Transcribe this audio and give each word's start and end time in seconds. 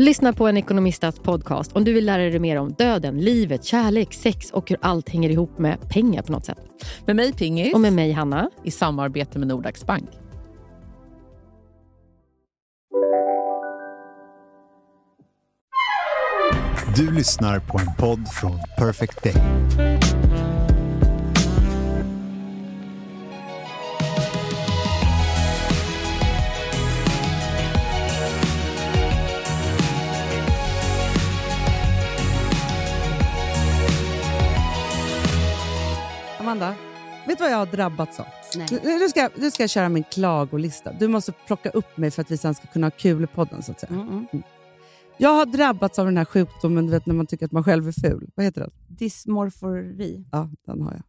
Lyssna 0.00 0.32
på 0.32 0.48
en 0.48 0.56
ekonomistats 0.56 1.18
podcast 1.18 1.72
om 1.72 1.84
du 1.84 1.92
vill 1.92 2.06
lära 2.06 2.22
dig 2.22 2.38
mer 2.38 2.56
om 2.56 2.72
döden, 2.72 3.18
livet, 3.18 3.64
kärlek, 3.64 4.14
sex 4.14 4.50
och 4.50 4.70
hur 4.70 4.78
allt 4.82 5.08
hänger 5.08 5.30
ihop 5.30 5.58
med 5.58 5.88
pengar 5.88 6.22
på 6.22 6.32
något 6.32 6.44
sätt. 6.44 6.58
Med 7.06 7.16
mig 7.16 7.32
Pingis. 7.32 7.74
Och 7.74 7.80
med 7.80 7.92
mig 7.92 8.12
Hanna. 8.12 8.50
I 8.64 8.70
samarbete 8.70 9.38
med 9.38 9.48
Nordax 9.48 9.86
Bank. 9.86 10.10
Du 16.96 17.10
lyssnar 17.10 17.58
på 17.58 17.78
en 17.78 17.94
podd 17.98 18.28
från 18.28 18.58
Perfect 18.78 19.22
Day. 19.22 20.07
Amanda, 36.48 36.74
vet 37.26 37.38
du 37.38 37.44
vad 37.44 37.52
jag 37.52 37.56
har 37.58 37.66
drabbats 37.66 38.20
av? 38.20 38.26
Nej. 38.56 38.66
Nu, 38.84 39.08
ska, 39.08 39.28
nu 39.36 39.50
ska 39.50 39.62
jag 39.62 39.70
köra 39.70 39.88
min 39.88 40.04
klagolista. 40.04 40.92
Du 40.92 41.08
måste 41.08 41.32
plocka 41.32 41.70
upp 41.70 41.96
mig 41.96 42.10
för 42.10 42.22
att 42.22 42.30
vi 42.30 42.36
sen 42.36 42.54
ska 42.54 42.66
kunna 42.66 42.86
ha 42.86 42.90
kul 42.90 43.24
i 43.24 43.26
podden. 43.26 43.62
Så 43.62 43.72
att 43.72 43.80
säga. 43.80 43.92
Mm, 43.92 44.08
mm. 44.08 44.42
Jag 45.16 45.30
har 45.30 45.46
drabbats 45.46 45.98
av 45.98 46.04
den 46.04 46.16
här 46.16 46.24
sjukdomen 46.24 46.86
du 46.86 46.92
vet, 46.92 47.06
när 47.06 47.14
man 47.14 47.26
tycker 47.26 47.46
att 47.46 47.52
man 47.52 47.64
själv 47.64 47.88
är 47.88 47.92
ful. 47.92 48.30
Vad 48.34 48.46
heter 48.46 48.60
den? 48.60 48.70
Dysmorfori. 48.88 50.24
Ja, 50.32 50.50
den 50.66 50.82
har 50.82 50.92
jag. 50.92 51.02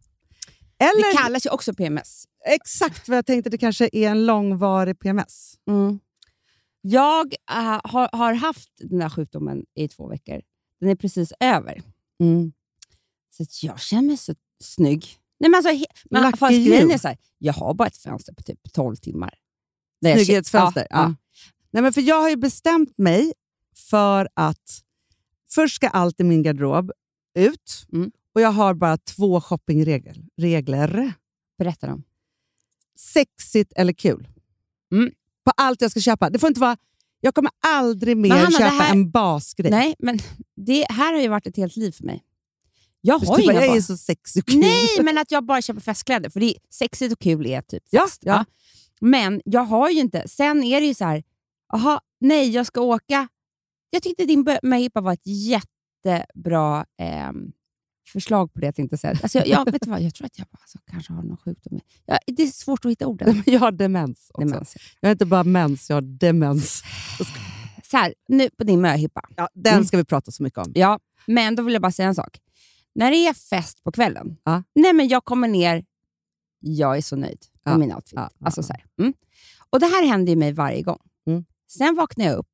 Det 0.78 0.86
Eller 0.86 1.18
kallas 1.18 1.46
ju 1.46 1.50
också 1.50 1.74
PMS. 1.74 2.24
exakt 2.46 3.10
vad 3.10 3.18
jag 3.18 3.26
tänkte, 3.26 3.50
det 3.50 3.58
kanske 3.58 3.90
är 3.92 4.10
en 4.10 4.26
långvarig 4.26 5.00
PMS. 5.00 5.54
Mm. 5.68 6.00
Jag 6.82 7.34
äh, 7.52 7.80
har, 7.84 8.18
har 8.18 8.34
haft 8.34 8.70
den 8.78 9.02
här 9.02 9.10
sjukdomen 9.10 9.66
i 9.76 9.88
två 9.88 10.08
veckor. 10.08 10.42
Den 10.80 10.90
är 10.90 10.96
precis 10.96 11.34
över. 11.40 11.82
Mm. 12.24 12.52
Så 13.30 13.66
jag 13.66 13.80
känner 13.80 14.08
mig 14.08 14.18
så 14.18 14.34
snygg. 14.64 15.19
Nej, 15.40 15.50
men 15.50 15.56
alltså, 15.66 15.86
men 16.12 16.34
fast 16.34 16.54
grejen 16.54 16.92
är 16.92 16.98
så 16.98 17.08
här, 17.08 17.18
jag 17.38 17.54
har 17.54 17.74
bara 17.74 17.88
ett 17.88 17.98
fönster 17.98 18.34
på 18.34 18.44
typ 18.44 18.74
12 18.74 18.96
timmar. 18.96 19.34
Snygghetsfönster. 20.02 20.88
Ja, 20.90 20.96
ja. 21.02 21.16
Nej, 21.72 21.84
men 21.84 21.94
för 21.94 22.02
jag 22.02 22.22
har 22.22 22.30
ju 22.30 22.36
bestämt 22.36 22.98
mig 22.98 23.34
för 23.90 24.30
att 24.34 24.82
först 25.50 25.76
ska 25.76 25.88
allt 25.88 26.20
i 26.20 26.24
min 26.24 26.44
garderob 26.44 26.92
ut 27.36 27.86
Mm. 27.94 28.12
och 28.36 28.42
jag 28.42 28.52
har 28.52 28.74
bara 28.74 28.98
två 28.98 29.42
shoppingregler. 29.42 30.18
Regler. 30.38 31.14
Berätta 31.58 31.88
dem. 31.88 32.04
Sexigt 32.98 33.74
eller 33.76 33.94
kul. 33.94 34.28
Mm. 34.92 35.12
På 35.46 35.52
allt 35.58 35.82
jag 35.82 35.92
ska 35.92 36.00
köpa. 36.00 36.30
Det 36.30 36.40
får 36.40 36.48
inte 36.48 36.60
vara... 36.62 36.78
Jag 37.22 37.36
kommer 37.36 37.52
aldrig 37.68 38.18
mer 38.18 38.30
Hanna, 38.30 38.52
köpa 38.52 38.64
här- 38.66 38.92
en 38.92 39.12
basgrej. 39.12 39.72
Nej, 39.72 39.96
men 40.00 40.20
det 40.56 40.86
här 40.90 41.14
har 41.14 41.22
ju 41.22 41.28
varit 41.28 41.48
ett 41.48 41.58
helt 41.58 41.76
liv 41.76 41.92
för 41.92 42.04
mig. 42.04 42.24
Jag 43.02 43.22
Du 43.22 43.28
har 43.28 43.34
bara, 43.36 43.42
ju 43.42 43.44
inga 43.44 43.54
jag 43.54 43.64
är 43.64 43.68
barn. 43.70 43.82
så 43.82 43.98
sexig 43.98 44.44
och 44.44 44.48
kul. 44.50 44.60
Nej, 44.60 44.88
men 45.04 45.18
att 45.18 45.32
jag 45.32 45.46
bara 45.46 45.62
köper 45.62 45.82
festkläder. 45.82 46.30
För 46.30 46.40
det 46.40 46.46
är 46.46 46.54
sexigt 46.70 47.14
och 47.14 47.20
kul 47.20 47.46
är 47.48 47.62
typ 47.62 47.84
Ja, 47.90 48.02
fest. 48.02 48.22
ja. 48.26 48.46
Men 49.02 49.42
jag 49.46 49.62
har 49.66 49.90
ju 49.90 50.00
inte... 50.00 50.28
Sen 50.28 50.64
är 50.64 50.82
det 50.82 50.88
ju 50.88 50.94
så 50.94 51.06
här, 51.06 51.24
aha, 51.74 52.02
nej, 52.20 52.50
jag 52.50 52.66
ska 52.66 52.82
åka. 52.82 53.28
Jag 53.90 54.04
tyckte 54.04 54.26
din 54.26 54.46
möhippa 54.64 55.02
var 55.02 55.14
ett 55.14 55.28
jättebra 56.06 56.86
ehm, 57.02 57.52
förslag 58.14 58.54
på 58.54 58.60
det 58.60 58.66
jag 58.66 58.76
tänkte 58.76 58.98
säga. 58.98 59.18
Alltså, 59.24 59.38
jag, 59.38 59.48
jag, 59.48 59.72
vet 59.72 59.82
du 59.82 59.90
vad, 59.90 60.02
jag 60.02 60.16
tror 60.16 60.26
att 60.26 60.38
jag 60.40 60.48
alltså, 60.62 60.78
kanske 60.92 61.14
har 61.14 61.24
någon 61.24 61.38
sjukdom. 61.38 61.80
Ja, 62.06 62.18
det 62.28 62.44
är 62.44 62.48
svårt 62.48 62.86
att 62.86 62.92
hitta 62.92 63.08
orden. 63.08 63.44
Jag 63.46 63.60
har 63.60 63.72
demens 63.72 64.28
också. 64.34 64.48
Demens. 64.50 64.76
Jag 65.00 65.10
har 65.10 65.12
inte 65.12 65.26
bara 65.26 65.44
mens, 65.44 65.90
jag 65.90 65.96
har 65.96 66.02
demens. 66.02 66.84
Så 67.92 67.98
här, 67.98 68.14
nu 68.28 68.50
på 68.58 68.64
din 68.64 68.82
möhippa. 68.82 69.22
Ja, 69.36 69.50
den 69.54 69.74
Mm. 69.74 69.86
ska 69.86 69.98
vi 69.98 70.06
prata 70.06 70.32
så 70.32 70.44
mycket 70.44 70.60
om. 70.60 70.72
Ja, 70.76 71.00
men 71.26 71.56
då 71.56 71.64
vill 71.64 71.74
jag 71.74 71.82
bara 71.82 71.92
säga 71.92 72.08
en 72.08 72.16
sak. 72.16 72.38
När 72.96 73.12
det 73.12 73.18
är 73.18 73.34
fest 73.34 73.84
på 73.84 73.92
kvällen, 73.92 74.38
Ja. 74.44 74.64
nej 74.76 74.94
men 74.94 75.08
jag 75.08 75.26
kommer 75.26 75.48
ner, 75.48 75.86
jag 76.60 76.98
är 76.98 77.02
så 77.02 77.16
nöjd 77.16 77.46
med 77.66 77.74
Ja. 77.74 77.78
min 77.78 77.94
outfit. 77.94 78.14
Ja, 78.16 78.30
alltså 78.46 78.64
så. 78.64 78.74
Mm. 79.00 79.14
Och 79.70 79.80
Det 79.80 79.86
här 79.86 80.08
händer 80.08 80.30
ju 80.30 80.36
mig 80.36 80.54
varje 80.54 80.82
gång. 80.82 81.00
Mm. 81.28 81.46
Sen 81.72 81.96
vaknar 81.96 82.26
jag 82.26 82.38
upp, 82.38 82.52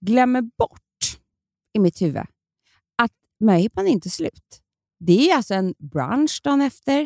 glömmer 0.00 0.42
bort 0.42 1.18
i 1.72 1.78
mitt 1.78 2.02
huvud 2.02 2.22
att 3.02 3.12
möhippan 3.40 3.86
är 3.86 3.90
inte 3.90 4.10
slut. 4.10 4.62
Det 5.00 5.30
är 5.30 5.36
alltså 5.36 5.54
en 5.54 5.74
brunch 5.78 6.40
dagen 6.44 6.60
efter, 6.60 7.04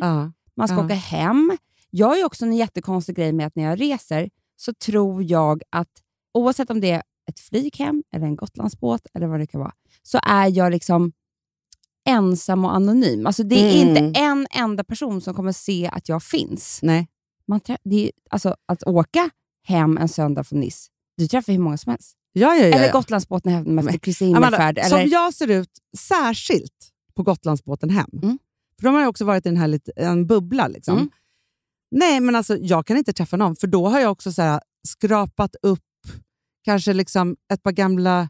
man 0.55 0.69
ska 0.69 0.85
åka 0.85 0.95
hem. 0.95 1.57
Jag 1.91 2.07
har 2.07 2.25
också 2.25 2.45
en 2.45 2.53
jättekonstig 2.53 3.17
grej 3.17 3.33
med 3.33 3.47
att 3.47 3.57
när 3.57 3.63
jag 3.65 3.81
reser 3.81 4.31
så 4.57 4.73
tror 4.75 5.23
jag 5.23 5.63
att 5.71 5.89
oavsett 6.35 6.71
om 6.71 6.81
det 6.81 6.91
är 6.91 7.03
ett 7.29 7.41
flyg 7.41 7.77
hem 7.77 8.03
eller 8.11 8.27
en 8.27 8.37
Gotlandsbåt 8.37 9.07
eller 9.15 9.27
vad 9.27 9.41
det 9.41 9.47
kan 9.47 9.61
vara, 9.61 9.75
så 10.03 10.19
är 10.23 10.47
jag 10.49 10.71
liksom 10.73 11.13
ensam 12.09 12.65
och 12.65 12.75
anonym. 12.75 13.27
Alltså 13.27 13.43
det 13.43 13.55
är 13.57 13.83
Mm. 13.83 13.97
inte 14.05 14.21
en 14.21 14.47
enda 14.51 14.85
person 14.85 15.21
som 15.21 15.35
kommer 15.35 15.53
se 15.53 15.91
att 15.93 16.09
jag 16.09 16.23
finns. 16.23 16.79
Nej. 16.83 17.09
Man 17.47 17.61
det 17.85 18.07
är, 18.07 18.11
alltså, 18.31 18.57
att 18.67 18.83
åka 18.83 19.31
hem 19.67 19.99
en 19.99 20.09
söndag 20.09 20.45
från 20.45 20.61
Nice, 20.61 20.89
du 21.17 21.29
träffar 21.29 21.53
hur 21.53 21.61
många 21.61 21.79
som 21.79 21.91
helst. 21.91 22.17
Ja, 22.33 22.55
ja, 22.57 22.67
ja, 22.67 22.77
Eller. 22.77 22.93
Gotlandsbåten 22.93 23.53
hem 23.53 23.79
efter 23.79 23.91
Men, 23.93 23.99
Kristi 24.01 24.25
Amanda, 24.25 24.47
himmelfärd. 24.47 24.89
Som 24.89 24.99
Eller, 24.99 25.13
jag 25.13 25.35
ser 25.35 25.49
ut, 25.51 25.71
särskilt 25.99 26.91
på 27.15 27.23
Gotlandsbåten 27.23 27.91
hem. 27.91 28.11
Mm. 28.23 28.39
För 28.81 28.85
de 28.85 28.95
har 28.95 29.01
ju 29.03 29.07
också 29.09 29.25
varit 29.25 29.47
i 29.47 29.49
den 29.49 29.57
här 29.57 29.69
lite, 29.69 29.93
en 29.97 30.27
bubbla. 30.27 30.69
Liksom. 30.69 30.97
Mm. 30.97 31.11
Nej, 31.91 32.21
men 32.21 32.37
alltså, 32.37 32.57
jag 32.57 32.87
kan 32.87 32.97
inte 32.97 33.13
träffa 33.13 33.37
någon, 33.37 33.57
för 33.57 33.67
då 33.67 33.89
har 33.89 34.01
jag 34.01 34.13
också 34.13 34.33
så 34.33 34.43
här, 34.43 34.61
skrapat 34.89 35.57
upp 35.63 35.81
kanske 36.65 36.93
liksom 36.93 37.37
ett 37.53 37.63
par 37.63 37.73
gamla, 37.73 38.29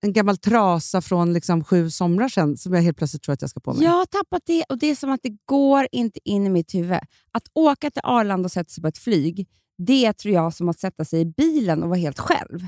en 0.00 0.12
gammal 0.12 0.36
trasa 0.36 1.00
från 1.00 1.32
liksom 1.32 1.64
sju 1.64 1.90
somrar 1.90 2.28
sedan 2.28 2.56
som 2.56 2.74
jag 2.74 2.82
helt 2.82 2.96
plötsligt 2.96 3.22
tror 3.22 3.32
att 3.32 3.40
jag 3.40 3.50
ska 3.50 3.60
på 3.60 3.72
mig. 3.72 3.84
jag 3.84 3.90
har 3.90 4.06
tappat 4.06 4.42
det 4.46 4.64
och 4.68 4.78
det 4.78 4.86
är 4.86 4.94
som 4.94 5.10
att 5.10 5.20
det 5.22 5.36
går 5.44 5.86
inte 5.92 6.20
in 6.24 6.46
i 6.46 6.50
mitt 6.50 6.74
huvud. 6.74 6.98
Att 7.32 7.44
åka 7.52 7.90
till 7.90 8.02
Arlanda 8.04 8.46
och 8.46 8.52
sätta 8.52 8.68
sig 8.68 8.82
på 8.82 8.88
ett 8.88 8.98
flyg, 8.98 9.48
det 9.78 10.12
tror 10.12 10.34
jag 10.34 10.54
som 10.54 10.68
att 10.68 10.80
sätta 10.80 11.04
sig 11.04 11.20
i 11.20 11.24
bilen 11.24 11.82
och 11.82 11.88
vara 11.88 11.98
helt 11.98 12.18
själv. 12.18 12.66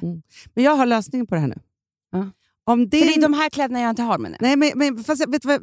Men 0.55 0.65
jag 0.65 0.77
har 0.77 0.87
lösningen 0.87 1.27
på 1.27 1.35
det 1.35 1.41
här 1.41 1.49
nu. 1.49 1.61
Ja. 2.13 2.31
Om 2.65 2.81
För 2.81 2.87
det 2.87 3.15
är 3.15 3.23
de 3.23 3.35
här 3.35 3.51
kläderna 3.51 3.81
jag 3.81 3.91
inte 3.91 4.03
har 4.03 4.19
med 4.19 4.31
nu. 4.31 4.37
Nej, 4.41 4.57
men, 4.57 4.71
men 4.75 5.05
fast 5.05 5.21
jag, 5.21 5.31
vet 5.31 5.45
vad, 5.45 5.61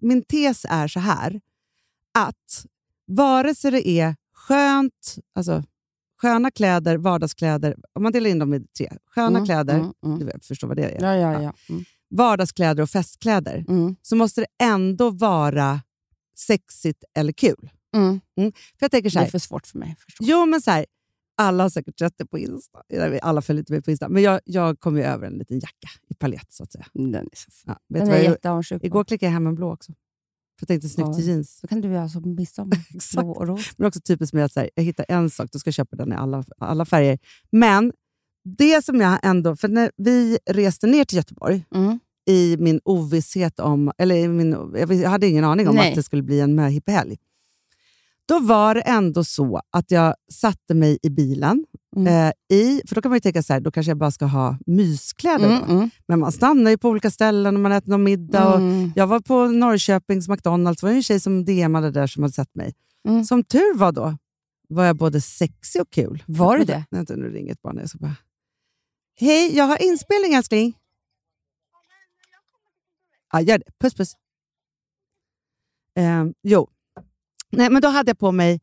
min 0.00 0.22
tes 0.22 0.66
är 0.68 0.88
så 0.88 1.00
här, 1.00 1.40
att 2.18 2.66
vare 3.06 3.54
sig 3.54 3.70
det 3.70 3.88
är 3.88 4.16
skönt, 4.34 5.16
alltså 5.34 5.62
sköna 6.26 6.50
kläder, 6.50 6.96
vardagskläder, 6.96 7.76
om 7.92 8.02
man 8.02 8.12
delar 8.12 8.30
in 8.30 8.38
dem 8.38 8.54
i 8.54 8.60
tre, 8.78 8.92
sköna 9.14 9.28
Mm, 9.38 9.44
kläder, 9.44 9.74
mm, 9.78 9.92
mm. 10.04 10.18
du 10.18 10.32
förstår 10.42 10.68
vad 10.68 10.76
det 10.76 10.82
är, 10.90 11.02
Ja, 11.02 11.16
ja, 11.16 11.42
ja. 11.42 11.52
Mm. 11.68 11.84
vardagskläder 12.10 12.82
och 12.82 12.90
festkläder, 12.90 13.64
Mm. 13.68 13.96
så 14.02 14.16
måste 14.16 14.40
det 14.40 14.46
ändå 14.64 15.10
vara 15.10 15.80
sexigt 16.38 17.04
eller 17.14 17.32
kul. 17.32 17.70
Mm. 17.94 18.20
För 18.36 18.52
jag 18.80 18.90
tänker 18.90 19.10
så 19.10 19.18
Det 19.18 19.22
är 19.22 19.24
här, 19.24 19.30
för 19.30 19.38
svårt 19.38 19.66
för 19.66 19.78
mig 19.78 19.96
förstå. 19.98 20.24
jo 20.26 20.46
men 20.46 20.60
så 20.62 20.70
här, 20.70 20.86
alla 21.38 21.62
har 21.64 21.70
säkert 21.70 21.98
sett 21.98 22.14
det 22.18 22.26
på 22.26 22.38
Insta, 22.38 22.82
alla 23.22 23.42
följer 23.42 23.60
inte 23.60 23.72
mig 23.72 23.82
på 23.82 23.90
Insta, 23.90 24.08
men 24.08 24.22
jag, 24.22 24.40
jag 24.44 24.80
kom 24.80 24.96
ju 24.96 25.02
över 25.02 25.26
en 25.26 25.32
liten 25.38 25.58
jacka 25.58 25.88
i 26.08 26.14
palett 26.14 26.52
så 26.52 26.62
att 26.62 26.72
säga. 26.72 26.86
Den 26.94 27.14
är 27.14 27.28
så 27.36 27.50
fin. 27.50 27.62
Ja, 27.66 27.78
vet 27.88 28.04
Den 28.04 28.10
är 28.14 28.38
jag 28.70 28.84
igår 28.84 29.04
klickade 29.04 29.26
jag 29.28 29.32
hem 29.32 29.46
en 29.46 29.54
blå 29.54 29.72
också. 29.72 29.92
För 30.58 30.62
jag 30.64 30.68
tänkte 30.68 30.88
snyggt 30.88 31.08
Ja. 31.08 31.14
till 31.14 31.26
jeans. 31.26 31.58
Så 31.60 31.66
kan 31.66 31.80
du 31.80 31.88
göra 31.92 32.08
som 32.08 32.34
midsommar. 32.34 32.78
Blå 33.22 33.30
och 33.30 33.46
rosa. 33.48 33.70
Men 33.76 33.86
också 33.88 34.00
typiskt 34.00 34.34
med 34.34 34.44
att 34.44 34.52
så 34.52 34.60
här, 34.60 34.70
jag 34.74 34.82
hittar 34.82 35.06
en 35.08 35.30
sak, 35.30 35.48
då 35.52 35.58
ska 35.58 35.68
jag 35.68 35.74
köpa 35.74 35.96
den 35.96 36.12
i 36.12 36.16
alla, 36.16 36.44
alla 36.58 36.84
färger. 36.84 37.18
Men 37.50 37.92
det 38.58 38.84
som 38.84 39.00
jag 39.00 39.18
ändå... 39.22 39.56
För 39.56 39.68
när 39.68 39.90
vi 39.96 40.38
reste 40.50 40.86
ner 40.86 41.04
till 41.04 41.16
Göteborg 41.16 41.64
Mm. 41.74 41.98
i 42.28 42.56
min 42.58 42.80
ovisshet 42.84 43.60
om... 43.60 43.92
Eller 43.98 44.14
i 44.14 44.28
min, 44.28 44.56
jag 44.74 45.10
hade 45.10 45.26
ingen 45.26 45.44
aning 45.44 45.68
om 45.68 45.74
Nej. 45.74 45.88
att 45.88 45.94
det 45.94 46.02
skulle 46.02 46.22
bli 46.22 46.40
en 46.40 46.54
möhippehelg. 46.54 47.16
Då 48.28 48.38
var 48.40 48.74
det 48.74 48.80
ändå 48.80 49.24
så 49.24 49.60
att 49.70 49.90
jag 49.90 50.14
satte 50.32 50.74
mig 50.74 50.98
i 51.02 51.10
bilen. 51.10 51.64
Mm. 51.96 52.28
Eh, 52.28 52.56
i, 52.58 52.82
för 52.88 52.94
då 52.94 53.02
kan 53.02 53.10
man 53.10 53.16
ju 53.16 53.20
tänka 53.20 53.42
så 53.42 53.52
här, 53.52 53.60
då 53.60 53.70
kanske 53.70 53.90
jag 53.90 53.98
bara 53.98 54.10
ska 54.10 54.24
ha 54.24 54.58
myskläder. 54.66 55.56
Mm, 55.56 55.70
mm, 55.70 55.90
Men 56.08 56.18
man 56.18 56.32
stannar 56.32 56.70
ju 56.70 56.78
på 56.78 56.88
olika 56.88 57.10
ställen 57.10 57.56
och 57.56 57.62
man 57.62 57.72
äter 57.72 57.90
någon 57.90 58.02
middag. 58.02 58.48
Och 58.48 58.60
mm. 58.60 58.92
jag 58.96 59.06
var 59.06 59.20
på 59.20 59.46
Norrköpings 59.46 60.28
McDonalds, 60.28 60.80
det 60.80 60.86
var 60.86 60.94
en 60.94 61.02
tjej 61.02 61.20
som 61.20 61.44
DMade 61.44 61.90
där 61.90 62.06
som 62.06 62.22
hade 62.22 62.32
sett 62.32 62.54
mig. 62.54 62.74
Mm. 63.08 63.24
Som 63.24 63.44
tur 63.44 63.78
var 63.78 63.92
då 63.92 64.16
var 64.68 64.84
jag 64.84 64.96
både 64.96 65.20
sexig 65.20 65.82
och 65.82 65.90
kul. 65.90 66.22
Var 66.26 66.58
du 66.58 66.64
det? 66.64 66.84
Vänta, 66.90 67.16
nu 67.16 67.30
ringer 67.30 67.52
ett 67.52 67.62
barn. 67.62 67.78
Jag 67.78 67.88
ska 67.88 67.98
bara... 67.98 68.16
Hej, 69.18 69.56
jag 69.56 69.64
har 69.64 69.82
inspelning 69.82 70.34
älskling. 70.34 70.78
Ja, 73.32 73.40
gör 73.40 73.58
det. 73.58 73.64
Puss 73.80 73.94
puss. 73.94 74.16
Ehm, 75.98 76.34
jo, 76.42 76.68
Nej, 77.50 77.70
men 77.70 77.82
då 77.82 77.88
hade 77.88 78.10
jag 78.10 78.18
på 78.18 78.32
mig 78.32 78.60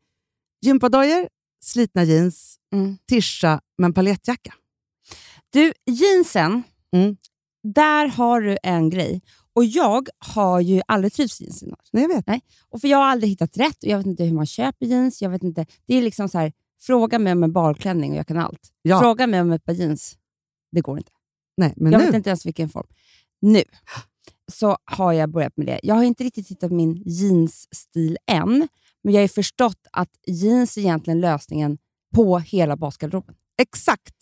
gympadojor, 0.60 1.28
slitna 1.64 2.04
jeans, 2.04 2.56
Mm. 2.72 2.96
tischa 3.08 3.60
med 3.78 3.86
en 3.86 3.92
paljettjacka. 3.94 4.54
Du, 5.52 5.72
jeansen, 5.86 6.62
Mm. 6.92 7.16
där 7.62 8.06
har 8.08 8.40
du 8.40 8.58
en 8.62 8.90
grej. 8.90 9.22
Och 9.52 9.64
jag 9.64 10.08
har 10.18 10.60
ju 10.60 10.80
aldrig 10.88 11.12
trivts 11.12 11.40
i 11.40 11.44
jeans. 11.44 11.62
Nej, 11.92 12.02
jag 12.02 12.08
vet. 12.08 12.42
Och 12.68 12.80
för 12.80 12.88
jag 12.88 12.98
har 12.98 13.04
aldrig 13.04 13.30
hittat 13.30 13.56
rätt 13.56 13.82
och 13.82 13.88
jag 13.88 13.96
vet 13.98 14.06
inte 14.06 14.24
hur 14.24 14.32
man 14.34 14.46
köper 14.46 14.86
jeans. 14.86 15.22
Jag 15.22 15.30
vet 15.30 15.42
inte. 15.42 15.66
Det 15.86 15.94
är 15.94 16.02
liksom 16.02 16.28
så 16.28 16.38
här, 16.38 16.52
fråga 16.80 17.18
mig 17.18 17.32
om 17.32 17.42
en 17.42 17.52
balklänning 17.52 18.10
och 18.12 18.18
jag 18.18 18.26
kan 18.26 18.36
allt. 18.38 18.72
Ja. 18.82 19.00
Fråga 19.00 19.26
mig 19.26 19.40
om 19.40 19.52
ett 19.52 19.64
par 19.64 19.72
jeans. 19.72 20.16
Det 20.72 20.80
går 20.80 20.98
inte. 20.98 21.12
Nej, 21.56 21.74
men 21.76 21.92
jag 21.92 21.98
nu. 22.00 22.06
vet 22.06 22.14
inte 22.14 22.30
ens 22.30 22.46
vilken 22.46 22.68
form. 22.68 22.86
Nu 23.40 23.62
så 24.52 24.76
har 24.84 25.12
jag 25.12 25.30
börjat 25.30 25.56
med 25.56 25.66
det. 25.66 25.80
Jag 25.82 25.94
har 25.94 26.02
inte 26.02 26.24
riktigt 26.24 26.48
hittat 26.48 26.72
min 26.72 27.02
jeansstil 27.06 28.18
än, 28.26 28.68
men 29.04 29.14
jag 29.14 29.18
har 29.20 29.24
ju 29.24 29.28
förstått 29.28 29.86
att 29.92 30.10
jeans 30.26 30.76
är 30.76 30.80
egentligen 30.80 31.20
lösningen 31.20 31.78
på 32.14 32.38
hela 32.38 32.76
basgarderoben. 32.76 33.34
Exakt. 33.58 34.14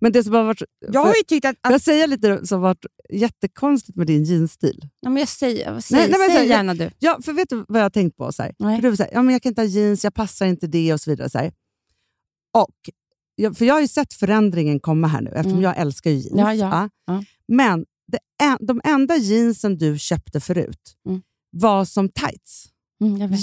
Men 0.00 0.12
det 0.12 0.24
som 0.24 0.34
har 0.34 0.44
varit... 0.44 0.62
Jag 0.92 1.04
har 1.04 1.14
ju 1.14 1.22
tyckt 1.28 1.44
att... 1.46 1.56
Att 1.60 1.72
jag 1.72 1.80
säga 1.80 2.06
lite 2.06 2.46
som 2.46 2.56
har 2.62 2.68
varit 2.68 2.86
jättekonstigt 3.12 3.96
med 3.96 4.06
din 4.06 4.24
jeansstil? 4.24 4.88
ja, 5.00 5.10
men 5.10 5.18
jag 5.20 5.28
säger, 5.28 5.80
säg, 5.80 5.98
Nej, 5.98 6.08
nej, 6.10 6.18
men 6.28 6.36
säg 6.36 6.48
gärna 6.48 6.74
du. 6.74 6.90
Ja, 6.98 7.18
för 7.24 7.32
vet 7.32 7.48
du 7.48 7.64
vad 7.68 7.78
jag 7.80 7.84
har 7.84 7.90
tänkt 7.90 8.16
på? 8.16 8.32
Så 8.32 8.42
här? 8.42 8.80
Du 8.82 8.96
så 8.96 9.02
här, 9.02 9.10
ja, 9.14 9.22
men 9.22 9.32
jag 9.32 9.42
kan 9.42 9.50
inte 9.50 9.60
ha 9.60 9.66
jeans, 9.66 10.04
jag 10.04 10.14
passar 10.14 10.46
inte 10.46 10.66
det 10.66 10.92
och 10.92 11.00
så 11.00 11.10
vidare. 11.10 11.30
Så 11.30 11.38
här. 11.38 11.52
Och, 12.58 13.54
för 13.56 13.64
jag 13.64 13.74
har 13.74 13.80
ju 13.80 13.88
sett 13.88 14.14
förändringen 14.14 14.80
komma 14.80 15.06
här 15.08 15.20
nu, 15.20 15.30
eftersom 15.30 15.50
Mm. 15.52 15.62
jag 15.62 15.78
älskar 15.78 16.10
ju 16.10 16.16
jeans. 16.16 16.38
Ja, 16.40 16.54
ja, 16.54 16.88
ja. 17.06 17.24
Men 17.48 17.84
det, 18.12 18.18
de 18.60 18.80
enda 18.84 19.16
jeansen 19.16 19.78
du 19.78 19.98
köpte 19.98 20.40
förut 20.40 20.96
Mm. 21.08 21.22
var 21.50 21.84
som 21.84 22.08
tights. 22.08 22.66
Mm, 23.00 23.20
jag 23.20 23.28
vet. 23.28 23.40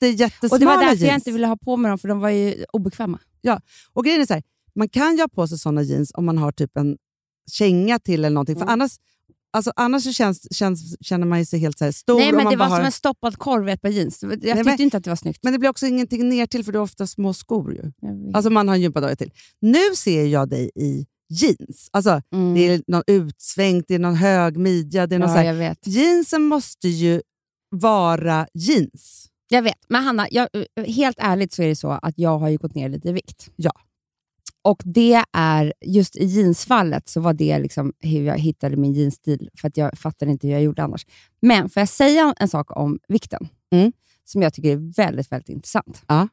Jätte, 0.00 0.22
jättesmala 0.22 0.54
Och 0.54 0.60
det 0.60 0.66
var 0.66 0.74
därför 0.76 0.96
jeans. 0.96 1.02
jag 1.02 1.14
inte 1.14 1.32
ville 1.32 1.46
ha 1.46 1.56
på 1.56 1.76
mig 1.76 1.88
dem, 1.88 1.98
för 1.98 2.08
de 2.08 2.20
var 2.20 2.30
ju 2.30 2.64
obekväma. 2.72 3.18
Och 3.92 4.04
grejen 4.04 4.20
är 4.20 4.26
så 4.26 4.34
här, 4.34 4.42
man 4.74 4.88
kan 4.88 5.16
ju 5.16 5.20
ha 5.22 5.28
på 5.28 5.48
sig 5.48 5.58
såna 5.58 5.82
jeans 5.82 6.10
om 6.14 6.24
man 6.26 6.38
har 6.38 6.52
typ 6.52 6.76
en 6.76 6.96
känga 7.52 7.98
till 7.98 8.24
eller 8.24 8.34
någonting. 8.34 8.56
Mm. 8.56 8.66
För 8.66 8.72
annars, 8.72 8.92
alltså, 9.52 9.72
annars 9.76 10.02
så 10.04 10.12
känns, 10.12 10.56
känns, 10.56 10.96
känner 11.00 11.26
man 11.26 11.46
sig 11.46 11.58
helt 11.60 11.78
så 11.78 11.92
stor. 11.92 12.18
Nej, 12.18 12.32
men 12.32 12.50
det 12.50 12.56
var 12.56 12.66
har, 12.66 12.76
som 12.76 12.84
en 12.86 12.92
stoppad 12.92 13.38
korv 13.38 13.68
i 13.68 13.72
ett 13.72 13.82
par 13.82 13.88
jeans. 13.88 14.22
Jag 14.22 14.32
tyckte 14.40 14.64
men- 14.64 14.80
inte 14.80 14.96
att 14.96 15.04
det 15.04 15.10
var 15.10 15.16
snyggt. 15.16 15.40
Men 15.42 15.52
det 15.52 15.58
blir 15.58 15.70
också 15.70 15.86
ingenting 15.86 16.28
ner 16.28 16.46
till 16.46 16.64
för 16.64 16.72
du 16.72 16.78
har 16.78 16.84
ofta 16.84 17.06
små 17.06 17.34
skor. 17.34 17.74
Ju. 17.74 17.92
Alltså 18.34 18.50
man 18.50 18.68
har 18.68 18.74
en 18.74 18.80
gympadojor 18.82 19.14
till. 19.14 19.32
Nu 19.60 19.94
ser 19.96 20.24
jag 20.26 20.48
dig 20.48 20.70
i 20.74 21.06
jeans. 21.30 21.88
Alltså, 21.92 22.22
Mm. 22.32 22.54
Det 22.54 22.60
är 22.68 22.82
någon 22.86 23.02
utsvängt, 23.06 23.84
det 23.88 23.94
är 23.94 23.98
någon 23.98 24.14
hög 24.14 24.56
midja. 24.56 25.06
Det 25.06 25.14
är 25.14 25.18
någon 25.18 25.28
så 25.28 25.36
ja, 25.36 25.52
här, 25.52 25.76
jeansen 25.84 26.42
måste 26.42 26.88
ju 26.88 27.22
vara 27.70 28.46
jeans. 28.54 29.28
Jag 29.48 29.62
vet. 29.62 29.76
Men 29.88 30.04
Hanna, 30.04 30.26
jag, 30.30 30.48
helt 30.86 31.16
ärligt 31.20 31.52
så 31.52 31.62
är 31.62 31.68
det 31.68 31.76
så 31.76 31.90
att 31.90 32.18
jag 32.18 32.38
har 32.38 32.48
ju 32.48 32.56
gått 32.56 32.74
ner 32.74 32.88
lite 32.88 33.08
i 33.08 33.12
vikt. 33.12 33.50
Ja. 33.56 33.72
Och 34.62 34.82
det 34.84 35.24
är, 35.32 35.72
just 35.80 36.16
i 36.16 36.24
jeansfallet 36.24 37.08
så 37.08 37.20
var 37.20 37.32
det 37.34 37.58
liksom 37.58 37.92
hur 38.00 38.24
jag 38.24 38.38
hittade 38.38 38.76
min 38.76 38.92
jeansstil, 38.94 39.50
för 39.54 39.68
att 39.68 39.76
jag 39.76 39.98
fattade 39.98 40.30
inte 40.30 40.46
hur 40.46 40.54
jag 40.54 40.62
gjorde 40.62 40.82
annars. 40.82 41.06
Men 41.40 41.68
får 41.70 41.80
jag 41.80 41.88
säga 41.88 42.34
en 42.36 42.48
sak 42.48 42.76
om 42.76 42.98
vikten, 43.08 43.48
Mm. 43.70 43.92
som 44.24 44.42
jag 44.42 44.54
tycker 44.54 44.70
är 44.72 44.92
väldigt, 44.96 45.32
väldigt 45.32 45.48
intressant. 45.48 46.02
Ja. 46.08 46.28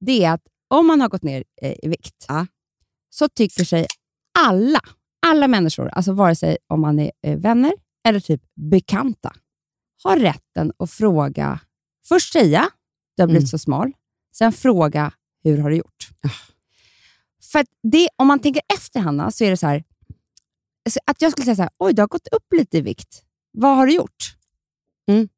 Det 0.00 0.24
är 0.24 0.32
att 0.32 0.42
om 0.68 0.86
man 0.86 1.00
har 1.00 1.08
gått 1.08 1.22
ner 1.22 1.44
eh, 1.62 1.74
i 1.82 1.88
vikt, 1.88 2.24
Ja. 2.28 2.46
så 3.10 3.28
tycker 3.28 3.64
sig 3.64 3.86
alla, 4.38 4.80
alla 5.26 5.48
människor, 5.48 5.88
alltså 5.88 6.12
vare 6.12 6.34
sig 6.36 6.56
om 6.66 6.80
man 6.80 6.98
är 6.98 7.10
eh, 7.22 7.38
vänner 7.38 7.72
eller 8.04 8.20
typ 8.20 8.42
bekanta, 8.54 9.32
har 10.04 10.16
rätten 10.16 10.72
att 10.78 10.90
fråga, 10.90 11.60
först 12.08 12.32
säga 12.32 12.70
du 13.16 13.22
har 13.22 13.26
blivit 13.26 13.42
Mm. 13.42 13.48
så 13.48 13.58
smal, 13.58 13.92
sen 14.34 14.52
fråga 14.52 15.12
hur 15.44 15.58
har 15.58 15.70
du 15.70 15.76
gjort? 15.76 16.08
Ah. 16.24 16.28
För 17.52 17.66
det, 17.82 18.08
om 18.16 18.26
man 18.26 18.38
tänker 18.38 18.62
efter 18.74 19.00
Hanna, 19.00 19.30
så 19.30 19.44
är 19.44 19.50
det 19.50 19.56
så 19.56 19.66
här, 19.66 19.84
alltså 20.84 21.00
att 21.06 21.22
jag 21.22 21.32
skulle 21.32 21.44
säga 21.44 21.56
så 21.56 21.62
här, 21.62 21.70
oj 21.78 21.92
du 21.94 22.02
har 22.02 22.08
gått 22.08 22.28
upp 22.28 22.52
lite 22.52 22.78
i 22.78 22.80
vikt, 22.80 23.22
vad 23.52 23.76
har 23.76 23.86
du 23.86 23.94
gjort? 23.94 24.36
Mm. 25.08 25.28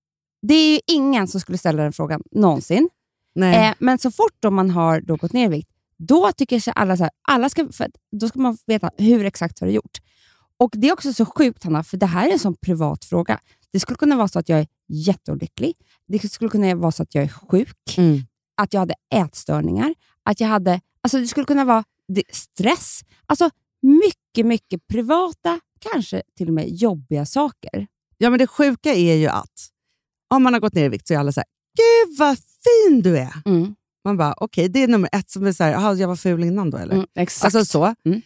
Det 0.43 0.55
är 0.55 0.73
ju 0.73 0.81
ingen 0.87 1.29
som 1.29 1.41
skulle 1.41 1.59
ställa 1.59 1.83
den 1.83 1.93
frågan 1.93 2.23
någonsin. 2.31 2.89
Eh, 3.69 3.75
men 3.79 3.99
så 3.99 4.11
fort 4.11 4.37
då 4.41 4.51
man 4.51 4.71
har 4.71 5.01
då 5.01 5.17
gått 5.17 5.33
ner 5.33 5.45
i 5.47 5.49
vikt, 5.49 5.71
då 5.99 6.33
tycker 6.33 6.61
sig 6.61 6.73
alla 6.77 6.97
så 6.97 7.03
här, 7.03 7.13
alla 7.29 7.49
ska, 7.49 7.69
då 8.13 8.29
ska 8.29 8.39
man 8.39 8.59
veta 8.67 8.91
hur 8.99 9.25
exakt 9.25 9.61
har 9.61 9.67
du 9.67 9.73
gjort. 9.73 9.99
Och 10.57 10.71
Det 10.75 10.89
är 10.89 10.93
också 10.93 11.13
så 11.13 11.27
sjukt 11.27 11.65
Hanna, 11.65 11.85
för 11.85 11.97
det 11.97 12.07
här 12.07 12.29
är 12.29 12.33
en 12.33 12.39
sån 12.39 12.57
privat 12.57 13.05
fråga. 13.05 13.41
Det 13.73 13.81
skulle 13.81 13.97
kunna 13.97 14.17
vara 14.17 14.29
så 14.29 14.39
att 14.39 14.49
jag 14.49 14.61
är 14.61 14.67
jätteolycklig. 14.89 15.75
Det 16.09 16.29
skulle 16.33 16.51
kunna 16.51 16.75
vara 16.75 16.93
så 16.93 17.03
att 17.03 17.15
jag 17.15 17.25
är 17.25 17.29
sjuk, 17.29 17.95
Mm. 17.99 18.21
att 18.63 18.73
jag 18.73 18.81
hade 18.81 18.95
ätstörningar, 19.15 19.95
att 20.25 20.41
jag 20.41 20.49
hade... 20.49 20.81
Alltså 21.01 21.19
det 21.19 21.27
skulle 21.27 21.47
kunna 21.47 21.65
vara 21.65 21.85
stress. 22.33 23.01
Alltså 23.27 23.51
mycket, 23.83 24.47
mycket 24.47 24.87
privata, 24.87 25.61
kanske 25.93 26.23
till 26.37 26.49
och 26.49 26.55
med 26.55 26.69
jobbiga 26.69 27.27
saker. 27.27 27.87
Ja, 28.19 28.31
men 28.31 28.39
det 28.39 28.47
sjuka 28.47 28.95
är 28.95 29.15
ju 29.15 29.27
att 29.27 29.69
om 30.35 30.43
man 30.43 30.53
har 30.53 30.61
gått 30.61 30.75
ner 30.75 30.85
i 30.85 30.89
vikt 30.89 31.07
så 31.09 31.15
är 31.15 31.19
alla 31.19 31.33
så 31.33 31.41
här, 31.41 31.47
gud 31.77 32.19
vad 32.19 32.39
fin 32.39 33.03
du 33.03 33.19
är. 33.19 33.33
Mm. 33.45 33.75
Man 34.05 34.17
bara, 34.17 34.35
okej, 34.37 34.69
det 34.69 34.83
är 34.83 34.89
nummer 34.89 35.09
ett 35.13 35.31
som 35.31 35.47
är 35.47 35.53
så 35.53 35.65
här, 35.65 35.71
"Jaha, 35.73 35.95
jag 35.95 36.09
var 36.09 36.17
ful 36.17 36.45
innan 36.45 36.71
då 36.71 36.79
eller? 36.79 36.95
Mm, 36.95 37.07
exakt. 37.19 37.45
Alltså 37.45 37.65
så. 37.73 37.95
Mm. 38.05 38.23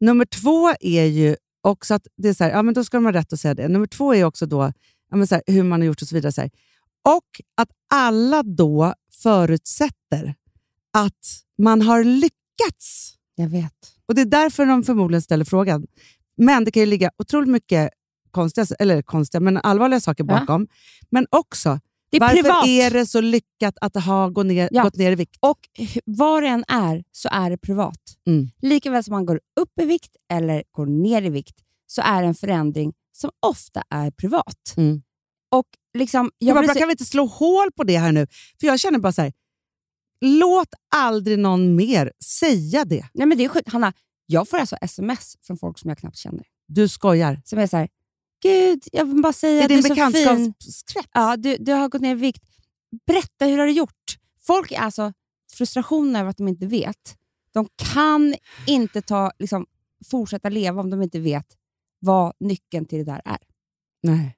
Nummer 0.00 0.24
två 0.24 0.68
är 0.80 1.04
ju 1.04 1.36
också 1.62 1.94
att 1.94 2.06
det 2.16 2.28
är 2.28 2.34
så 2.34 2.44
här, 2.44 2.50
ja, 2.50 2.62
men 2.62 2.74
då 2.74 2.84
ska 2.84 2.96
de 2.96 3.04
ha 3.04 3.12
rätt 3.12 3.32
att 3.32 3.40
säga 3.40 3.54
det. 3.54 3.68
Nummer 3.68 3.86
två 3.86 4.14
är 4.14 4.24
också 4.24 4.46
då 4.46 4.72
men 5.16 5.26
så 5.26 5.34
här, 5.34 5.42
hur 5.46 5.62
man 5.62 5.80
har 5.80 5.86
gjort 5.86 6.02
och 6.02 6.08
så 6.08 6.14
vidare. 6.14 6.32
Så 6.32 6.40
här. 6.40 6.50
Och 7.08 7.40
att 7.56 7.68
alla 7.94 8.42
då 8.42 8.94
förutsätter 9.22 10.34
att 10.92 11.42
man 11.58 11.82
har 11.82 12.04
lyckats. 12.04 13.14
jag 13.34 13.48
vet. 13.48 13.72
Och 14.06 14.14
Det 14.14 14.20
är 14.20 14.24
därför 14.26 14.66
de 14.66 14.82
förmodligen 14.82 15.22
ställer 15.22 15.44
frågan. 15.44 15.86
Men 16.36 16.64
det 16.64 16.70
kan 16.70 16.80
ju 16.80 16.86
ligga 16.86 17.10
otroligt 17.18 17.48
mycket 17.48 17.90
konstiga, 18.30 18.66
eller 18.78 19.02
konstiga, 19.02 19.40
men 19.40 19.56
allvarliga 19.56 20.00
saker 20.00 20.24
Ja. 20.28 20.38
bakom. 20.40 20.66
Men 21.10 21.26
också, 21.30 21.80
är 22.10 22.20
varför 22.20 22.34
privat. 22.36 22.66
är 22.66 22.90
det 22.90 23.06
så 23.06 23.20
lyckat 23.20 23.74
att 23.80 24.04
ha 24.04 24.28
gått 24.28 24.46
ner, 24.46 24.68
Ja. 24.72 24.82
gått 24.82 24.96
ner 24.96 25.12
i 25.12 25.14
vikt? 25.14 25.36
Och 25.40 25.58
vad 26.04 26.42
det 26.42 26.48
än 26.48 26.64
är, 26.68 27.04
så 27.12 27.28
är 27.32 27.50
det 27.50 27.56
privat. 27.58 27.98
Mm. 28.26 28.50
Likaväl 28.62 29.04
som 29.04 29.12
man 29.12 29.26
går 29.26 29.40
upp 29.60 29.70
i 29.80 29.84
vikt 29.84 30.16
eller 30.32 30.62
går 30.70 30.86
ner 30.86 31.22
i 31.22 31.28
vikt, 31.28 31.54
så 31.94 32.02
är 32.02 32.22
det 32.22 32.28
en 32.28 32.34
förändring 32.34 32.92
som 33.12 33.30
ofta 33.40 33.82
är 33.90 34.10
privat. 34.10 34.74
Mm. 34.76 35.02
Och 35.50 35.66
liksom, 35.98 36.30
Jag 36.38 36.56
bara, 36.56 36.68
så- 36.68 36.78
kan 36.78 36.88
vi 36.88 36.92
inte 36.92 37.04
slå 37.04 37.26
hål 37.26 37.72
på 37.72 37.84
det 37.84 37.98
här 37.98 38.12
nu? 38.12 38.26
För 38.60 38.66
jag 38.66 38.80
känner 38.80 38.98
bara 38.98 39.12
så 39.12 39.22
här, 39.22 39.32
låt 40.20 40.68
aldrig 40.94 41.38
någon 41.38 41.76
mer 41.76 42.12
säga 42.24 42.84
det. 42.84 43.06
Nej, 43.14 43.26
men 43.26 43.38
det 43.38 43.44
är 43.44 43.48
sjukt. 43.48 43.68
Hanna, 43.72 43.92
jag 44.26 44.48
får 44.48 44.58
alltså 44.58 44.76
sms 44.80 45.36
från 45.42 45.58
folk 45.58 45.78
som 45.78 45.88
jag 45.88 45.98
knappt 45.98 46.16
känner. 46.16 46.44
Du 46.68 46.88
skojar. 46.88 47.40
Som 47.44 47.58
är 47.58 47.66
så 47.66 47.76
här, 47.76 47.88
Gud, 48.42 48.82
jag 48.92 49.04
vill 49.04 49.22
bara 49.22 49.32
säga 49.32 49.62
att 49.62 49.68
du 49.68 49.74
är 49.74 49.82
så 49.82 49.94
fin. 50.12 50.54
Ja, 51.12 51.36
du, 51.36 51.56
du 51.56 51.72
har 51.72 51.88
gått 51.88 52.02
ner 52.02 52.10
i 52.10 52.14
vikt. 52.18 52.42
Berätta, 53.06 53.44
hur 53.46 53.58
har 53.58 53.66
du 53.66 53.72
gjort? 53.72 54.18
Folk 54.40 54.72
är 54.72 54.78
alltså 54.78 55.12
frustrationen 55.52 56.16
över 56.16 56.30
att 56.30 56.36
de 56.36 56.48
inte 56.48 56.66
vet. 56.66 57.16
De 57.54 57.68
kan 57.94 58.34
inte 58.66 59.02
ta, 59.02 59.32
liksom, 59.38 59.66
fortsätta 60.10 60.48
leva 60.48 60.80
om 60.80 60.90
de 60.90 61.02
inte 61.02 61.18
vet 61.18 61.46
vad 62.02 62.32
nyckeln 62.40 62.84
till 62.84 62.98
det 62.98 63.04
där 63.04 63.22
är. 63.24 63.38
Nej. 64.02 64.36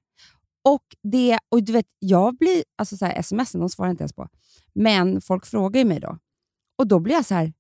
Och 0.64 0.84
det, 1.02 1.38
och 1.48 1.62
du 1.62 1.72
vet, 1.72 1.86
jag 1.98 2.36
blir, 2.36 2.64
alltså 2.76 2.96
så 2.96 3.06
här, 3.06 3.18
sms 3.18 3.52
de 3.52 3.68
svarar 3.68 3.88
jag 3.88 3.92
inte 3.92 4.02
ens 4.02 4.12
på, 4.12 4.28
men 4.72 5.20
folk 5.20 5.46
frågar 5.46 5.78
ju 5.78 5.84
mig 5.84 6.00
då. 6.00 6.18
Och 6.78 6.86
då 6.86 7.00
blir 7.00 7.14
jag 7.14 7.26
så 7.26 7.34
här, 7.34 7.52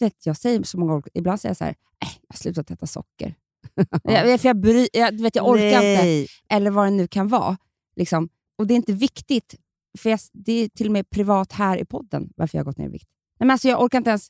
vet, 0.00 0.26
jag 0.26 0.36
säger 0.36 0.62
så 0.62 0.78
många 0.78 0.92
gånger, 0.92 1.08
ibland 1.14 1.40
säger 1.40 1.50
jag 1.50 1.56
så 1.56 1.64
här, 1.64 1.74
äh, 2.04 2.08
jag 2.20 2.34
har 2.34 2.38
slutat 2.38 2.70
äta 2.70 2.86
socker. 2.86 3.34
jag, 4.04 4.40
för 4.40 4.48
jag, 4.48 4.60
bry, 4.60 4.88
jag, 4.92 5.16
du 5.16 5.22
vet, 5.22 5.36
jag 5.36 5.48
orkar 5.48 5.66
inte 5.66 6.02
Nej. 6.02 6.28
eller 6.48 6.70
vad 6.70 6.86
det 6.86 6.90
nu 6.90 7.06
kan 7.06 7.28
vara. 7.28 7.56
Liksom. 7.96 8.28
Och 8.58 8.66
Det 8.66 8.74
är 8.74 8.76
inte 8.76 8.92
viktigt, 8.92 9.54
för 9.98 10.10
jag, 10.10 10.20
det 10.32 10.52
är 10.52 10.68
till 10.68 10.86
och 10.86 10.92
med 10.92 11.10
privat 11.10 11.52
här 11.52 11.78
i 11.78 11.84
podden 11.84 12.32
varför 12.36 12.58
jag 12.58 12.64
har 12.64 12.64
gått 12.64 12.78
ner 12.78 12.86
i 12.86 12.92
vikt. 12.92 13.08
Nej, 13.38 13.46
men 13.46 13.50
alltså, 13.50 13.68
jag 13.68 13.82
orkar 13.82 13.98
inte 13.98 14.10
ens 14.10 14.28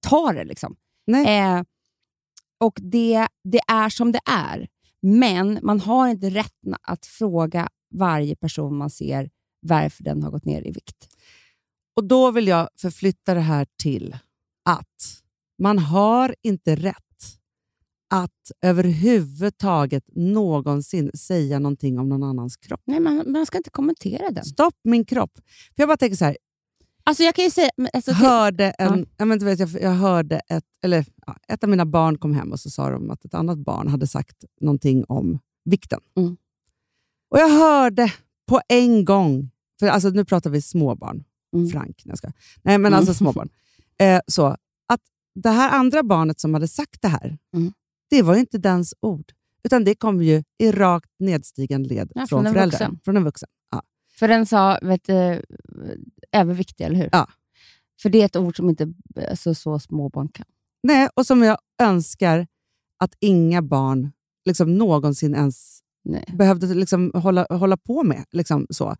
ta 0.00 0.32
det. 0.32 0.44
Liksom. 0.44 0.76
Nej. 1.06 1.38
Eh, 1.38 1.62
och 2.64 2.78
det, 2.82 3.28
det 3.44 3.60
är 3.68 3.88
som 3.88 4.12
det 4.12 4.20
är, 4.26 4.68
men 5.02 5.58
man 5.62 5.80
har 5.80 6.08
inte 6.08 6.30
rätten 6.30 6.74
att 6.82 7.06
fråga 7.06 7.68
varje 7.94 8.36
person 8.36 8.76
man 8.76 8.90
ser 8.90 9.30
varför 9.60 10.04
den 10.04 10.22
har 10.22 10.30
gått 10.30 10.44
ner 10.44 10.66
i 10.66 10.70
vikt. 10.70 11.08
Och 11.96 12.04
Då 12.04 12.30
vill 12.30 12.46
jag 12.46 12.68
förflytta 12.80 13.34
det 13.34 13.40
här 13.40 13.66
till 13.82 14.16
att 14.64 15.22
man 15.58 15.78
har 15.78 16.34
inte 16.42 16.76
rätt 16.76 16.94
att 18.10 18.50
överhuvudtaget 18.62 20.04
någonsin 20.14 21.10
säga 21.14 21.58
någonting 21.58 21.98
om 21.98 22.08
någon 22.08 22.22
annans 22.22 22.56
kropp. 22.56 22.82
Nej, 22.84 23.00
man, 23.00 23.32
man 23.32 23.46
ska 23.46 23.58
inte 23.58 23.70
kommentera 23.70 24.30
den. 24.30 24.44
Stopp 24.44 24.74
min 24.84 25.04
kropp. 25.04 25.32
För 25.76 25.82
Jag 25.82 25.88
bara 25.88 25.96
tänker 25.96 26.16
så 26.16 26.24
här, 26.24 26.36
Alltså 27.06 27.22
jag 27.22 27.34
kan 27.34 27.44
ju 27.44 27.50
säga... 27.50 27.70
men 27.76 27.88
Alltså, 27.92 28.12
hörde 28.12 28.70
en, 28.70 28.98
Ja. 28.98 29.06
ja. 29.16 29.24
men 29.24 29.38
du 29.38 29.44
vet, 29.44 29.58
jag, 29.58 29.70
jag 29.82 29.90
hörde 29.90 30.40
ett, 30.48 30.64
eller, 30.82 31.06
ja, 31.26 31.36
ett 31.48 31.62
av 31.64 31.70
mina 31.70 31.86
barn 31.86 32.18
kom 32.18 32.34
hem 32.34 32.52
och 32.52 32.60
så 32.60 32.70
sa 32.70 32.90
de 32.90 33.10
att 33.10 33.24
ett 33.24 33.34
annat 33.34 33.58
barn 33.58 33.88
hade 33.88 34.06
sagt 34.06 34.44
någonting 34.60 35.04
om 35.08 35.38
vikten. 35.64 36.00
Mm. 36.16 36.36
Och 37.30 37.38
Jag 37.38 37.48
hörde 37.48 38.12
på 38.48 38.60
en 38.68 39.04
gång, 39.04 39.50
för 39.80 39.86
alltså, 39.86 40.08
nu 40.08 40.24
pratar 40.24 40.50
vi 40.50 40.62
småbarn, 40.62 41.24
Mm. 41.56 41.68
Frank, 41.70 42.02
jag 42.04 42.18
ska. 42.18 42.28
nej 42.62 42.78
men 42.78 42.86
Mm. 42.86 42.94
alltså 42.98 43.14
småbarn. 43.14 43.48
Eh, 43.98 44.20
så, 44.26 44.46
att 44.88 45.00
det 45.34 45.50
här 45.50 45.70
andra 45.78 46.02
barnet 46.02 46.40
som 46.40 46.54
hade 46.54 46.68
sagt 46.68 47.02
det 47.02 47.08
här, 47.08 47.38
Mm. 47.56 47.72
det 48.10 48.22
var 48.22 48.34
ju 48.34 48.40
inte 48.40 48.58
dens 48.58 48.94
ord. 49.00 49.32
Utan 49.64 49.84
det 49.84 49.94
kom 49.94 50.22
ju 50.22 50.42
i 50.58 50.72
rakt 50.72 51.10
nedstigande 51.18 51.88
led 51.88 52.12
Ja, 52.14 52.20
från, 52.20 52.28
från 52.28 52.46
en 52.46 52.52
föräldrar. 52.52 52.78
vuxen. 52.78 53.00
Från 53.04 53.16
en 53.16 53.24
vuxen. 53.24 53.48
Ja. 53.70 53.82
För 54.18 54.28
den 54.28 54.46
sa 54.46 54.78
vet, 54.82 55.08
överviktig, 56.34 56.84
eller 56.84 56.96
hur? 56.96 57.08
Ja. 57.12 57.28
För 58.02 58.08
det 58.08 58.20
är 58.20 58.26
ett 58.26 58.36
ord 58.36 58.56
som 58.56 58.68
inte 58.68 58.94
alltså, 59.30 59.54
så 59.54 59.78
små 59.78 60.08
barn 60.08 60.28
kan. 60.28 60.46
Nej, 60.82 61.08
och 61.14 61.26
som 61.26 61.42
jag 61.42 61.58
önskar 61.82 62.46
att 62.98 63.14
inga 63.20 63.62
barn 63.62 64.12
liksom 64.44 64.78
någonsin 64.78 65.34
ens 65.34 65.80
Nej. 66.04 66.24
behövde 66.38 66.74
liksom 66.74 67.10
hålla, 67.14 67.46
hålla 67.50 67.76
på 67.76 68.02
med. 68.02 68.24
Liksom 68.30 68.66
så. 68.70 68.96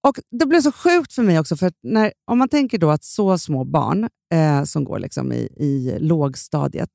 Och 0.00 0.18
Det 0.30 0.46
blev 0.46 0.60
så 0.60 0.72
sjukt 0.72 1.12
för 1.12 1.22
mig 1.22 1.38
också, 1.38 1.56
för 1.56 1.72
när, 1.82 2.12
om 2.24 2.38
man 2.38 2.48
tänker 2.48 2.78
då 2.78 2.90
att 2.90 3.04
så 3.04 3.38
små 3.38 3.64
barn 3.64 4.08
eh, 4.32 4.64
som 4.64 4.84
går 4.84 4.98
liksom 4.98 5.32
i, 5.32 5.48
i 5.56 5.98
lågstadiet, 6.00 6.90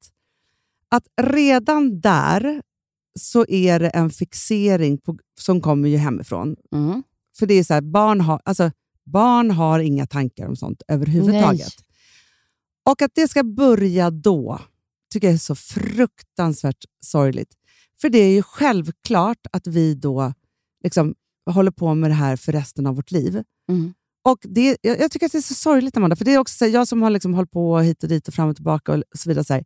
att 0.89 1.03
redan 1.21 1.99
där 1.99 2.61
så 3.19 3.45
är 3.47 3.79
det 3.79 3.89
en 3.89 4.09
fixering 4.09 4.97
på, 4.97 5.17
som 5.39 5.61
kommer 5.61 5.89
ju 5.89 5.97
hemifrån. 5.97 6.55
Mm. 6.71 7.03
För 7.39 7.45
det 7.45 7.53
är 7.53 7.63
så 7.63 7.73
här, 7.73 7.81
barn, 7.81 8.21
har, 8.21 8.41
alltså, 8.45 8.71
barn 9.07 9.51
har 9.51 9.79
inga 9.79 10.07
tankar 10.07 10.47
om 10.47 10.55
sånt 10.55 10.81
överhuvudtaget. 10.87 11.59
Nej. 11.59 11.85
Och 12.85 13.01
att 13.01 13.11
det 13.15 13.27
ska 13.27 13.43
börja 13.43 14.11
då 14.11 14.59
tycker 15.13 15.27
jag 15.27 15.33
är 15.33 15.37
så 15.37 15.55
fruktansvärt 15.55 16.85
sorgligt. 16.99 17.53
För 18.01 18.09
det 18.09 18.17
är 18.17 18.31
ju 18.31 18.41
självklart 18.41 19.47
att 19.51 19.67
vi 19.67 19.93
då 19.93 20.33
liksom 20.83 21.15
håller 21.49 21.71
på 21.71 21.95
med 21.95 22.09
det 22.09 22.15
här 22.15 22.35
för 22.35 22.51
resten 22.51 22.87
av 22.87 22.95
vårt 22.95 23.11
liv. 23.11 23.43
Mm. 23.69 23.93
Och 24.23 24.39
det, 24.41 24.77
jag, 24.81 24.99
jag 24.99 25.11
tycker 25.11 25.25
att 25.25 25.31
det 25.31 25.37
är 25.37 25.41
så 25.41 25.53
sorgligt, 25.53 25.97
Amanda, 25.97 26.15
för 26.15 26.25
det 26.25 26.33
är 26.33 26.37
också 26.37 26.57
så 26.57 26.65
här, 26.65 26.71
jag 26.71 26.87
som 26.87 27.01
har 27.01 27.09
liksom 27.09 27.33
hållit 27.33 27.51
på 27.51 27.79
hit 27.79 28.03
och 28.03 28.09
dit 28.09 28.27
och 28.27 28.33
fram 28.33 28.49
och 28.49 28.55
tillbaka 28.55 28.93
och 28.93 29.03
så 29.13 29.29
vidare. 29.29 29.45
Så 29.45 29.53
här, 29.53 29.65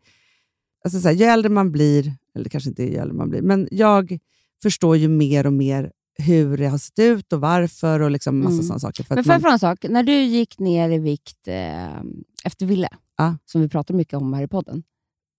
alltså 0.84 1.02
så 1.02 1.08
här, 1.08 1.16
ju 1.16 1.26
äldre 1.26 1.50
man 1.50 1.72
blir, 1.72 2.14
eller 2.36 2.50
kanske 2.50 2.70
inte 2.70 2.84
ju 2.84 2.96
äldre 2.96 3.14
man 3.14 3.30
blir, 3.30 3.42
men 3.42 3.68
jag 3.72 4.20
förstår 4.62 4.98
ju 4.98 5.08
mer 5.08 5.46
och 5.46 5.54
mer 5.54 5.92
hur 6.22 6.58
det 6.58 6.68
har 6.68 6.78
sett 6.78 7.00
ut 7.00 7.34
och 7.34 7.42
varför 7.42 8.00
och 8.00 8.12
liksom 8.12 8.40
massa 8.40 8.54
Mm. 8.54 8.64
sådana 8.64 8.80
saker. 8.80 9.04
För 9.04 9.16
Men 9.16 9.24
får 9.24 9.34
jag 9.34 9.42
fråga 9.42 9.54
en 9.54 9.60
sak? 9.60 9.86
När 9.90 10.04
du 10.04 10.14
gick 10.22 10.60
ner 10.60 10.90
i 10.90 10.98
vikt 11.00 11.48
eh, 11.48 12.02
efter 12.44 12.66
Ville, 12.66 12.90
Ja. 13.18 13.38
som 13.46 13.62
vi 13.62 13.70
pratar 13.70 13.94
mycket 13.94 14.14
om 14.14 14.34
här 14.34 14.44
i 14.44 14.48
podden, 14.48 14.84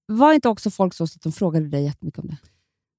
var 0.06 0.32
inte 0.32 0.48
också 0.48 0.70
folk 0.70 0.94
så 0.94 1.04
att 1.04 1.22
de 1.22 1.32
frågade 1.32 1.68
dig 1.68 1.84
jättemycket 1.84 2.18
om 2.20 2.26
det? 2.28 2.36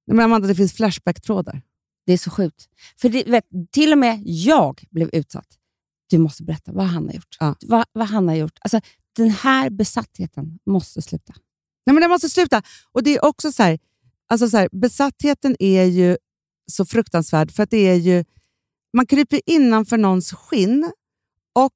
Nej, 0.06 0.16
men 0.16 0.24
Amanda, 0.24 0.48
det 0.48 0.54
finns 0.54 0.72
flashback-trådar. 0.72 1.62
Det 2.06 2.12
är 2.12 2.18
så 2.18 2.30
sjukt. 2.30 2.68
För 2.96 3.08
det, 3.08 3.24
vet, 3.26 3.44
till 3.70 3.92
och 3.92 3.98
med 3.98 4.22
jag 4.24 4.84
blev 4.90 5.10
utsatt. 5.12 5.46
Du 6.10 6.18
måste 6.18 6.42
berätta 6.44 6.72
vad 6.72 6.86
han 6.86 7.06
har 7.06 7.12
gjort. 7.14 7.36
Ja. 7.40 7.54
Vad, 7.62 7.84
vad 7.92 8.06
han 8.08 8.28
har 8.28 8.34
gjort. 8.34 8.58
Alltså, 8.60 8.80
den 9.16 9.30
här 9.30 9.70
besattheten 9.70 10.58
måste 10.66 11.02
sluta. 11.02 11.34
Nej, 11.86 11.94
men 11.94 12.02
det 12.02 12.08
måste 12.08 12.28
sluta. 12.28 12.62
Och 12.92 13.02
det 13.02 13.10
är 13.16 13.24
också 13.24 13.52
så 13.52 13.62
här, 13.62 13.78
alltså 14.28 14.48
så 14.48 14.56
här, 14.56 14.68
besattheten 14.72 15.56
är 15.58 15.84
ju 15.84 16.16
så 16.72 16.84
fruktansvärd 16.86 17.52
för 17.52 17.62
att 17.62 17.70
det 17.70 17.88
är 17.88 17.94
ju, 17.94 18.24
man 18.96 19.06
kryper 19.06 19.40
innanför 19.46 19.98
någons 19.98 20.32
skinn 20.32 20.92
och 21.54 21.72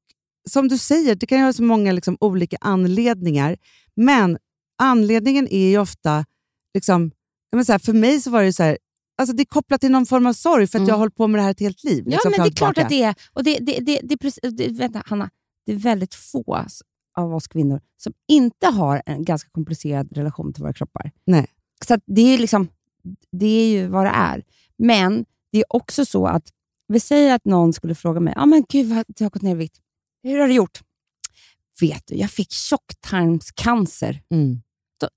som 0.50 0.68
du 0.68 0.78
säger, 0.78 1.14
det 1.14 1.26
kan 1.26 1.38
ju 1.38 1.44
ha 1.44 1.52
så 1.52 1.62
många 1.62 1.92
liksom, 1.92 2.16
olika 2.20 2.56
anledningar, 2.60 3.56
men 3.96 4.38
anledningen 4.78 5.48
är 5.48 5.68
ju 5.68 5.78
ofta, 5.78 6.24
liksom, 6.74 7.10
här, 7.52 7.78
för 7.78 7.92
mig 7.92 8.20
så 8.20 8.30
var 8.30 8.42
det 8.42 8.52
så 8.52 8.62
här, 8.62 8.78
alltså 9.18 9.36
det 9.36 9.42
är 9.42 9.44
kopplat 9.44 9.80
till 9.80 9.90
någon 9.90 10.06
form 10.06 10.26
av 10.26 10.32
sorg 10.32 10.66
för 10.66 10.78
att 10.78 10.80
Mm. 10.80 10.88
jag 10.88 10.94
har 10.94 10.98
hållit 10.98 11.16
på 11.16 11.26
med 11.26 11.38
det 11.38 11.42
här 11.42 11.50
ett 11.50 11.60
helt 11.60 11.84
liv. 11.84 12.04
Ja, 12.06 12.10
liksom, 12.10 12.30
men 12.30 12.40
det 12.40 12.48
är 12.48 12.52
klart 12.52 12.78
att 12.78 12.88
det 12.88 13.02
är. 13.02 13.14
Och 13.32 13.44
det, 13.44 13.58
det, 13.58 13.78
det, 13.80 14.00
det, 14.02 14.16
precis, 14.16 14.40
det, 14.52 14.68
vänta, 14.68 15.02
Hanna, 15.06 15.30
det 15.66 15.72
är 15.72 15.76
väldigt 15.76 16.14
få 16.14 16.64
av 17.16 17.34
oss 17.34 17.48
kvinnor 17.48 17.80
som 17.96 18.12
inte 18.28 18.66
har 18.66 19.02
en 19.06 19.24
ganska 19.24 19.50
komplicerad 19.50 20.16
relation 20.16 20.52
till 20.52 20.62
våra 20.62 20.72
kroppar. 20.72 21.10
Nej. 21.24 21.46
Så 21.86 21.98
det, 22.06 22.22
är 22.22 22.38
liksom, 22.38 22.68
det 23.32 23.46
är 23.46 23.68
ju 23.68 23.86
vad 23.86 24.06
det 24.06 24.10
är. 24.10 24.44
Men 24.78 25.24
det 25.52 25.58
är 25.58 25.64
också 25.68 26.04
så 26.06 26.26
att, 26.26 26.42
vi 26.88 27.00
säger 27.00 27.34
att 27.34 27.44
någon 27.44 27.72
skulle 27.72 27.94
fråga 27.94 28.20
mig, 28.20 28.34
ah, 28.36 28.46
men 28.46 28.64
gud 28.68 28.86
vad 28.94 29.04
du 29.08 29.24
har 29.24 29.30
gått 29.30 29.42
ner 29.42 29.50
i 29.52 29.54
vikt. 29.58 29.76
Hur 30.22 30.38
har 30.38 30.48
du 30.48 30.54
gjort? 30.54 30.80
Vet 31.80 32.02
du, 32.06 32.14
jag 32.14 32.30
fick 32.30 32.52
tjocktarmscancer. 32.52 34.20
Mm. 34.30 34.62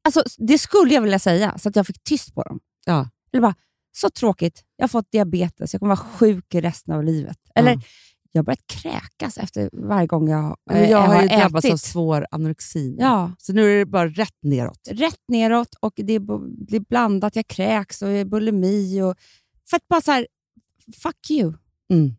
Alltså, 0.03 0.23
det 0.37 0.57
skulle 0.57 0.93
jag 0.93 1.01
vilja 1.01 1.19
säga, 1.19 1.57
så 1.57 1.69
att 1.69 1.75
jag 1.75 1.87
fick 1.87 2.03
tyst 2.03 2.35
på 2.35 2.43
dem. 2.43 2.59
Ja. 2.85 3.09
Eller 3.33 3.41
bara, 3.41 3.55
så 3.91 4.09
tråkigt, 4.09 4.63
jag 4.75 4.83
har 4.83 4.87
fått 4.87 5.11
diabetes, 5.11 5.73
jag 5.73 5.79
kommer 5.79 5.95
vara 5.95 6.05
sjuk 6.07 6.55
resten 6.55 6.93
av 6.93 7.03
livet. 7.03 7.37
Eller, 7.55 7.71
Ja. 7.71 7.81
jag 8.31 8.39
har 8.39 8.43
börjat 8.45 8.67
kräkas 8.67 9.37
efter 9.37 9.69
varje 9.73 10.07
gång 10.07 10.29
jag, 10.29 10.57
eh, 10.71 10.89
jag 10.91 10.97
har 11.01 11.21
ju 11.21 11.27
ätit. 11.27 11.39
drabbats 11.39 11.69
av 11.71 11.77
svår 11.77 12.25
anorexi. 12.31 12.95
Ja, 12.99 13.31
Så 13.37 13.53
nu 13.53 13.73
är 13.73 13.77
det 13.77 13.85
bara 13.85 14.07
rätt 14.09 14.37
neråt. 14.41 14.87
rätt 14.91 15.19
neråt 15.27 15.75
och 15.79 15.93
det 15.95 16.13
är, 16.13 16.19
bo- 16.19 16.47
det 16.67 16.75
är 16.75 16.79
blandat. 16.89 17.35
Jag 17.35 17.47
kräks 17.47 18.01
och 18.01 18.09
jag 18.09 18.19
är 18.19 18.25
bulimi. 18.25 19.01
Och, 19.01 19.15
för 19.71 19.77
att 19.77 19.87
bara 19.87 20.01
så 20.01 20.11
här, 20.11 20.27
fuck 21.03 21.29
you. 21.31 21.53
Mm. 21.93 22.15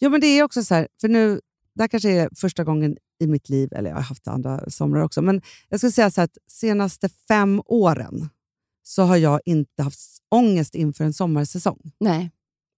Jo, 0.00 0.10
men 0.10 0.20
det 0.20 0.26
är 0.26 0.42
också 0.42 0.64
så 0.64 0.74
här, 0.74 0.88
för 1.00 1.08
nu, 1.08 1.40
det 1.74 1.82
här 1.82 1.88
kanske 1.88 2.10
är 2.10 2.28
första 2.36 2.64
gången 2.64 2.96
i 3.20 3.26
mitt 3.26 3.48
liv, 3.48 3.72
eller 3.72 3.90
jag 3.90 3.96
har 3.96 4.02
haft 4.02 4.28
andra 4.28 4.70
somrar 4.70 5.02
också, 5.02 5.22
men 5.22 5.42
jag 5.68 5.80
skulle 5.80 5.92
säga 5.92 6.10
så 6.10 6.20
här 6.20 6.24
att 6.24 6.38
senaste 6.46 7.08
fem 7.28 7.62
åren 7.66 8.28
så 8.82 9.02
har 9.02 9.16
jag 9.16 9.40
inte 9.44 9.82
haft 9.82 10.00
ångest 10.28 10.74
inför 10.74 11.04
en 11.04 11.12
sommarsäsong. 11.12 11.92
Nej. 12.00 12.30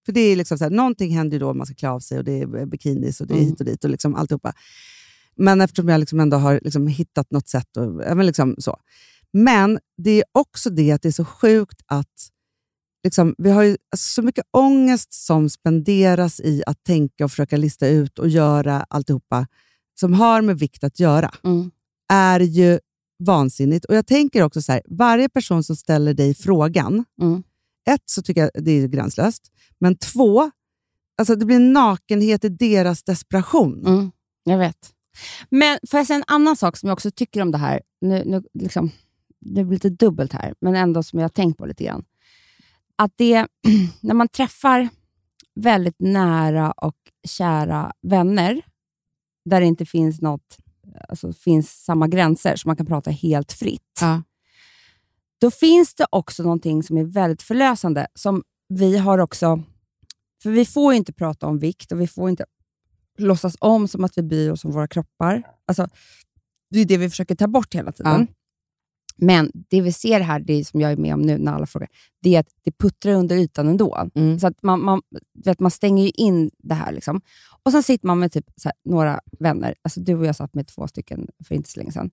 För 0.05 0.13
det 0.13 0.21
är 0.21 0.35
liksom 0.35 0.57
så 0.57 0.63
här, 0.63 0.71
någonting 0.71 1.11
händer 1.15 1.35
ju 1.35 1.39
då 1.39 1.53
man 1.53 1.65
ska 1.65 1.75
klä 1.75 1.89
av 1.89 1.99
sig 1.99 2.17
och 2.17 2.23
det 2.23 2.41
är 2.41 2.65
bikinis 2.65 3.21
och 3.21 3.27
det 3.27 3.33
är 3.33 3.37
Mm. 3.37 3.49
hit 3.49 3.59
och 3.59 3.65
dit 3.65 3.83
och 3.83 3.89
liksom 3.89 4.15
alltihopa. 4.15 4.53
Men 5.35 5.61
eftersom 5.61 5.89
jag 5.89 5.99
liksom 5.99 6.19
ändå 6.19 6.37
har 6.37 6.59
liksom 6.63 6.87
hittat 6.87 7.31
något 7.31 7.47
sätt. 7.47 7.77
Och, 7.77 7.93
men, 7.93 8.25
liksom 8.25 8.55
så. 8.57 8.77
men 9.33 9.79
det 9.97 10.11
är 10.11 10.23
också 10.31 10.69
det 10.69 10.91
att 10.91 11.01
det 11.01 11.07
är 11.07 11.11
så 11.11 11.25
sjukt 11.25 11.81
att 11.85 12.29
liksom, 13.03 13.35
vi 13.37 13.49
har 13.51 13.63
ju 13.63 13.77
alltså, 13.91 14.07
så 14.13 14.21
mycket 14.21 14.45
ångest 14.51 15.13
som 15.13 15.49
spenderas 15.49 16.39
i 16.39 16.63
att 16.67 16.83
tänka 16.83 17.25
och 17.25 17.31
försöka 17.31 17.57
lista 17.57 17.87
ut 17.87 18.19
och 18.19 18.27
göra 18.29 18.85
alltihopa 18.89 19.47
som 19.99 20.13
har 20.13 20.41
med 20.41 20.59
vikt 20.59 20.83
att 20.83 20.99
göra 20.99 21.31
Mm. 21.43 21.71
är 22.13 22.39
ju 22.39 22.79
vansinnigt. 23.23 23.85
Och 23.85 23.95
Jag 23.95 24.07
tänker 24.07 24.43
också 24.43 24.61
så 24.61 24.71
här, 24.71 24.81
varje 24.89 25.29
person 25.29 25.63
som 25.63 25.75
ställer 25.75 26.13
dig 26.13 26.33
frågan, 26.33 27.05
Mm. 27.21 27.43
ett 27.89 28.03
så 28.05 28.21
tycker 28.21 28.41
jag 28.41 28.63
det 28.65 28.71
är 28.71 28.87
gränslöst, 28.87 29.51
men 29.79 29.95
två, 29.97 30.51
alltså 31.17 31.35
det 31.35 31.45
blir 31.45 31.59
nakenhet 31.59 32.45
i 32.45 32.49
deras 32.49 33.03
desperation. 33.03 33.85
Mm. 33.87 34.11
Jag 34.43 34.57
vet. 34.57 34.77
Men 35.49 35.79
får 35.89 35.97
jag 35.99 36.07
säga 36.07 36.17
en 36.17 36.23
annan 36.27 36.55
sak 36.57 36.77
som 36.77 36.87
jag 36.87 36.93
också 36.93 37.11
tycker 37.11 37.41
om 37.41 37.51
det 37.51 37.57
här? 37.57 37.81
Nu, 38.01 38.23
nu, 38.25 38.43
liksom, 38.53 38.91
det 39.39 39.63
blir 39.63 39.75
lite 39.75 39.89
dubbelt 39.89 40.33
här, 40.33 40.53
men 40.61 40.75
ändå 40.75 41.03
som 41.03 41.19
jag 41.19 41.23
har 41.23 41.29
tänkt 41.29 41.57
på 41.57 41.65
lite 41.65 41.83
grann. 41.83 42.03
Att 42.95 43.13
det, 43.15 43.47
när 44.01 44.13
man 44.13 44.27
träffar 44.27 44.89
väldigt 45.55 45.99
nära 45.99 46.71
och 46.71 46.95
kära 47.27 47.91
vänner, 48.01 48.61
där 49.45 49.59
det 49.59 49.65
inte 49.65 49.85
finns 49.85 50.21
något, 50.21 50.57
alltså 51.09 51.33
finns 51.33 51.83
samma 51.83 52.07
gränser, 52.07 52.55
så 52.55 52.69
man 52.69 52.75
kan 52.75 52.85
prata 52.85 53.11
helt 53.11 53.51
fritt. 53.51 53.99
Ja. 54.01 54.23
Då 55.41 55.51
finns 55.51 55.95
det 55.95 56.05
också 56.11 56.43
någonting 56.43 56.83
som 56.83 56.97
är 56.97 57.03
väldigt 57.03 57.41
förlösande, 57.41 58.07
som 58.13 58.43
vi 58.69 58.97
har 58.97 59.17
också... 59.17 59.63
För 60.43 60.51
vi 60.51 60.65
får 60.65 60.93
inte 60.93 61.13
prata 61.13 61.47
om 61.47 61.59
vikt 61.59 61.91
och 61.91 62.01
vi 62.01 62.07
får 62.07 62.29
inte 62.29 62.45
låtsas 63.17 63.55
om 63.59 63.87
som 63.87 64.03
att 64.03 64.17
vi 64.17 64.23
bryr 64.23 64.51
oss 64.51 64.65
om 64.65 64.71
våra 64.71 64.87
kroppar. 64.87 65.43
Alltså, 65.65 65.87
det 66.69 66.79
är 66.79 66.85
det 66.85 66.97
vi 66.97 67.09
försöker 67.09 67.35
ta 67.35 67.47
bort 67.47 67.75
hela 67.75 67.91
tiden. 67.91 68.27
Men 69.23 69.51
det 69.53 69.81
vi 69.81 69.91
ser 69.91 70.19
här, 70.19 70.39
det 70.39 70.65
som 70.65 70.81
jag 70.81 70.91
är 70.91 70.95
med 70.97 71.13
om 71.13 71.21
nu 71.21 71.37
när 71.37 71.53
alla 71.53 71.65
frågar, 71.65 71.89
det 72.21 72.35
är 72.35 72.39
att 72.39 72.47
det 72.63 72.71
puttrar 72.77 73.13
under 73.13 73.35
ytan 73.35 73.67
ändå. 73.67 74.07
Mm. 74.15 74.39
Så 74.39 74.47
att 74.47 74.63
man, 74.63 74.83
man, 74.83 75.01
vet, 75.45 75.59
man 75.59 75.71
stänger 75.71 76.03
ju 76.03 76.09
in 76.09 76.51
det 76.57 76.73
här. 76.73 76.91
Liksom. 76.91 77.21
Och 77.63 77.71
Sen 77.71 77.83
sitter 77.83 78.07
man 78.07 78.19
med 78.19 78.31
typ 78.31 78.45
här, 78.63 78.73
några 78.85 79.19
vänner. 79.39 79.75
Alltså 79.81 79.99
Du 79.99 80.15
och 80.15 80.25
jag 80.25 80.35
satt 80.35 80.53
med 80.53 80.67
två 80.67 80.87
stycken 80.87 81.27
för 81.47 81.55
inte 81.55 81.69
så 81.69 81.79
länge 81.79 81.91
sedan. 81.91 82.09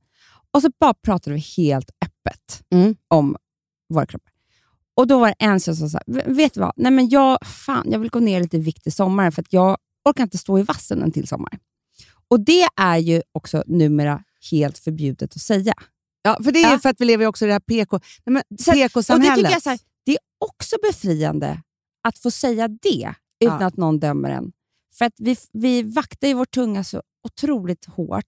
Och 0.50 0.62
så 0.62 0.70
bara 0.80 0.94
pratade 0.94 1.34
vi 1.34 1.40
helt 1.56 1.90
öppet 2.04 2.62
Mm. 2.70 2.96
om 3.08 3.36
våra 3.88 4.06
kroppar. 4.06 4.32
Och 4.96 5.06
Då 5.06 5.18
var 5.18 5.28
det 5.28 5.34
en 5.38 5.60
som 5.60 5.76
sa 5.76 5.88
så 5.88 5.96
här, 6.06 6.14
"V- 6.14 6.32
vet 6.32 6.54
du 6.54 6.60
vad? 6.60 6.72
Nej, 6.76 6.92
men 6.92 7.08
jag, 7.08 7.38
fan, 7.46 7.86
jag 7.90 7.98
vill 7.98 8.10
gå 8.10 8.20
ner 8.20 8.40
lite 8.40 8.56
i 8.56 8.60
vikt 8.60 8.86
i 8.86 8.90
sommaren 8.90 9.32
för 9.32 9.42
att 9.42 9.52
jag 9.52 9.76
orkar 10.08 10.22
inte 10.22 10.38
stå 10.38 10.58
i 10.58 10.62
vassen 10.62 11.02
en 11.02 11.12
till 11.12 11.28
sommar. 11.28 11.58
Och 12.28 12.40
Det 12.40 12.66
är 12.80 12.96
ju 12.96 13.22
också 13.32 13.62
numera 13.66 14.22
helt 14.50 14.78
förbjudet 14.78 15.34
att 15.36 15.40
säga. 15.42 15.74
Ja, 16.22 16.38
för 16.44 16.52
det 16.52 16.62
är 16.62 16.70
Ja. 16.72 16.78
för 16.78 16.88
att 16.88 17.00
vi 17.00 17.04
lever 17.04 17.26
också 17.26 17.44
i 17.44 17.48
det 17.48 17.52
här 17.54 17.60
PK, 17.60 18.00
nej, 18.26 18.32
men 18.32 18.36
att- 18.36 18.46
Och 18.68 18.74
det 18.74 18.88
PK-samhället. 18.88 19.36
tycker 19.36 19.50
jag 19.50 19.62
så 19.62 19.70
här, 19.70 19.78
det 20.06 20.12
är 20.12 20.18
också 20.38 20.76
befriande 20.82 21.62
att 22.08 22.18
få 22.18 22.30
säga 22.30 22.68
det 22.68 23.14
utan 23.44 23.60
Ja. 23.60 23.66
att 23.66 23.76
någon 23.76 24.00
dömer 24.00 24.30
en. 24.30 24.52
För 24.98 25.04
att 25.04 25.14
vi, 25.18 25.36
vi 25.52 25.82
vaktar 25.82 26.28
ju 26.28 26.34
vår 26.34 26.44
tunga 26.44 26.84
så 26.84 27.02
otroligt 27.24 27.84
hårt. 27.84 28.24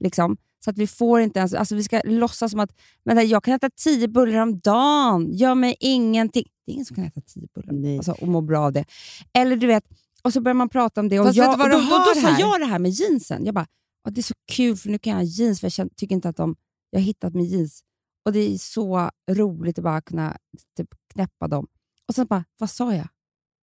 Liksom, 0.00 0.36
så 0.64 0.70
att 0.70 0.78
vi 0.78 0.86
får 0.86 1.20
inte 1.20 1.38
ens... 1.38 1.54
Alltså 1.54 1.74
vi 1.74 1.82
ska 1.82 2.00
låtsas 2.04 2.50
som 2.50 2.60
att 2.60 2.70
vänta, 3.04 3.22
jag 3.22 3.44
kan 3.44 3.54
äta 3.54 3.70
tio 3.70 4.08
bullar 4.08 4.38
om 4.40 4.58
dagen. 4.60 5.32
Gör 5.32 5.54
mig 5.54 5.76
ingenting. 5.80 6.44
Det 6.66 6.72
är 6.72 6.74
ingen 6.74 6.84
som 6.86 6.96
kan 6.96 7.04
äta 7.04 7.20
tio 7.20 7.48
bullar 7.54 7.72
Nej. 7.72 7.96
alltså, 7.96 8.12
och 8.12 8.28
må 8.28 8.40
bra 8.40 8.60
av 8.60 8.72
det. 8.72 8.84
Eller 9.32 9.56
du 9.56 9.66
vet, 9.66 9.84
och 10.22 10.32
så 10.32 10.40
börjar 10.40 10.54
man 10.54 10.68
prata 10.68 11.00
om 11.00 11.08
det. 11.08 11.20
Och 11.20 11.26
Fast 11.26 11.36
jag, 11.38 11.50
och 11.60 11.68
då, 11.70 11.78
då, 11.78 12.04
då, 12.14 12.20
sa 12.20 12.38
jag 12.38 12.60
det 12.60 12.66
här 12.66 12.78
med 12.78 12.90
jeansen. 12.90 13.44
Jag 13.46 13.54
bara, 13.54 13.66
det 14.10 14.20
är 14.20 14.22
så 14.22 14.34
kul, 14.52 14.76
för 14.76 14.88
nu 14.88 14.98
kan 14.98 15.10
jag 15.10 15.18
ha 15.18 15.24
jeans, 15.24 15.60
för 15.60 15.72
jag 15.80 15.96
tycker 15.96 16.14
inte 16.14 16.28
att 16.28 16.36
de, 16.36 16.56
jag 16.92 17.00
har 17.00 17.04
hittat 17.04 17.34
min 17.34 17.44
jeans. 17.44 17.82
Och 18.24 18.32
det 18.32 18.40
är 18.40 18.58
så 18.58 19.10
roligt 19.30 19.78
att 19.78 19.84
bara 19.84 20.00
kunna 20.00 20.36
typ, 20.76 20.88
knäppa 21.12 21.48
dem. 21.48 21.66
Och 22.08 22.14
sen 22.14 22.26
bara, 22.26 22.44
vad 22.58 22.70
sa 22.70 22.94
jag? 22.94 23.08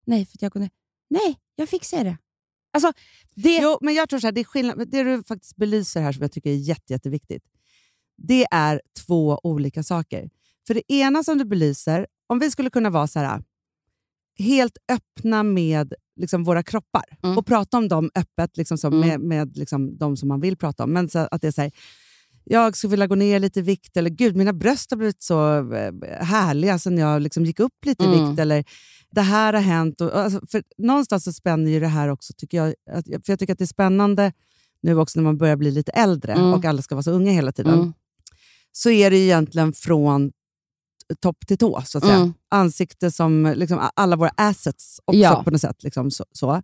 Nej, 0.06 0.26
för 0.26 0.38
jag 0.42 0.54
kunde... 0.54 0.70
Nej, 1.10 1.40
jag 1.56 1.86
säga 1.86 2.04
det. 2.04 2.18
Alltså, 2.74 2.92
det... 3.36 3.60
Jo, 3.62 3.78
men 3.82 3.94
jag 3.94 4.10
tror 4.10 4.20
så 4.20 4.28
här, 4.28 4.32
det, 4.32 4.40
är 4.42 4.46
skillnad, 4.46 4.90
det 4.92 5.04
du 5.04 5.24
faktiskt 5.24 5.56
belyser 5.56 6.02
här 6.02 6.12
som 6.12 6.22
jag 6.22 6.32
tycker 6.32 6.50
är 6.50 6.56
jätte, 6.56 6.94
jätteviktigt, 6.94 7.44
det 8.18 8.46
är 8.52 8.82
två 9.06 9.40
olika 9.44 9.84
saker. 9.84 10.30
För 10.68 10.74
det 10.74 10.94
ena 10.94 11.24
som 11.24 11.38
du 11.38 11.46
belyser, 11.46 12.08
om 12.28 12.40
vi 12.40 12.52
skulle 12.52 12.70
kunna 12.70 12.90
vara 12.90 13.08
så 13.08 13.20
här, 13.20 13.44
helt 14.38 14.78
öppna 14.92 15.44
med 15.44 15.94
liksom, 16.16 16.44
våra 16.44 16.64
kroppar 16.64 17.04
Mm. 17.24 17.38
och 17.38 17.46
prata 17.46 17.78
om 17.78 17.88
dem 17.88 18.12
öppet 18.16 18.58
liksom, 18.58 18.78
som, 18.78 18.94
Mm. 18.94 19.08
med, 19.08 19.20
med 19.20 19.58
liksom, 19.58 19.98
de 19.98 20.18
som 20.18 20.28
man 20.30 20.40
vill 20.42 20.58
prata 20.58 20.84
om. 20.84 20.94
Men 20.94 21.10
så 21.10 21.20
att 21.32 21.42
det 21.42 21.48
är 21.48 21.52
så 21.52 21.62
här, 21.62 21.72
jag 22.52 22.78
skulle 22.78 22.92
vilja 22.92 23.08
gå 23.08 23.16
ner 23.16 23.40
lite 23.40 23.60
i 23.60 23.64
vikt, 23.64 23.98
eller 23.98 24.10
gud, 24.10 24.36
mina 24.36 24.54
bröst 24.54 24.92
har 24.92 24.98
blivit 24.98 25.24
så 25.24 25.58
eh, 25.74 25.94
härliga 26.26 26.80
sen 26.80 26.98
jag 26.98 27.22
liksom 27.22 27.46
gick 27.46 27.60
upp 27.60 27.86
lite 27.86 28.04
i 28.04 28.08
Mm. 28.08 28.30
vikt, 28.30 28.40
eller 28.40 28.64
det 29.12 29.22
här 29.22 29.54
har 29.54 29.62
hänt. 29.62 30.02
Och, 30.02 30.16
alltså, 30.16 30.42
för 30.52 30.64
någonstans 30.78 31.24
så 31.24 31.34
spänner 31.34 31.72
ju 31.72 31.80
det 31.80 31.88
här 31.88 32.08
också, 32.08 32.34
tycker 32.38 32.58
jag. 32.58 32.74
För 33.06 33.32
jag 33.32 33.40
tycker 33.40 33.54
att 33.54 33.60
det 33.60 33.64
är 33.66 33.68
spännande 33.68 34.34
nu 34.82 34.98
också 35.00 35.20
när 35.20 35.24
man 35.24 35.38
börjar 35.38 35.56
bli 35.56 35.72
lite 35.72 35.92
äldre 35.92 36.34
Mm. 36.34 36.54
och 36.54 36.66
alla 36.66 36.82
ska 36.82 36.96
vara 36.96 37.04
så 37.04 37.12
unga 37.12 37.32
hela 37.32 37.52
tiden. 37.52 37.74
Mm. 37.74 37.94
Så 38.72 38.90
är 38.90 39.12
det 39.12 39.18
egentligen 39.18 39.74
från 39.74 40.32
topp 41.22 41.48
till 41.48 41.58
tå, 41.58 41.82
så 41.86 41.98
att 41.98 42.04
säga. 42.04 42.16
Mm. 42.16 42.34
Ansikte 42.50 43.12
som 43.12 43.54
liksom, 43.56 43.90
alla 43.96 44.16
våra 44.16 44.32
assets 44.38 45.00
också 45.06 45.20
Ja. 45.20 45.42
på 45.44 45.52
något 45.52 45.62
sätt. 45.62 45.84
Liksom, 45.84 46.12
så, 46.12 46.26
så. 46.32 46.62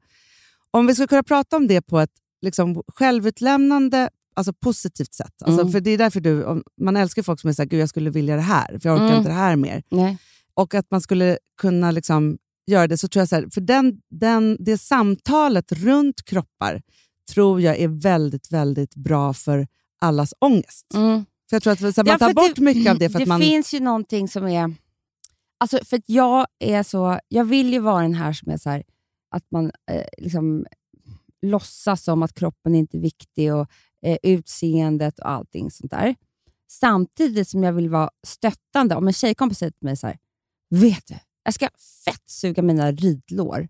Om 0.72 0.88
vi 0.88 0.94
skulle 0.96 1.08
kunna 1.08 1.24
prata 1.24 1.58
om 1.58 1.68
det 1.68 1.82
på 1.82 2.00
ett 2.00 2.12
liksom, 2.42 2.84
självutlämnande, 2.88 4.10
alltså 4.36 4.54
positivt 4.54 5.14
sätt. 5.14 5.42
Alltså, 5.46 5.62
Mm. 5.62 5.72
För 5.72 5.80
det 5.80 5.92
är 5.92 5.98
därför 5.98 6.20
du, 6.20 6.64
man 6.82 6.98
älskar 6.98 7.24
folk 7.24 7.40
som 7.40 7.50
är 7.50 7.54
såhär, 7.54 7.70
gud 7.70 7.80
jag 7.82 7.90
skulle 7.90 8.10
vilja 8.10 8.36
det 8.36 8.42
här, 8.42 8.80
för 8.80 8.90
jag 8.90 8.96
orkar 8.96 9.06
Mm. 9.06 9.18
inte 9.18 9.30
det 9.30 9.36
här 9.36 9.56
mer. 9.56 9.84
Nej. 9.92 10.18
Och 10.54 10.74
att 10.76 10.92
man 10.92 11.02
skulle 11.02 11.38
kunna 11.62 11.92
liksom 11.92 12.38
göra 12.68 12.88
det, 12.88 12.98
så 12.98 13.08
tror 13.08 13.22
jag 13.22 13.30
så 13.30 13.36
här, 13.36 13.48
för 13.54 13.62
den, 13.62 14.02
den, 14.10 14.58
det 14.60 14.78
samtalet 14.78 15.72
runt 15.72 16.26
kroppar 16.26 16.82
tror 17.34 17.62
jag 17.62 17.78
är 17.80 17.88
väldigt, 17.88 18.52
väldigt 18.52 18.96
bra 18.96 19.34
för 19.34 19.68
allas 20.02 20.34
ångest. 20.40 20.94
Mm. 20.94 21.26
För 21.50 21.56
jag 21.56 21.64
tror 21.64 21.74
att 21.74 21.80
här, 21.82 22.04
man 22.04 22.06
Ja, 22.08 22.18
tar 22.18 22.34
bort 22.34 22.56
det- 22.56 22.62
mycket 22.62 22.92
av 22.92 22.98
det 23.00 23.10
för 23.10 23.20
det 23.20 23.24
att 23.24 23.28
man... 23.30 23.42
finns 23.42 23.74
ju 23.74 23.80
någonting 23.80 24.28
som 24.28 24.48
är... 24.48 24.74
Alltså 25.58 25.80
för 25.86 26.02
jag 26.06 26.48
är 26.60 26.84
så... 26.84 27.20
Jag 27.28 27.46
vill 27.46 27.74
ju 27.74 27.80
vara 27.80 28.02
den 28.02 28.14
här 28.14 28.34
som 28.34 28.52
är 28.52 28.58
så 28.58 28.70
här, 28.70 28.84
att 29.32 29.44
man 29.52 29.66
eh, 29.92 30.04
liksom 30.18 30.66
låtsas 31.42 32.04
som 32.04 32.24
att 32.24 32.34
kroppen 32.34 32.76
inte 32.76 32.98
är 32.98 33.02
viktig 33.02 33.54
och 33.56 33.68
eh, 34.06 34.18
utseendet 34.24 35.20
och 35.20 35.30
allting 35.30 35.72
sånt 35.72 35.92
där. 35.92 36.16
Samtidigt 36.72 37.48
som 37.48 37.64
jag 37.64 37.74
vill 37.74 37.90
vara 37.90 38.10
stöttande. 38.28 38.96
Om 38.96 39.08
en 39.08 39.14
tjejkompis 39.14 39.58
säger 39.58 39.72
till 39.72 39.86
mig 39.86 39.98
så 39.98 40.08
här, 40.08 40.18
vet 40.70 41.08
du, 41.08 41.16
jag 41.44 41.54
ska 41.54 41.70
fett 42.06 42.30
suga 42.30 42.62
mina 42.62 42.92
ridlår. 42.92 43.68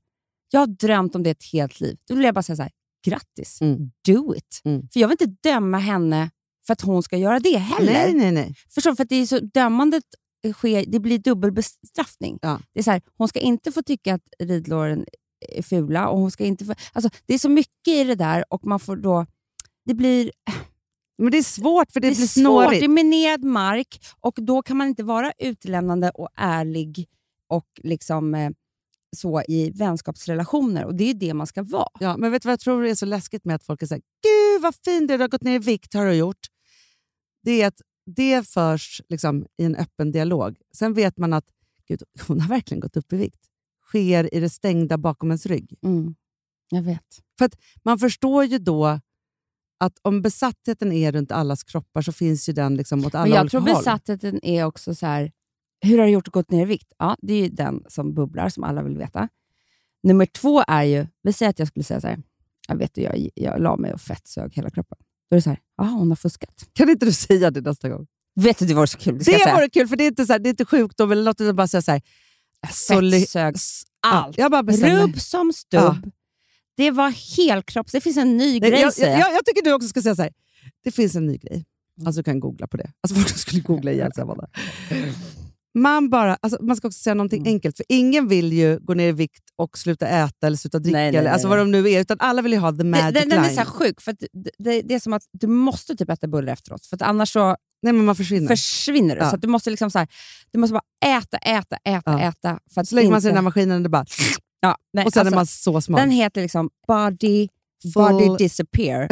Jag 0.52 0.60
har 0.60 0.68
drömt 0.68 1.16
om 1.16 1.24
det 1.24 1.30
ett 1.30 1.44
helt 1.54 1.80
liv. 1.80 1.98
Då 2.08 2.16
vill 2.16 2.24
jag 2.26 2.34
bara 2.34 2.44
säga 2.44 2.56
så 2.56 2.62
här, 2.62 2.72
grattis, 3.06 3.62
Mm. 3.62 3.92
do 4.08 4.36
it. 4.36 4.62
Mm. 4.66 4.88
För 4.94 5.00
jag 5.00 5.08
vill 5.08 5.18
inte 5.22 5.50
döma 5.50 5.78
henne 5.78 6.30
för 6.68 6.74
att 6.74 6.82
hon 6.82 7.04
ska 7.04 7.18
göra 7.18 7.40
det 7.40 7.58
heller. 7.58 7.94
Nej, 7.94 8.14
nej, 8.14 8.32
nej. 8.32 8.56
Förstår 8.70 8.92
du? 8.92 8.96
För 8.96 9.06
det 9.06 9.16
är 9.16 9.26
så 9.26 9.40
dömandet 9.40 10.04
sker, 10.54 10.86
det 10.88 11.00
blir 11.00 11.20
dubbelbestraffning. 11.20 12.40
Ja. 12.42 12.60
Det 12.74 12.80
är 12.80 12.84
så 12.84 12.92
här, 12.92 13.02
hon 13.18 13.28
ska 13.28 13.40
inte 13.40 13.72
få 13.72 13.82
tycka 13.84 14.14
att 14.16 14.22
ridlåren 14.40 15.06
är 15.50 15.62
fula. 15.62 16.08
Och 16.10 16.20
hon 16.20 16.32
ska 16.32 16.46
inte 16.46 16.66
få, 16.66 16.74
alltså, 16.94 17.10
det 17.26 17.34
är 17.34 17.38
så 17.40 17.50
mycket 17.50 17.88
i 17.88 18.04
det 18.04 18.16
där 18.16 18.54
och 18.54 18.66
man 18.66 18.80
får 18.80 18.96
då... 18.96 19.26
Det 19.86 19.94
blir, 19.94 20.32
Men 21.18 21.32
det 21.32 21.38
är 21.38 21.44
svårt 21.44 21.92
för 21.92 22.00
det, 22.00 22.10
det 22.10 22.16
blir 22.16 22.24
är 22.24 22.28
svårt, 22.28 22.42
snårigt. 22.42 22.80
det 22.82 22.86
är 22.86 22.90
minerad 22.90 23.44
mark 23.44 24.02
och 24.20 24.38
då 24.42 24.62
kan 24.62 24.78
man 24.78 24.88
inte 24.88 25.04
vara 25.04 25.32
utlämnande 25.38 26.10
och 26.10 26.30
ärlig 26.36 27.08
och 27.48 27.68
liksom 27.84 28.36
eh, 28.36 28.52
så 29.16 29.42
i 29.48 29.72
vänskapsrelationer. 29.72 30.86
Och 30.86 30.96
det 30.96 31.10
är 31.10 31.14
det 31.14 31.34
man 31.34 31.48
ska 31.48 31.64
vara. 31.64 31.90
Ja, 32.00 32.18
men 32.18 32.32
vet 32.32 32.42
du 32.42 32.48
vad 32.48 32.54
jag 32.54 32.60
tror 32.60 32.86
är 32.86 32.96
så 32.96 33.06
läskigt 33.06 33.46
med 33.46 33.56
att 33.56 33.64
folk 33.64 33.82
är 33.82 33.86
såhär, 33.88 34.02
gud 34.24 34.62
vad 34.62 34.76
fint 34.86 35.08
det 35.08 35.18
du 35.18 35.24
har 35.24 35.28
gått 35.28 35.44
ner 35.44 35.56
i 35.56 35.60
vikt 35.60 35.94
har 35.94 36.06
du 36.06 36.14
gjort. 36.14 36.48
Det 37.44 37.62
är 37.62 37.68
att 37.68 37.82
det 38.06 38.48
förs 38.48 39.02
liksom, 39.10 39.46
i 39.58 39.64
en 39.64 39.76
öppen 39.76 40.12
dialog. 40.12 40.58
Sen 40.78 40.94
vet 40.94 41.18
man 41.18 41.34
att 41.34 41.46
gud, 41.88 42.04
hon 42.28 42.42
har 42.42 42.50
verkligen 42.50 42.80
gått 42.82 42.98
upp 42.98 43.14
i 43.14 43.18
vikt. 43.18 43.42
Sker 43.88 44.36
i 44.36 44.40
det 44.40 44.50
stängda 44.50 44.98
bakom 44.98 45.30
ens 45.30 45.46
rygg. 45.46 45.78
Mm. 45.84 46.16
Jag 46.70 46.82
vet. 46.82 47.22
Man 47.84 48.00
förstår 48.00 48.46
ju 48.46 48.58
då 48.58 49.00
att 49.86 50.00
om 50.02 50.22
besattheten 50.22 50.92
är 50.92 51.12
runt 51.12 51.32
allas 51.32 51.64
kroppar 51.64 52.02
så 52.02 52.12
finns 52.12 52.50
ju 52.50 52.54
den 52.54 52.76
liksom 52.76 53.06
åt 53.06 53.16
alla 53.16 53.26
Men 53.26 53.34
jag 53.36 53.52
tror 53.52 53.62
håll. 53.62 53.70
besattheten 53.76 54.40
är 54.46 54.64
också 54.66 54.96
så 54.96 55.06
här, 55.06 55.32
hur 55.82 55.98
har 55.98 56.06
du 56.06 56.12
gjort 56.12 56.28
och 56.28 56.34
gått 56.34 56.52
ner 56.52 56.62
i 56.62 56.66
vikt? 56.66 56.94
Ja, 56.98 57.16
det 57.22 57.34
är 57.34 57.42
ju 57.44 57.50
den 57.50 57.84
som 57.90 58.14
bubblar, 58.14 58.50
som 58.50 58.64
alla 58.64 58.84
vill 58.84 58.98
veta. 58.98 59.30
Nummer 60.04 60.26
två 60.26 60.64
är 60.68 60.84
ju, 60.84 61.08
vi 61.24 61.34
säger 61.34 61.50
att 61.50 61.60
jag 61.60 61.68
skulle 61.68 61.84
säga 61.84 62.02
så 62.02 62.08
här, 62.08 62.20
jag 62.68 62.76
vet 62.76 62.94
du, 62.94 63.02
jag, 63.02 63.30
jag 63.36 63.62
la 63.62 63.78
mig 63.78 63.94
och 63.94 64.02
fettsög 64.02 64.54
hela 64.54 64.70
kroppen. 64.70 64.98
Då 65.30 65.36
är 65.36 65.38
det 65.38 65.42
så 65.42 65.50
här, 65.50 65.60
jaha, 65.78 65.90
hon 65.90 66.10
har 66.10 66.16
fuskat. 66.16 66.64
Kan 66.74 66.90
inte 66.90 67.06
du 67.06 67.12
säga 67.14 67.52
det 67.52 67.62
nästa 67.62 67.90
gång? 67.90 68.08
Vet 68.36 68.60
du, 68.60 68.66
det 68.66 68.74
var 68.74 68.86
så 68.86 68.98
kul. 68.98 69.18
Det, 69.18 69.24
Det 69.32 69.54
vore 69.54 69.70
kul, 69.70 69.88
för 69.88 69.96
det 69.96 70.04
är 70.04 70.08
inte, 70.08 70.26
så 70.26 70.32
här, 70.34 70.40
det 70.40 70.50
är 70.50 70.52
inte 70.52 70.66
sjukdom 70.66 71.12
eller 71.12 71.24
något, 71.24 71.42
utan 71.42 71.56
bara 71.56 71.68
säga 71.68 71.82
så 71.82 71.92
här, 71.92 72.02
Fettsög 72.68 73.56
allt. 74.08 74.38
Ja, 74.38 74.44
jag 74.44 74.52
bara 74.52 74.64
bestämmer. 74.64 75.02
Rubb 75.04 75.20
som 75.20 75.54
stubb. 75.54 76.12
Det 76.78 76.92
var 76.92 77.38
helkropps... 77.38 77.92
Det 77.92 78.02
finns 78.02 78.18
en 78.18 78.38
ny 78.38 78.60
Nej, 78.60 78.70
grej, 78.70 78.82
jag, 78.82 78.94
jag, 78.98 79.20
jag. 79.20 79.46
tycker 79.46 79.62
du 79.64 79.74
också 79.74 79.88
ska 79.88 80.02
säga 80.02 80.16
så 80.16 80.22
här. 80.22 80.32
Det 80.84 80.92
finns 80.92 81.16
en 81.16 81.26
ny 81.26 81.38
grej. 81.38 81.66
Alltså 82.06 82.20
du 82.20 82.24
kan 82.24 82.40
googla 82.40 82.68
på 82.68 82.78
det. 82.78 82.92
Alltså 83.04 83.16
folk 83.16 83.38
skulle 83.38 83.62
googla 83.62 83.92
ihjäl 83.92 84.14
sig. 84.14 84.22
Amanda. 84.22 84.48
Man, 85.78 86.10
bara, 86.10 86.38
alltså, 86.42 86.64
man 86.64 86.76
ska 86.76 86.88
också 86.88 87.00
säga 87.00 87.14
någonting 87.14 87.42
Mm. 87.42 87.54
enkelt, 87.54 87.78
för 87.78 87.86
ingen 87.90 88.28
vill 88.28 88.54
ju 88.54 88.80
gå 88.80 88.94
ner 88.94 89.08
i 89.10 89.12
vikt 89.12 89.44
och 89.56 89.78
sluta 89.78 90.08
äta 90.08 90.48
eller 90.48 90.58
sluta 90.58 90.80
dricka, 90.80 90.98
Nej, 90.98 91.12
nej, 91.12 91.20
eller, 91.20 91.32
alltså 91.32 91.48
nej, 91.48 91.58
vad 91.58 91.68
de 91.68 91.72
nu 91.72 91.90
är, 91.92 92.02
utan 92.02 92.18
alla 92.20 92.42
vill 92.42 92.52
ju 92.54 92.58
ha 92.60 92.72
the 92.72 92.84
magic 92.84 93.04
Den, 93.04 93.14
den, 93.14 93.30
den 93.30 93.40
är 93.40 93.44
line. 93.56 93.56
så 93.66 93.72
sjuk, 93.72 94.02
för 94.02 94.16
det, 94.20 94.28
det, 94.58 94.82
det 94.82 94.94
är 94.96 95.00
som 95.00 95.14
att 95.14 95.24
du 95.32 95.48
måste 95.48 95.96
typ 95.96 96.10
äta 96.10 96.28
bullar 96.28 96.54
efteråt, 96.54 96.86
för 96.86 96.96
att 96.96 97.02
annars 97.02 97.32
så 97.34 97.56
Nej, 97.82 97.94
men 97.94 98.06
man 98.06 98.16
försvinner. 98.16 98.48
försvinner 98.48 99.16
du. 99.16 99.22
Ja. 99.22 99.30
Så 99.32 99.38
du 99.38 99.48
måste 99.48 99.70
liksom 99.70 99.92
så 99.92 100.00
här, 100.00 100.08
du 100.52 100.60
måste 100.60 100.74
bara 100.74 101.16
äta, 101.18 101.38
äta, 101.38 101.76
äta, 101.76 102.02
Ja. 102.12 102.22
äta. 102.22 102.60
För 102.74 102.82
att 102.82 102.88
så 102.88 102.96
lägger 102.96 103.10
man 103.10 103.22
sig 103.22 103.28
i 103.28 103.30
inte- 103.30 103.36
den 103.36 103.38
här 103.38 103.42
maskinen 103.50 103.76
och 103.78 103.82
det 103.84 103.90
bara... 103.90 104.06
ja, 104.68 104.78
nej, 104.94 105.06
och 105.06 105.14
sen 105.14 105.20
alltså, 105.20 105.34
är 105.34 105.36
man 105.36 105.46
så 105.46 105.82
smal. 105.82 106.00
Den 106.02 106.12
heter 106.12 106.42
liksom 106.42 106.70
Body, 106.88 107.48
Full- 107.96 108.12
body 108.28 108.38
Disappear 108.38 109.02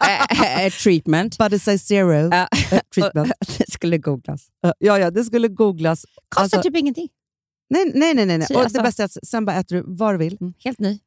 eh, 0.00 0.64
eh, 0.66 0.72
Treatment. 0.72 1.38
Body 1.38 1.58
size 1.58 1.78
zero 1.78 2.12
Ja. 2.12 2.48
eh, 2.72 2.80
treatment. 2.94 3.32
det 3.58 3.70
skulle 3.72 3.98
googlas. 3.98 4.46
ja, 4.78 4.98
ja, 4.98 5.10
det 5.10 5.24
skulle 5.24 5.48
googlas. 5.48 6.06
Kostar 6.28 6.42
Alltså- 6.42 6.62
typ 6.62 6.76
ingenting. 6.76 7.08
Nej, 7.70 7.92
nej, 7.94 8.14
nej. 8.14 8.26
nej, 8.26 8.38
nej. 8.38 8.46
Och 8.54 8.60
alltså- 8.62 8.78
det 8.78 8.82
bästa 8.84 9.02
är 9.02 9.04
att 9.04 9.16
sen 9.28 9.44
bara 9.44 9.56
äter 9.56 9.76
du 9.76 9.82
vad 9.86 10.14
du 10.14 10.18
vill. 10.18 10.38
Mm, 10.40 10.54
helt 10.64 10.78
ny. 10.78 10.98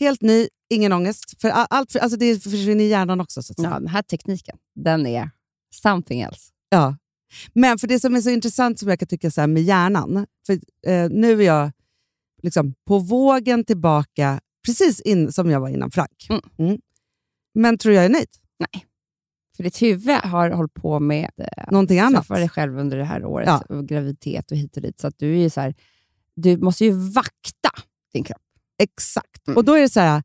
Helt 0.00 0.22
ny, 0.22 0.48
ingen 0.70 0.92
ångest. 0.92 1.40
För 1.40 1.48
a- 1.48 1.66
allt, 1.70 1.92
för, 1.92 1.98
alltså 1.98 2.18
det 2.18 2.42
försvinner 2.42 2.84
i 2.84 2.88
hjärnan 2.88 3.20
också. 3.20 3.42
Så 3.42 3.52
att 3.52 3.56
säga. 3.56 3.70
Ja, 3.70 3.78
den 3.78 3.88
här 3.88 4.02
tekniken, 4.02 4.56
den 4.74 5.06
är 5.06 5.30
something 5.82 6.20
else. 6.20 6.50
Ja. 6.68 6.96
Men 7.54 7.78
för 7.78 7.86
det 7.86 8.00
som 8.00 8.14
är 8.14 8.20
så 8.20 8.30
intressant 8.30 8.78
som 8.78 8.88
jag 8.88 8.98
kan 8.98 9.08
tycka 9.08 9.30
så 9.30 9.40
här 9.40 9.48
med 9.48 9.62
hjärnan, 9.62 10.26
för 10.46 10.52
eh, 10.86 11.08
nu 11.10 11.42
är 11.42 11.46
jag 11.46 11.70
liksom 12.42 12.74
på 12.86 12.98
vågen 12.98 13.64
tillbaka, 13.64 14.40
precis 14.66 15.00
in, 15.00 15.32
som 15.32 15.50
jag 15.50 15.60
var 15.60 15.68
innan 15.68 15.90
Frank. 15.90 16.26
Mm. 16.30 16.42
Mm. 16.58 16.80
Men 17.54 17.78
tror 17.78 17.94
jag 17.94 18.04
är 18.04 18.08
nöjd? 18.08 18.28
Nej. 18.58 18.86
För 19.56 19.64
ditt 19.64 19.82
huvud 19.82 20.16
har 20.16 20.50
hållit 20.50 20.74
på 20.74 21.00
med 21.00 21.30
eh, 21.38 21.64
Någonting 21.70 22.00
annat? 22.00 22.28
dig 22.28 22.48
själv 22.48 22.78
under 22.78 22.96
det 22.96 23.04
här 23.04 23.24
året, 23.24 23.46
Ja. 23.48 23.76
och 23.76 23.88
graviditet 23.88 24.50
och 24.50 24.56
hit 24.56 24.76
och 24.76 24.82
dit. 24.82 25.00
Så 25.00 25.10
du 25.16 25.40
är 25.40 25.48
så 25.48 25.60
här, 25.60 25.74
du 26.34 26.56
måste 26.56 26.84
ju 26.84 26.92
vakta 26.92 27.70
din 28.12 28.24
kropp. 28.24 28.42
Exakt. 28.78 29.48
Mm. 29.48 29.56
Och 29.56 29.64
då 29.64 29.74
är 29.74 29.80
det 29.80 29.88
så 29.88 30.00
här, 30.00 30.22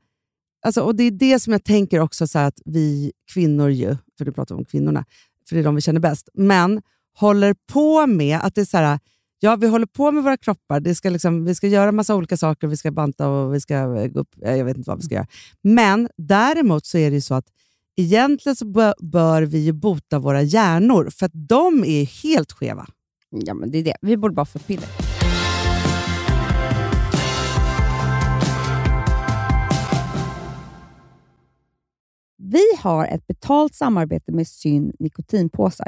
alltså, 0.65 0.81
och 0.81 0.95
det 0.95 1.03
är 1.03 1.11
det 1.11 1.39
som 1.39 1.53
jag 1.53 1.63
tänker 1.63 1.99
också 1.99 2.27
så 2.27 2.39
att 2.39 2.59
vi 2.65 3.11
kvinnor 3.33 3.69
ju, 3.69 3.97
för 4.17 4.25
du 4.25 4.31
pratar 4.31 4.55
om 4.55 4.65
kvinnorna, 4.65 5.05
för 5.49 5.55
det 5.55 5.61
är 5.61 5.63
de 5.63 5.75
vi 5.75 5.81
känner 5.81 5.99
bäst, 5.99 6.29
men 6.33 6.81
håller 7.13 7.55
på 7.73 8.07
med 8.07 8.39
att 8.39 8.55
det 8.55 8.61
är 8.61 8.65
så 8.65 8.77
här, 8.77 8.99
ja 9.45 9.55
vi 9.55 9.67
håller 9.67 9.85
på 9.85 10.11
med 10.11 10.23
våra 10.23 10.37
kroppar, 10.37 10.79
det 10.79 10.95
ska 10.95 11.09
liksom, 11.09 11.45
vi 11.45 11.55
ska 11.55 11.67
göra 11.67 11.91
massa 11.91 12.15
olika 12.15 12.37
saker, 12.37 12.67
vi 12.67 12.77
ska 12.77 12.91
banta 12.91 13.27
och 13.27 13.53
vi 13.53 13.61
ska 13.61 13.75
eh, 13.75 14.07
gå 14.07 14.19
upp, 14.19 14.35
jag 14.35 14.65
vet 14.65 14.77
inte 14.77 14.89
vad 14.89 14.97
vi 14.97 15.03
ska 15.03 15.15
göra. 15.15 15.27
Men 15.61 16.09
däremot 16.17 16.85
så 16.85 16.97
är 16.97 17.09
det 17.09 17.15
ju 17.15 17.21
så 17.21 17.33
att 17.33 17.45
egentligen 17.97 18.55
så 18.55 18.65
bör, 18.65 18.93
bör 18.99 19.41
vi 19.41 19.57
ju 19.57 19.71
bota 19.73 20.19
våra 20.19 20.41
hjärnor, 20.41 21.09
för 21.09 21.25
att 21.25 21.31
de 21.33 21.83
är 21.83 22.23
helt 22.23 22.51
skeva. 22.51 22.87
Ja, 23.29 23.53
men 23.53 23.71
det 23.71 23.77
är 23.77 23.83
det. 23.83 23.97
Vi 24.01 24.17
borde 24.17 24.33
bara 24.33 24.45
få 24.45 24.59
piller. 24.59 24.89
Vi 32.37 32.63
har 32.79 33.05
ett 33.05 33.27
betalt 33.27 33.75
samarbete 33.75 34.31
med 34.31 34.47
Syn 34.47 34.93
nikotinpåsar. 34.99 35.87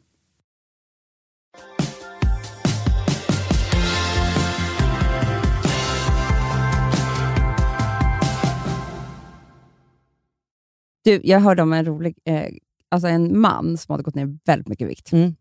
Du, 11.03 11.21
jag 11.23 11.39
hörde 11.39 11.61
om 11.61 11.73
en 11.73 11.85
rolig, 11.85 12.17
eh, 12.25 12.47
alltså 12.89 13.07
en 13.07 13.39
man 13.39 13.77
som 13.77 13.93
hade 13.93 14.03
gått 14.03 14.15
ner 14.15 14.37
väldigt 14.45 14.67
mycket 14.67 14.89
vikt. 14.89 15.11
Mm. 15.11 15.35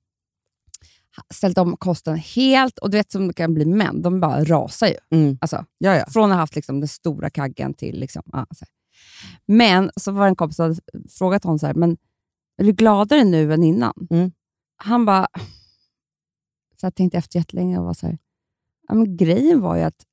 Ställt 1.35 1.59
om 1.59 1.77
kosten 1.77 2.17
helt, 2.17 2.79
och 2.79 2.91
du 2.91 2.97
vet 2.97 3.13
som 3.13 3.29
det 3.29 3.35
kan 3.35 3.55
bli 3.55 3.65
män, 3.65 4.03
de 4.03 4.21
bara 4.21 4.45
rasar 4.45 4.87
ju. 4.87 4.97
Alltså, 5.41 5.65
Ja, 5.79 5.97
ja. 5.97 6.05
från 6.09 6.31
att 6.31 6.37
ha 6.37 6.41
haft 6.41 6.57
liksom 6.57 6.81
den 6.81 6.89
stora 6.89 7.31
kaggen 7.31 7.75
till... 7.75 8.01
Liksom, 8.01 8.23
ja, 8.27 8.47
så 8.51 8.65
här. 8.65 8.69
Men 9.47 9.91
så 9.97 10.13
var 10.13 10.23
det 10.23 10.29
en 10.29 10.37
kompis 10.37 10.57
som 10.57 10.63
hade 10.63 10.81
frågat 11.09 11.45
honom 11.45 11.59
så 11.59 11.67
här, 11.67 11.75
men 11.75 11.97
är 12.57 12.65
du 12.65 12.73
gladare 12.73 13.25
nu 13.25 13.53
än 13.53 13.63
innan? 13.63 14.09
Mm. 14.11 14.33
Han 14.77 15.05
bara... 15.05 15.27
Så 16.81 16.87
jag 16.87 16.95
tänkte 16.95 17.19
efter 17.19 17.39
jättelänge 17.39 17.79
och 17.79 17.85
var 17.85 17.95
så 17.95 18.07
här, 18.07 18.19
ja, 18.89 18.95
men 18.95 19.17
grejen 19.17 19.61
var 19.61 19.77
ju 19.77 19.83
att 19.83 20.07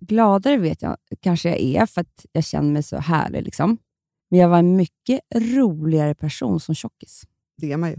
gladare 0.00 0.56
vet 0.56 0.82
jag 0.82 0.96
kanske 1.20 1.48
jag 1.48 1.58
är 1.58 1.86
för 1.86 2.00
att 2.00 2.26
jag 2.32 2.44
känner 2.44 2.72
mig 2.72 2.82
så 2.82 2.96
härlig. 2.96 3.42
Liksom. 3.42 3.78
Men 4.30 4.40
jag 4.40 4.48
var 4.48 4.58
en 4.58 4.76
mycket 4.76 5.20
roligare 5.34 6.14
person 6.14 6.60
som 6.60 6.74
tjockis. 6.74 7.22
Det 7.56 7.72
är 7.72 7.76
man 7.76 7.90
ju. 7.90 7.96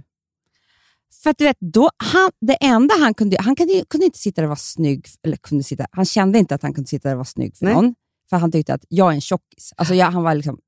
För 1.23 1.29
att 1.29 1.37
du 1.37 1.43
vet, 1.45 1.57
då, 1.59 1.89
han, 1.97 2.31
det 2.41 2.53
enda 2.53 2.95
han 2.99 3.13
kunde 3.13 3.37
han 3.39 3.55
kunde, 3.55 3.83
kunde 3.89 4.05
inte 4.05 4.19
sitta 4.19 4.41
där 4.41 4.45
och 4.45 4.49
vara 4.49 4.55
snygg, 4.55 5.07
eller 5.23 5.37
kunde 5.37 5.63
sitta, 5.63 5.87
han 5.91 6.05
kände 6.05 6.39
inte 6.39 6.55
att 6.55 6.61
han 6.61 6.73
kunde 6.73 6.87
sitta 6.87 7.09
där 7.09 7.15
och 7.15 7.17
vara 7.17 7.25
snygg 7.25 7.57
för 7.57 7.65
Nej. 7.65 7.73
någon, 7.73 7.95
för 8.29 8.37
han 8.37 8.51
tyckte 8.51 8.73
att 8.73 8.85
jag 8.89 9.11
är 9.11 9.15
en 9.15 9.21
tjockis. 9.21 9.73
Alltså 9.77 9.93
jag, 9.93 10.11
han 10.11 10.23
var 10.23 10.35
liksom... 10.35 10.59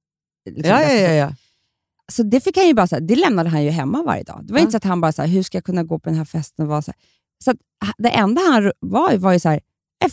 liksom 0.49 0.69
Ja, 0.71 0.81
ja, 0.81 0.93
ja, 0.93 1.11
ja. 1.11 1.33
Så 2.11 2.23
det 2.23 2.41
fick 2.41 2.57
han 2.57 2.67
ju 2.67 2.73
bara, 2.73 2.87
så 2.87 2.95
här, 2.95 3.01
det 3.01 3.15
lämnade 3.15 3.49
han 3.49 3.63
ju 3.63 3.69
hemma 3.69 4.03
varje 4.03 4.23
dag. 4.23 4.39
Det 4.45 4.53
var 4.53 4.59
Ja. 4.59 4.61
inte 4.61 4.71
så 4.71 4.77
att 4.77 4.83
han 4.83 5.01
bara, 5.01 5.11
så 5.11 5.21
här, 5.21 5.29
hur 5.29 5.43
ska 5.43 5.57
jag 5.57 5.63
kunna 5.65 5.83
gå 5.83 5.99
på 5.99 6.09
den 6.09 6.17
här 6.17 6.25
festen? 6.25 6.63
Och 6.65 6.69
vara 6.69 6.81
så 6.81 6.91
här. 6.91 6.99
så 7.43 7.51
att, 7.51 7.57
det 7.97 8.09
enda 8.09 8.41
han 8.41 8.71
var, 8.79 9.17
var 9.17 9.33
ju 9.33 9.39
så 9.39 9.49
här, 9.49 9.59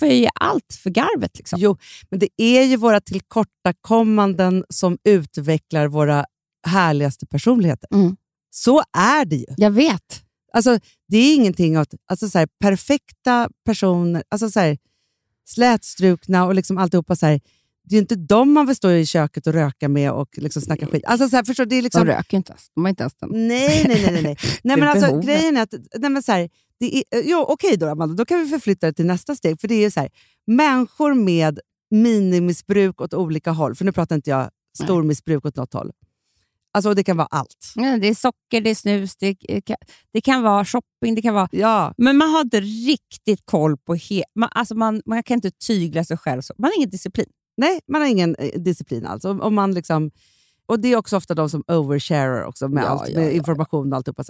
ju 0.02 0.14
ge 0.14 0.28
allt 0.34 0.78
för 0.82 0.90
garvet. 0.90 1.38
Liksom. 1.38 1.60
Jo, 1.60 1.76
men 2.10 2.18
det 2.18 2.28
är 2.36 2.62
ju 2.62 2.76
våra 2.76 3.00
tillkortakommanden 3.00 4.64
som 4.68 4.98
utvecklar 5.04 5.88
våra 5.88 6.26
härligaste 6.66 7.26
personligheter. 7.26 7.88
Mm. 7.94 8.16
Så 8.50 8.82
är 8.98 9.24
det 9.24 9.36
ju. 9.36 9.46
Jag 9.56 9.70
vet. 9.70 10.22
Alltså, 10.52 10.78
det 11.08 11.16
är 11.16 11.34
ingenting 11.34 11.76
att... 11.76 11.94
Alltså, 12.06 12.28
så 12.28 12.38
här, 12.38 12.48
perfekta 12.60 13.48
personer, 13.64 14.22
alltså, 14.28 14.50
så 14.50 14.60
här, 14.60 14.78
slätstrukna 15.48 16.44
och 16.46 16.54
liksom 16.54 16.78
alltihopa. 16.78 17.16
Så 17.16 17.26
här, 17.26 17.40
det 17.88 17.94
är 17.94 17.96
ju 17.96 18.00
inte 18.00 18.14
de 18.16 18.52
man 18.52 18.66
vill 18.66 18.76
stå 18.76 18.90
i 18.90 19.06
köket 19.06 19.46
och 19.46 19.52
röka 19.52 19.88
med 19.88 20.12
och 20.12 20.28
liksom 20.38 20.62
snacka 20.62 20.86
skit. 20.86 21.04
Alltså, 21.06 21.28
så 21.28 21.36
här, 21.36 21.44
förstår, 21.44 21.66
det 21.66 21.76
är 21.76 21.82
liksom, 21.82 22.06
De 22.06 22.12
röker 22.12 22.36
inte 22.36 22.52
ens. 22.52 22.66
De 22.74 22.84
har 22.84 22.88
inte 22.88 23.02
ens 23.02 23.14
den. 23.14 23.30
Nej, 23.32 23.84
nej, 23.88 24.02
nej. 24.02 24.12
nej, 24.12 24.22
nej. 24.22 24.36
nej 24.62 24.76
men 24.76 24.88
alltså, 24.88 25.20
grejen 25.20 25.56
är 25.56 25.62
att... 25.62 25.74
Nej, 25.98 26.10
men 26.10 26.22
så 26.22 26.32
här, 26.32 26.50
det 26.80 26.98
är, 26.98 27.22
jo, 27.24 27.44
okej 27.48 27.76
då, 27.76 27.88
Amanda. 27.88 28.14
Då 28.14 28.24
kan 28.24 28.40
vi 28.40 28.48
förflytta 28.48 28.86
det 28.86 28.92
till 28.92 29.06
nästa 29.06 29.34
steg. 29.34 29.60
För 29.60 29.68
det 29.68 29.84
är 29.84 29.90
så 29.90 30.00
här, 30.00 30.08
människor 30.46 31.14
med 31.14 31.60
minimissbruk 31.90 33.00
åt 33.00 33.14
olika 33.14 33.50
håll. 33.50 33.74
För 33.74 33.84
nu 33.84 33.92
pratar 33.92 34.16
inte 34.16 34.30
jag 34.30 34.50
stormissbruk 34.84 35.44
åt 35.44 35.56
något 35.56 35.72
håll. 35.72 35.90
Alltså, 36.72 36.94
det 36.94 37.04
kan 37.04 37.16
vara 37.16 37.28
allt. 37.30 37.72
Ja, 37.74 37.98
Det 37.98 38.08
är 38.08 38.14
socker, 38.14 38.60
det 38.60 38.70
är 38.70 38.74
snus, 38.74 39.16
det 39.16 39.34
kan, 39.64 39.76
det 40.12 40.20
kan 40.20 40.42
vara 40.42 40.64
shopping, 40.64 41.14
det 41.14 41.22
kan 41.22 41.34
vara... 41.34 41.48
Ja, 41.52 41.94
Men 41.96 42.16
man 42.16 42.30
har 42.30 42.40
inte 42.40 42.60
riktigt 42.60 43.40
koll 43.44 43.76
på... 43.76 43.94
He, 43.94 44.22
man, 44.34 44.48
alltså 44.52 44.74
man, 44.74 45.02
man 45.06 45.22
kan 45.22 45.34
inte 45.34 45.50
tygla 45.50 46.04
sig 46.04 46.16
själv. 46.16 46.42
Så. 46.42 46.54
Man 46.58 46.70
har 46.70 46.76
ingen 46.76 46.90
disciplin. 46.90 47.26
Nej, 47.56 47.80
man 47.88 48.00
har 48.00 48.08
ingen 48.08 48.34
eh, 48.36 48.60
disciplin 48.60 49.06
alls. 49.06 49.24
Och, 49.24 49.40
och 49.40 49.52
man 49.52 49.74
liksom, 49.74 50.10
och 50.66 50.80
det 50.80 50.88
är 50.88 50.96
också 50.96 51.16
ofta 51.16 51.34
de 51.34 51.50
som 51.50 51.64
oversharer 51.68 52.44
också 52.44 52.68
med, 52.68 52.84
Ja, 52.84 52.88
allt, 52.88 53.14
med 53.14 53.26
ja. 53.26 53.30
information 53.30 53.92
och 53.92 53.96
alltihopa. 53.96 54.24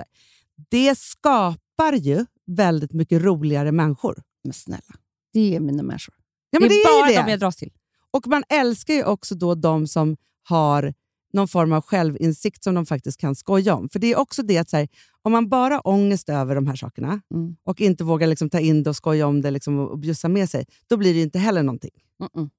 Det 0.68 0.98
skapar 0.98 1.92
ju 1.92 2.26
väldigt 2.46 2.92
mycket 2.92 3.22
roligare 3.22 3.72
människor. 3.72 4.22
Men 4.44 4.52
snälla, 4.52 4.94
det 5.32 5.56
är 5.56 5.60
mina 5.60 5.82
människor. 5.82 6.14
Ja, 6.50 6.60
men 6.60 6.68
det 6.68 6.74
är, 6.74 7.00
bara 7.00 7.10
det. 7.10 7.26
de 7.26 7.30
jag 7.30 7.40
dras 7.40 7.56
till. 7.56 7.72
Och 8.10 8.26
man 8.26 8.42
älskar 8.48 8.94
ju 8.94 9.04
också 9.04 9.34
då 9.34 9.54
de 9.54 9.86
som 9.86 10.16
har 10.42 10.94
någon 11.32 11.48
form 11.48 11.72
av 11.72 11.82
självinsikt 11.82 12.64
som 12.64 12.74
de 12.74 12.86
faktiskt 12.86 13.20
kan 13.20 13.34
skoja 13.34 13.74
om. 13.74 13.88
För 13.88 13.98
det 13.98 14.12
är 14.12 14.18
också 14.18 14.42
det 14.42 14.58
att 14.58 14.72
här, 14.72 14.88
om 15.22 15.32
man 15.32 15.48
bara 15.48 15.74
har 15.74 15.88
ångest 15.88 16.28
över 16.28 16.54
de 16.54 16.66
här 16.66 16.76
sakerna 16.76 17.20
Mm. 17.34 17.56
och 17.64 17.80
inte 17.80 18.04
vågar 18.04 18.26
liksom 18.26 18.50
ta 18.50 18.60
in 18.60 18.82
det 18.82 18.90
och 18.90 18.96
skoja 18.96 19.26
om 19.26 19.40
det 19.42 19.50
liksom 19.50 19.78
och, 19.78 19.98
bjussa 19.98 20.28
med 20.28 20.50
sig, 20.50 20.66
då 20.86 20.96
blir 20.96 21.14
det 21.14 21.22
inte 21.22 21.38
heller 21.38 21.62
någonting. 21.62 21.90
Mm-mm. 22.22 22.50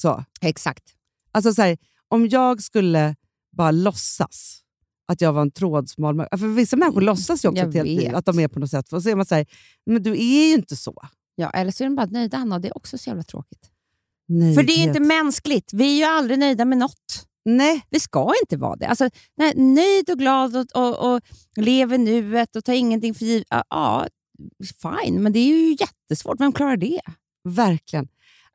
Så. 0.00 0.24
Exakt. 0.40 0.84
Alltså 1.32 1.54
så 1.54 1.62
här, 1.62 1.78
om 2.08 2.28
jag 2.28 2.62
skulle 2.62 3.16
bara 3.56 3.70
låtsas 3.70 4.60
att 5.08 5.20
jag 5.20 5.32
var 5.32 5.42
en 5.42 5.50
trådsmal 5.50 6.14
människa. 6.14 6.38
För 6.38 6.46
vissa 6.46 6.76
människor 6.76 7.00
låtsas 7.00 7.44
ju 7.44 7.48
också 7.48 7.62
ett 7.62 7.74
helt 7.74 7.88
liv 7.88 8.00
vet. 8.00 8.14
att 8.14 8.24
de 8.24 8.38
är 8.38 8.48
på 8.48 8.60
något 8.60 8.70
sätt. 8.70 8.92
Och 8.92 9.02
så 9.02 9.08
är 9.08 9.14
man 9.16 9.26
så 9.26 9.34
här, 9.34 9.46
men 9.86 10.02
du 10.02 10.10
är 10.12 10.48
ju 10.48 10.54
inte 10.54 10.76
så. 10.76 11.02
Ja, 11.34 11.50
eller 11.50 11.70
så 11.70 11.84
är 11.84 11.88
de 11.88 11.96
bara 11.96 12.06
nöjda, 12.06 12.36
Anna. 12.36 12.58
Det 12.58 12.68
är 12.68 12.76
också 12.76 12.98
så 12.98 13.10
jävla 13.10 13.22
tråkigt. 13.22 13.70
Nej, 14.28 14.54
För 14.54 14.62
det 14.62 14.72
är 14.72 14.88
inte 14.88 15.00
mänskligt. 15.00 15.72
Vi 15.72 15.92
är 15.92 15.96
ju 15.96 16.04
aldrig 16.04 16.38
nöjda 16.38 16.64
med 16.64 16.78
något. 16.78 17.26
Nej, 17.44 17.82
Vi 17.90 18.00
ska 18.00 18.32
inte 18.42 18.56
vara 18.56 18.76
det. 18.76 18.86
Alltså, 18.86 19.10
nej, 19.36 19.54
nöjd 19.56 20.10
och 20.10 20.18
glad 20.18 20.56
och, 20.56 20.66
och, 20.74 21.14
och 21.14 21.20
lever 21.56 21.98
nuet 21.98 22.56
och 22.56 22.64
tar 22.64 22.72
ingenting 22.72 23.14
för 23.14 23.24
givet. 23.24 23.46
Ja, 23.50 24.06
fine, 24.82 25.22
men 25.22 25.32
det 25.32 25.38
är 25.38 25.46
ju 25.46 25.76
jättesvårt. 25.80 26.40
Vem 26.40 26.52
klarar 26.52 26.76
det? 26.76 27.00
verkligen. 27.44 28.08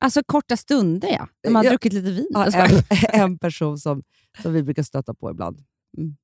Alltså 0.05 0.21
korta 0.25 0.57
stunder, 0.57 1.07
ja. 1.11 1.27
När 1.43 1.51
man 1.51 1.55
har 1.59 1.63
Ja. 1.63 1.69
druckit 1.69 1.93
lite 1.93 2.11
vin. 2.11 2.27
Ja, 2.29 2.45
en, 2.45 2.83
en 3.21 3.37
person 3.39 3.77
som, 3.77 4.03
som 4.41 4.53
vi 4.53 4.63
brukar 4.63 4.83
stöta 4.83 5.13
på 5.13 5.31
ibland. 5.31 5.63
Mm. 5.97 6.15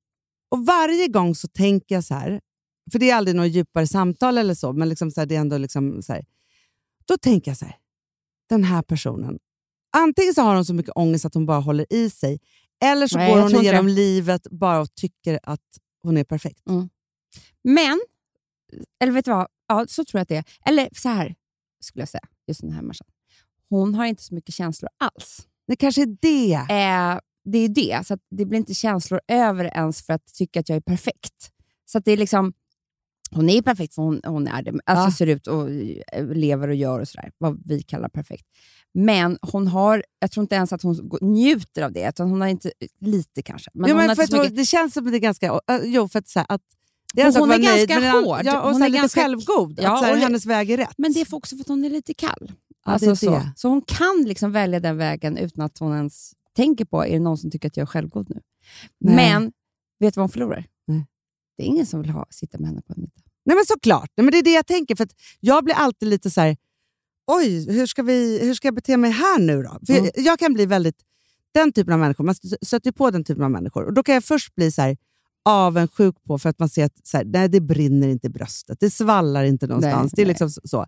Och 0.50 0.66
Varje 0.66 1.08
gång 1.08 1.34
så 1.34 1.48
tänker 1.48 1.94
jag 1.94 2.04
så 2.04 2.14
här, 2.14 2.40
för 2.92 2.98
det 2.98 3.10
är 3.10 3.16
aldrig 3.16 3.36
något 3.36 3.48
djupare 3.50 3.86
samtal 3.86 4.38
eller 4.38 4.54
så, 4.54 4.72
men 4.72 4.88
liksom 4.88 5.10
så 5.10 5.20
här, 5.20 5.26
det 5.26 5.36
är 5.36 5.40
ändå 5.40 5.58
liksom 5.58 6.02
så 6.02 6.12
här, 6.12 6.24
då 7.04 7.16
tänker 7.18 7.50
jag 7.50 7.58
så 7.58 7.64
här, 7.64 7.76
den 8.48 8.64
här 8.64 8.82
personen, 8.82 9.38
antingen 9.96 10.34
så 10.34 10.42
har 10.42 10.54
hon 10.54 10.64
så 10.64 10.74
mycket 10.74 10.92
ångest 10.96 11.24
att 11.24 11.34
hon 11.34 11.46
bara 11.46 11.60
håller 11.60 11.86
i 11.92 12.10
sig, 12.10 12.40
eller 12.84 13.06
så 13.06 13.18
Nej, 13.18 13.30
går 13.30 13.38
jag 13.38 13.50
hon 13.50 13.62
igenom 13.62 13.86
det. 13.86 13.92
livet 13.92 14.46
bara 14.50 14.80
och 14.80 14.94
tycker 14.94 15.40
att 15.42 15.78
hon 16.02 16.16
är 16.16 16.24
perfekt. 16.24 16.62
Men, 17.64 18.00
eller 19.02 19.12
vet 19.12 19.24
du 19.24 19.30
vad? 19.30 19.46
Ja, 19.68 19.86
så 19.88 20.04
tror 20.04 20.18
jag 20.18 20.22
att 20.22 20.28
det 20.28 20.36
är. 20.36 20.44
Eller 20.64 20.88
så 20.96 21.08
här 21.08 21.34
skulle 21.80 22.02
jag 22.02 22.08
säga, 22.08 22.24
just 22.46 22.60
den 22.60 22.72
här 22.72 22.82
människan. 22.82 23.06
Hon 23.72 23.94
har 23.94 24.04
inte 24.06 24.22
så 24.22 24.34
mycket 24.34 24.54
känslor 24.54 24.90
alls. 24.98 25.46
Det 25.66 25.76
kanske 25.76 26.02
är 26.02 26.16
det. 26.20 26.52
Eh, 26.54 27.18
det 27.44 27.58
är 27.58 27.68
det, 27.68 28.06
så 28.06 28.18
det 28.30 28.44
blir 28.44 28.58
inte 28.58 28.74
känslor 28.74 29.20
över 29.28 29.64
ens 29.64 30.02
för 30.06 30.12
att 30.12 30.26
tycka 30.34 30.60
att 30.60 30.68
jag 30.68 30.76
är 30.76 30.80
perfekt. 30.80 31.50
Så 31.84 31.98
det 31.98 32.12
är 32.12 32.16
liksom, 32.16 32.52
hon 33.30 33.50
är 33.50 33.62
perfekt 33.62 33.94
för 33.94 34.02
hon, 34.02 34.20
hon 34.26 34.46
är 34.48 34.62
det. 34.62 34.72
Alltså 34.86 35.06
Ja. 35.06 35.12
ser 35.12 35.26
ut 35.26 35.46
och 35.46 35.70
eh, 35.70 36.26
lever 36.34 36.68
och 36.68 36.74
gör 36.74 37.00
och 37.00 37.08
sådär. 37.08 37.30
Vad 37.38 37.62
vi 37.68 37.82
kallar 37.82 38.08
perfekt. 38.08 38.44
Men 38.94 39.38
hon 39.42 39.68
har, 39.68 40.04
jag 40.18 40.30
tror 40.30 40.42
inte 40.42 40.54
ens 40.54 40.72
att 40.72 40.82
hon 40.82 41.10
njuter 41.20 41.82
av 41.82 41.92
det. 41.92 42.08
Utan 42.08 42.30
hon 42.30 42.40
har 42.40 42.48
inte, 42.48 42.72
lite 43.00 43.42
kanske. 43.42 43.70
Men 43.74 43.90
jo, 43.90 43.96
men 43.96 44.16
för 44.16 44.22
att, 44.22 44.32
mycket, 44.32 44.56
det 44.56 44.64
känns 44.64 44.94
som 44.94 45.06
att 45.06 45.12
det 45.12 45.18
är 45.18 45.20
ganska... 45.20 45.60
jo, 45.84 46.08
för 46.08 46.18
att, 46.18 46.28
så 46.28 46.44
att 46.48 46.62
det 47.14 47.32
sak 47.32 47.40
hon 47.40 47.50
är 47.50 47.58
nöjd, 47.58 47.88
ganska 47.88 48.06
en- 48.08 48.24
hård. 48.24 48.40
Ja, 48.44 48.60
och 48.62 48.72
Hon 48.72 48.82
är 48.82 48.88
lite 48.88 48.98
ganska- 49.00 49.20
självgod. 49.20 49.78
Ja, 49.82 49.92
att 49.94 49.98
så 49.98 50.04
här, 50.04 50.16
hennes 50.16 50.46
väg 50.46 50.70
är 50.70 50.76
rätt. 50.76 50.94
men 50.98 51.12
det 51.12 51.20
är 51.20 51.34
också 51.34 51.56
för 51.56 51.60
att 51.60 51.68
hon 51.68 51.84
är 51.84 51.90
lite 51.90 52.14
kall. 52.14 52.52
Ja, 52.84 52.92
Alltså, 52.92 53.30
det. 53.30 53.52
Så 53.56 53.68
hon 53.68 53.82
kan 53.82 54.24
liksom 54.26 54.52
välja 54.52 54.80
den 54.80 54.96
vägen 54.96 55.36
utan 55.36 55.64
att 55.64 55.78
hon 55.78 55.96
ens 55.96 56.32
tänker 56.56 56.84
på, 56.84 57.06
är 57.06 57.12
det 57.12 57.18
någon 57.18 57.38
som 57.38 57.50
tycker 57.50 57.68
att 57.68 57.76
jag 57.76 57.82
är 57.82 57.86
självgod 57.86 58.30
nu? 58.30 58.40
Nej. 59.00 59.14
Men, 59.16 59.52
vet 59.98 60.14
du 60.14 60.18
vad 60.18 60.22
hon 60.22 60.28
förlorar? 60.28 60.64
Nej. 60.86 61.06
Det 61.56 61.62
är 61.62 61.66
ingen 61.66 61.86
som 61.86 62.00
vill 62.00 62.10
ha, 62.10 62.26
sitta 62.30 62.58
med 62.58 62.68
henne 62.68 62.82
på 62.82 62.92
en 62.92 63.00
middag. 63.00 63.22
Nej 63.44 63.56
men 63.56 63.64
såklart, 63.66 64.10
Nej, 64.16 64.24
men 64.24 64.32
det 64.32 64.38
är 64.38 64.42
det 64.42 64.52
jag 64.52 64.66
tänker. 64.66 64.96
För 64.96 65.04
att 65.04 65.12
jag 65.40 65.64
blir 65.64 65.74
alltid 65.74 66.08
lite 66.08 66.30
så 66.30 66.40
här, 66.40 66.56
oj, 67.26 67.70
hur 67.70 67.86
ska, 67.86 68.02
vi, 68.02 68.38
hur 68.42 68.54
ska 68.54 68.66
jag 68.68 68.74
bete 68.74 68.96
mig 68.96 69.10
här 69.10 69.38
nu 69.40 69.62
då? 69.62 69.78
För 69.86 69.92
Mm. 69.92 70.04
jag, 70.14 70.24
jag 70.24 70.38
kan 70.38 70.52
bli 70.54 70.66
väldigt, 70.66 70.96
den 71.54 71.72
typen 71.72 71.92
av 71.94 72.00
människor, 72.00 72.24
man 72.24 72.34
stö- 72.34 72.56
stöter 72.62 72.88
ju 72.88 72.92
på 72.92 73.10
den 73.10 73.24
typen 73.24 73.44
av 73.44 73.50
människor. 73.50 73.84
Och 73.84 73.92
Då 73.94 74.02
kan 74.02 74.14
jag 74.14 74.24
först 74.24 74.54
bli 74.54 74.72
så 74.72 74.82
här, 74.82 74.96
avundsjuk 75.44 76.24
på 76.24 76.38
för 76.38 76.48
att 76.48 76.58
man 76.58 76.68
ser 76.68 76.84
att 76.84 77.06
så 77.06 77.16
här, 77.16 77.24
nej, 77.24 77.48
det 77.48 77.60
brinner 77.60 78.08
inte 78.08 78.26
i 78.26 78.30
bröstet, 78.30 78.80
det 78.80 78.90
svallar 78.90 79.44
inte 79.44 79.66
någonstans. 79.66 80.02
Nej, 80.02 80.10
det 80.16 80.22
är 80.22 80.26
nej. 80.26 80.32
liksom 80.32 80.50
så- 80.50 80.60
så. 80.64 80.86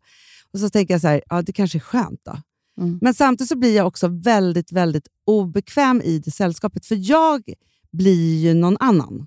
Och 0.55 0.61
så 0.61 0.71
tänker 0.71 0.95
jag 0.95 1.01
så 1.01 1.09
här, 1.09 1.23
ja, 1.29 1.43
det 1.43 1.53
kanske 1.53 1.79
är 1.79 1.81
skönt 1.81 2.21
då. 2.25 2.37
Mm. 2.83 2.99
Men 3.03 3.15
samtidigt 3.15 3.49
så 3.49 3.57
blir 3.57 3.77
jag 3.77 3.87
också 3.87 4.09
väldigt, 4.09 4.73
väldigt 4.73 5.09
obekväm 5.27 6.01
i 6.03 6.19
det 6.19 6.31
sällskapet. 6.31 6.87
För 6.87 7.11
jag 7.11 7.43
blir 7.93 8.39
ju 8.39 8.55
någon 8.55 8.77
annan. 8.81 9.27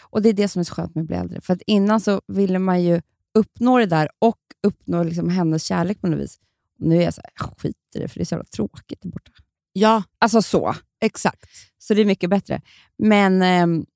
Och 0.00 0.22
Det 0.22 0.28
är 0.28 0.32
det 0.32 0.48
som 0.48 0.60
är 0.60 0.64
så 0.64 0.74
skönt 0.74 0.94
med 0.94 1.02
att 1.02 1.08
bli 1.08 1.16
äldre. 1.16 1.40
För 1.40 1.54
att 1.54 1.62
innan 1.66 2.00
så 2.00 2.20
ville 2.28 2.58
man 2.58 2.82
ju 2.82 3.00
uppnå 3.34 3.78
det 3.78 3.86
där 3.86 4.08
och 4.18 4.38
uppnå 4.62 5.02
liksom 5.02 5.28
hennes 5.28 5.64
kärlek 5.64 6.00
på 6.00 6.06
något 6.06 6.20
vis. 6.20 6.38
Nu 6.78 6.96
är 6.96 7.02
jag 7.02 7.14
så 7.14 7.20
här, 7.24 7.30
"Jag 7.38 7.58
skiter 7.60 7.98
i 7.98 8.02
det, 8.02 8.08
för 8.08 8.18
det 8.18 8.22
är 8.22 8.24
så 8.24 8.34
jävla 8.34 8.44
tråkigt 8.44 9.02
där 9.02 9.10
borta. 9.10 9.30
Ja, 9.72 10.02
Alltså 10.18 10.42
så. 10.42 10.74
exakt. 11.00 11.44
Så 11.78 11.94
det 11.94 12.00
är 12.00 12.04
mycket 12.04 12.30
bättre. 12.30 12.62
Men 12.98 13.42
ehm, 13.42 13.86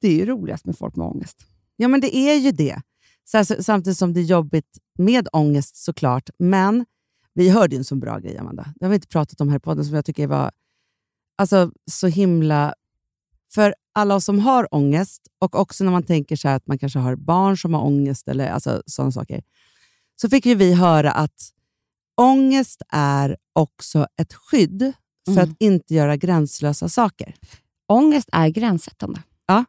det 0.00 0.08
är 0.08 0.12
ju 0.14 0.26
roligast 0.26 0.64
med 0.64 0.78
folk 0.78 0.96
med 0.96 1.06
ångest. 1.06 1.46
Ja, 1.76 1.88
men 1.88 2.00
det 2.00 2.16
är 2.16 2.34
ju 2.38 2.50
det. 2.50 2.80
Så 3.32 3.36
här, 3.38 3.62
samtidigt 3.62 3.98
som 3.98 4.12
det 4.12 4.20
är 4.20 4.24
jobbigt 4.24 4.78
med 4.98 5.28
ångest 5.32 5.76
såklart. 5.76 6.30
Men 6.38 6.86
vi 7.34 7.48
hörde 7.48 7.74
ju 7.74 7.78
en 7.78 7.84
så 7.84 7.96
bra 7.96 8.18
grej, 8.18 8.38
Amanda. 8.38 8.74
Det 8.76 8.84
har 8.84 8.90
vi 8.90 8.94
inte 8.94 9.08
pratat 9.08 9.40
om 9.40 9.48
här 9.48 9.56
i 9.56 9.60
podden, 9.60 9.84
som 9.84 9.94
jag 9.94 10.04
tycker 10.04 10.26
var 10.26 10.50
alltså, 11.38 11.72
så 11.90 12.06
himla... 12.06 12.74
För 13.54 13.74
alla 13.94 14.14
oss 14.14 14.24
som 14.24 14.38
har 14.38 14.74
ångest, 14.74 15.22
och 15.38 15.54
också 15.54 15.84
när 15.84 15.90
man 15.92 16.02
tänker 16.02 16.36
så 16.36 16.48
här 16.48 16.56
att 16.56 16.66
man 16.66 16.78
kanske 16.78 16.98
har 16.98 17.16
barn 17.16 17.56
som 17.58 17.74
har 17.74 17.82
ångest, 17.82 18.28
eller 18.28 18.50
alltså, 18.50 18.82
sådana 18.86 19.12
saker, 19.12 19.42
så 20.20 20.28
fick 20.28 20.46
ju 20.46 20.54
vi 20.54 20.74
höra 20.74 21.12
att 21.12 21.50
ångest 22.20 22.82
är 22.88 23.36
också 23.52 24.06
ett 24.16 24.34
skydd 24.34 24.92
för 25.26 25.32
Mm. 25.32 25.44
att 25.44 25.56
inte 25.60 25.94
göra 25.94 26.16
gränslösa 26.16 26.88
saker. 26.88 27.34
Ångest 27.88 28.28
är 28.32 28.48
gränssättande. 28.48 29.22
Ja. 29.46 29.64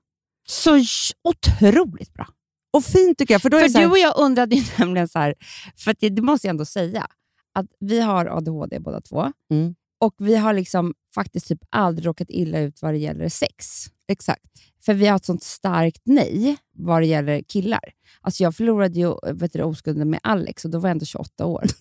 Så 0.48 0.80
otroligt 1.24 2.14
bra. 2.14 2.28
Och 2.74 2.84
fint 2.84 3.18
tycker 3.18 3.34
jag, 3.34 3.42
för 3.42 3.50
då 3.50 3.58
är 3.58 3.62
För 3.62 3.70
så 3.70 3.78
här, 3.78 3.86
du 3.86 3.92
och 3.92 3.98
jag 3.98 4.14
undrade 4.18 4.56
ju 4.56 4.64
nämligen 4.78 5.08
så 5.08 5.20
här, 5.20 5.36
för 5.78 5.96
det, 6.00 6.10
det 6.10 6.22
måste 6.22 6.48
jag 6.48 6.50
ändå 6.50 6.66
säga, 6.66 7.08
att 7.54 7.66
vi 7.80 8.00
har 8.00 8.26
ADHD 8.26 8.80
båda 8.80 9.02
två. 9.02 9.32
Mm. 9.52 9.76
Och 10.00 10.16
vi 10.18 10.36
har 10.36 10.54
liksom 10.54 10.94
faktiskt 11.16 11.48
typ 11.48 11.60
aldrig 11.70 12.06
råkat 12.06 12.30
illa 12.30 12.60
ut 12.60 12.82
vad 12.82 12.94
det 12.94 12.98
gäller 12.98 13.30
sex. 13.30 13.86
Exakt. 14.08 14.46
För 14.86 14.94
vi 14.94 15.08
har 15.08 15.16
ett 15.16 15.26
sånt 15.26 15.44
starkt 15.44 16.02
nej 16.06 16.58
vad 16.78 17.02
det 17.02 17.06
gäller 17.06 17.42
killar. 17.42 17.84
Alltså 18.22 18.44
jag 18.44 18.56
förlorade 18.56 19.00
ju 19.00 19.16
vet 19.34 19.54
du, 19.54 19.64
oskulden 19.64 20.10
med 20.10 20.20
Alex 20.24 20.66
och 20.66 20.72
då 20.72 20.80
var 20.80 20.90
jag 20.90 20.92
ändå 20.92 21.06
28 21.06 21.46
år. 21.46 21.64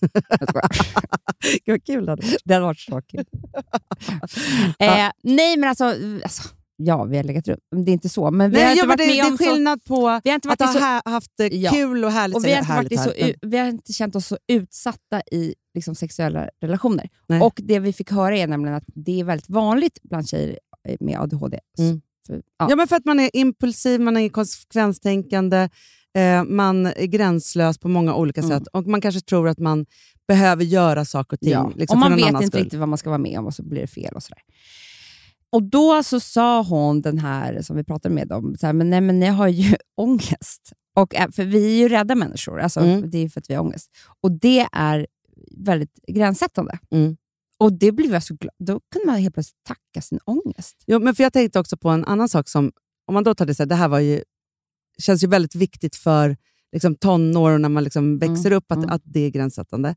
Gud, 1.65 1.73
vad 1.73 1.85
kul 1.85 2.05
det 2.05 2.11
hade 2.11 2.21
varit. 2.21 2.41
det 2.45 2.53
hade 2.53 2.65
varit 2.65 2.79
så 2.79 3.01
kul. 3.01 3.25
eh, 4.79 5.11
nej, 5.23 5.57
men 5.57 5.69
alltså, 5.69 5.85
alltså, 6.23 6.43
ja, 6.75 7.03
vi 7.03 7.17
har 7.17 7.23
legat 7.23 7.47
runt. 7.47 7.59
Det 7.85 7.91
är 7.91 7.93
inte 7.93 8.09
så. 8.09 8.31
Men 8.31 8.51
vi 8.51 8.57
har 8.57 8.63
Nej, 8.63 8.71
inte 8.71 8.79
ja, 8.79 8.87
men 8.87 8.89
varit 8.89 8.97
det, 8.97 9.05
med 9.15 9.23
det 9.25 9.27
om 9.27 9.33
är 9.33 9.37
så... 9.37 9.43
skillnad 9.43 9.83
på 9.83 10.19
Vi 10.23 10.29
har 10.29 10.35
inte 10.35 10.49
att 10.49 10.59
varit 10.59 10.69
ha 10.73 10.79
i 10.79 10.81
så, 10.81 10.85
ha- 10.85 11.01
haft 11.05 11.31
Ja. 11.51 11.71
kul 11.71 12.05
och 12.05 12.11
härligt. 12.11 12.35
och 12.37 12.45
vi 12.45 12.51
har, 12.51 12.59
inte 12.59 12.73
härligt 12.73 12.99
varit 12.99 13.17
i 13.17 13.33
så, 13.41 13.47
vi 13.47 13.57
har 13.57 13.67
inte 13.67 13.93
känt 13.93 14.15
oss 14.15 14.27
så 14.27 14.37
utsatta 14.47 15.21
i 15.31 15.55
liksom, 15.75 15.95
sexuella 15.95 16.49
relationer. 16.61 17.09
Nej. 17.27 17.41
Och 17.41 17.59
Det 17.63 17.79
vi 17.79 17.93
fick 17.93 18.11
höra 18.11 18.37
är 18.37 18.47
nämligen 18.47 18.75
att 18.77 18.83
det 18.87 19.19
är 19.19 19.23
väldigt 19.23 19.49
vanligt 19.49 19.99
bland 20.03 20.29
tjejer 20.29 20.59
eh, 20.87 20.95
med 20.99 21.19
ADHD. 21.19 21.59
Mm. 21.79 22.01
För, 22.27 22.41
ja. 22.59 22.67
Ja, 22.69 22.75
men 22.75 22.87
för 22.87 22.95
att 22.95 23.05
man 23.05 23.19
är 23.19 23.29
impulsiv, 23.33 24.01
man 24.01 24.17
är 24.17 24.29
konsekvenstänkande, 24.29 25.69
eh, 26.17 26.43
man 26.43 26.85
är 26.85 27.05
gränslös 27.05 27.77
på 27.77 27.87
många 27.87 28.15
olika 28.15 28.41
Mm. 28.41 28.59
sätt 28.59 28.67
och 28.73 28.87
man 28.87 29.01
kanske 29.01 29.21
tror 29.21 29.47
att 29.47 29.59
man 29.59 29.85
behöver 30.27 30.63
göra 30.63 31.05
saker 31.05 31.37
och 31.37 31.39
ting 31.39 31.51
Ja. 31.51 31.71
liksom, 31.75 32.03
och 32.03 32.09
man 32.09 32.15
vet 32.17 32.27
inte 32.27 32.47
skull. 32.47 32.61
riktigt 32.63 32.79
vad 32.79 32.89
man 32.89 32.97
ska 32.97 33.09
vara 33.09 33.17
med 33.17 33.39
om 33.39 33.45
och 33.45 33.53
så 33.53 33.63
blir 33.63 33.81
det 33.81 33.87
fel. 33.87 34.13
och 34.15 34.23
sådär. 34.23 34.41
Och 35.53 35.63
Då 35.63 36.03
så 36.03 36.19
sa 36.19 36.63
hon, 36.63 37.01
den 37.01 37.17
här 37.17 37.61
som 37.61 37.75
vi 37.75 37.83
pratade 37.83 38.15
med 38.15 38.31
om, 38.31 38.55
så 38.59 38.65
här, 38.65 38.73
men, 38.73 38.89
nej, 38.89 39.01
men 39.01 39.19
ni 39.19 39.25
har 39.25 39.47
ju 39.47 39.75
ångest. 39.97 40.71
Och, 40.95 41.15
äh, 41.15 41.31
för 41.31 41.45
vi 41.45 41.65
är 41.65 41.77
ju 41.77 41.89
rädda 41.89 42.15
människor, 42.15 42.59
alltså, 42.59 42.79
Mm. 42.79 43.09
det 43.09 43.17
är 43.17 43.29
för 43.29 43.39
att 43.39 43.49
vi 43.49 43.53
har 43.53 43.63
ångest. 43.63 43.89
Och 44.21 44.31
det 44.31 44.67
är 44.71 45.07
väldigt 45.57 45.99
gränssättande. 46.07 46.79
Mm. 46.91 47.17
Och 47.57 47.73
det 47.73 47.91
blev 47.91 48.13
jag 48.13 48.23
så 48.23 48.35
glad. 48.35 48.53
Då 48.59 48.79
kunde 48.91 49.05
man 49.05 49.21
helt 49.21 49.33
plötsligt 49.33 49.63
tacka 49.63 50.01
sin 50.01 50.19
ångest. 50.25 50.83
Jo, 50.87 50.99
men 50.99 51.15
för 51.15 51.23
jag 51.23 51.33
tänkte 51.33 51.59
också 51.59 51.77
på 51.77 51.89
en 51.89 52.05
annan 52.05 52.29
sak 52.29 52.49
som, 52.49 52.71
om 53.07 53.13
man 53.13 53.23
då 53.23 53.35
tar 53.35 53.45
det 53.45 53.55
så 53.55 53.63
här, 53.63 53.67
det 53.67 53.75
här 53.75 53.87
var 53.87 53.99
ju, 53.99 54.23
känns 54.97 55.23
ju 55.23 55.27
väldigt 55.27 55.55
viktigt 55.55 55.95
för 55.95 56.37
liksom, 56.71 56.95
tonår 56.95 57.51
och 57.51 57.61
när 57.61 57.69
man 57.69 57.83
liksom 57.83 58.19
växer 58.19 58.51
upp, 58.51 58.71
att, 58.71 58.77
mm. 58.77 58.89
att 58.89 59.01
det 59.05 59.19
är 59.19 59.29
gränssättande. 59.29 59.95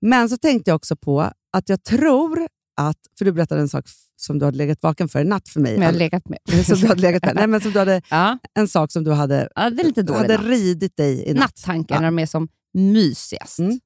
Men 0.00 0.28
så 0.28 0.36
tänkte 0.36 0.70
jag 0.70 0.76
också 0.76 0.96
på 0.96 1.20
att 1.52 1.68
jag 1.68 1.82
tror 1.84 2.48
att, 2.88 2.96
för 3.18 3.24
du 3.24 3.32
berättade 3.32 3.60
en 3.60 3.68
sak 3.68 3.84
som 4.16 4.38
du 4.38 4.44
hade 4.44 4.56
legat 4.58 4.82
vaken 4.82 5.08
för 5.08 5.18
en 5.20 5.28
natt 5.28 5.48
för 5.48 5.60
mig. 5.60 5.72
Men 5.72 5.82
jag 5.82 5.92
har 5.92 5.98
legat 5.98 6.28
med. 6.28 6.38
som 6.66 6.76
du 6.78 6.86
hade 6.86 7.00
legat 7.02 7.24
med. 7.24 7.34
Nej, 7.34 7.46
men 7.46 7.60
som 7.60 7.72
du 7.72 7.78
hade, 7.78 8.02
Ja, 8.10 8.38
en 8.54 8.68
sak 8.68 8.92
som 8.92 9.04
du 9.04 9.12
hade, 9.12 9.48
ja, 9.54 9.70
det 9.70 9.82
är 9.82 9.86
lite 9.86 10.12
hade 10.12 10.36
natt. 10.36 10.46
ridit 10.46 10.96
dig 10.96 11.24
i 11.28 11.32
natt. 11.34 11.40
Nattankar 11.40 11.94
Ja. 11.94 12.00
när 12.00 12.06
de 12.08 12.18
är 12.18 12.26
som 12.26 12.48
mysigast. 12.74 13.58
Mm. 13.58 13.80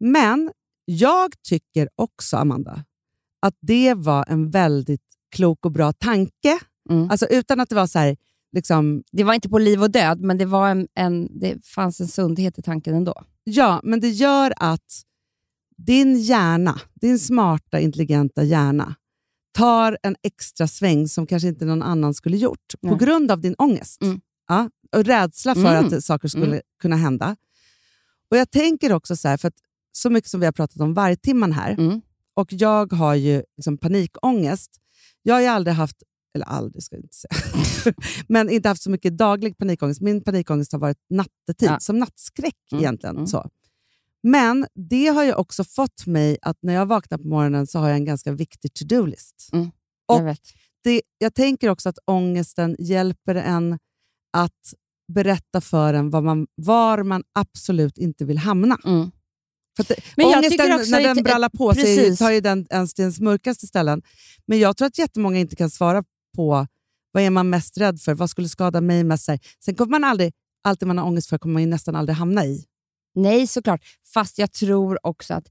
Men 0.00 0.50
jag 0.84 1.30
tycker 1.48 1.88
också, 1.96 2.36
Amanda, 2.36 2.84
att 3.46 3.54
det 3.60 3.94
var 3.94 4.24
en 4.28 4.50
väldigt 4.50 5.02
klok 5.36 5.64
och 5.66 5.72
bra 5.72 5.92
tanke. 5.92 6.58
Mm. 6.90 7.10
Alltså 7.10 7.26
utan 7.26 7.60
att 7.60 7.68
det 7.68 7.74
var 7.74 7.86
så 7.86 7.98
här, 7.98 8.16
liksom, 8.52 9.02
Det 9.12 9.24
var 9.24 9.34
inte 9.34 9.48
på 9.48 9.58
liv 9.58 9.82
och 9.82 9.90
död, 9.90 10.20
men 10.20 10.38
det, 10.38 10.44
var 10.44 10.68
en, 10.68 10.88
en, 10.94 11.40
det 11.40 11.66
fanns 11.66 12.00
en 12.00 12.08
sundhet 12.08 12.58
i 12.58 12.62
tanken 12.62 12.94
ändå. 12.94 13.14
ja, 13.44 13.80
men 13.84 14.00
det 14.00 14.08
gör 14.08 14.52
att 14.56 15.02
din 15.78 16.18
hjärna, 16.20 16.80
din 16.94 17.18
smarta, 17.18 17.80
intelligenta 17.80 18.42
hjärna, 18.42 18.94
tar 19.52 19.98
en 20.02 20.16
extra 20.22 20.66
sväng 20.68 21.08
som 21.08 21.26
kanske 21.26 21.48
inte 21.48 21.64
någon 21.64 21.82
annan 21.82 22.14
skulle 22.14 22.36
gjort 22.36 22.74
på 22.80 22.88
Nej. 22.88 22.98
grund 22.98 23.30
av 23.30 23.40
din 23.40 23.54
ångest. 23.58 24.02
Mm. 24.02 24.20
Ja, 24.48 24.70
och 24.96 25.04
rädsla 25.04 25.54
för 25.54 25.76
Mm. 25.76 25.86
att 25.86 26.04
saker 26.04 26.28
skulle 26.28 26.46
Mm. 26.46 26.60
kunna 26.82 26.96
hända. 26.96 27.36
Och 28.30 28.36
Jag 28.36 28.50
tänker 28.50 28.92
också 28.92 29.16
så 29.16 29.28
här, 29.28 29.36
för 29.36 29.48
att 29.48 29.54
så 29.92 30.10
mycket 30.10 30.30
som 30.30 30.40
vi 30.40 30.46
har 30.46 30.52
pratat 30.52 30.80
om 30.80 30.94
vargtimman 30.94 31.52
här, 31.52 31.70
Mm. 31.72 32.00
och 32.34 32.52
jag 32.52 32.92
har 32.92 33.14
ju 33.14 33.42
liksom 33.56 33.78
panikångest. 33.78 34.70
Jag 35.22 35.34
har 35.34 35.48
aldrig 35.48 35.74
haft, 35.76 35.96
eller 36.34 36.46
aldrig 36.46 36.82
ska 36.82 36.96
jag 36.96 37.04
inte 37.04 37.14
säga, 37.16 37.94
men 38.28 38.50
inte 38.50 38.68
haft 38.68 38.82
så 38.82 38.90
mycket 38.90 39.18
daglig 39.18 39.58
panikångest. 39.58 40.00
Min 40.00 40.24
panikångest 40.24 40.72
har 40.72 40.78
varit 40.78 40.98
nattetid, 41.10 41.68
Ja. 41.68 41.80
som 41.80 41.98
nattskräck 41.98 42.54
Mm, 42.72 42.84
egentligen. 42.84 43.16
mm. 43.16 43.26
Så. 43.26 43.50
Men 44.22 44.66
det 44.74 45.06
har 45.06 45.24
ju 45.24 45.34
också 45.34 45.64
fått 45.64 46.06
mig 46.06 46.38
att 46.42 46.56
när 46.60 46.74
jag 46.74 46.86
vaknar 46.86 47.18
på 47.18 47.28
morgonen 47.28 47.66
så 47.66 47.78
har 47.78 47.88
jag 47.88 47.96
en 47.96 48.04
ganska 48.04 48.32
viktig 48.32 48.74
to-do-list. 48.74 49.48
Mm. 49.52 49.70
Jag 50.08 50.24
vet. 50.24 50.40
det, 50.84 51.02
jag 51.18 51.34
tänker 51.34 51.68
också 51.68 51.88
att 51.88 51.98
ångesten 52.04 52.76
hjälper 52.78 53.34
en 53.34 53.78
att 54.32 54.74
berätta 55.12 55.60
för 55.60 55.94
en 55.94 56.10
var 56.10 56.20
man, 56.20 56.46
var 56.54 57.02
man 57.02 57.22
absolut 57.32 57.98
inte 57.98 58.24
vill 58.24 58.38
hamna. 58.38 58.78
Mm. 58.84 59.10
För 59.76 59.82
att 59.82 60.00
Men 60.16 60.26
ångesten, 60.26 60.72
också 60.72 60.90
när 60.90 61.02
den 61.02 61.22
brallar 61.22 61.48
på 61.48 61.74
sig 61.74 62.16
tar 62.16 62.30
ju 62.30 62.40
den 62.40 62.66
ens 62.70 62.94
till 62.94 63.02
ens 63.02 63.20
mörkaste 63.20 63.66
ställen. 63.66 64.02
Men 64.46 64.58
jag 64.58 64.76
tror 64.76 64.88
att 64.88 64.98
jättemånga 64.98 65.38
inte 65.38 65.56
kan 65.56 65.70
svara 65.70 66.04
på 66.36 66.66
vad 67.12 67.22
är 67.22 67.30
man 67.30 67.50
mest 67.50 67.78
rädd 67.78 68.00
för, 68.00 68.14
vad 68.14 68.30
skulle 68.30 68.48
skada 68.48 68.80
mig 68.80 69.04
mest. 69.04 69.28
Sen 69.64 69.74
kommer 69.74 69.90
man 69.90 70.04
aldrig, 70.04 70.32
allt 70.64 70.80
det 70.80 70.86
man 70.86 70.98
har 70.98 71.06
ångest 71.06 71.28
för 71.28 71.38
kommer 71.38 71.52
man 71.52 71.62
ju 71.62 71.68
nästan 71.68 71.96
aldrig 71.96 72.16
hamna 72.16 72.44
i. 72.44 72.64
Nej, 73.22 73.46
såklart. 73.46 73.84
Fast 74.14 74.38
jag 74.38 74.52
tror 74.52 75.06
också 75.06 75.34
att 75.34 75.44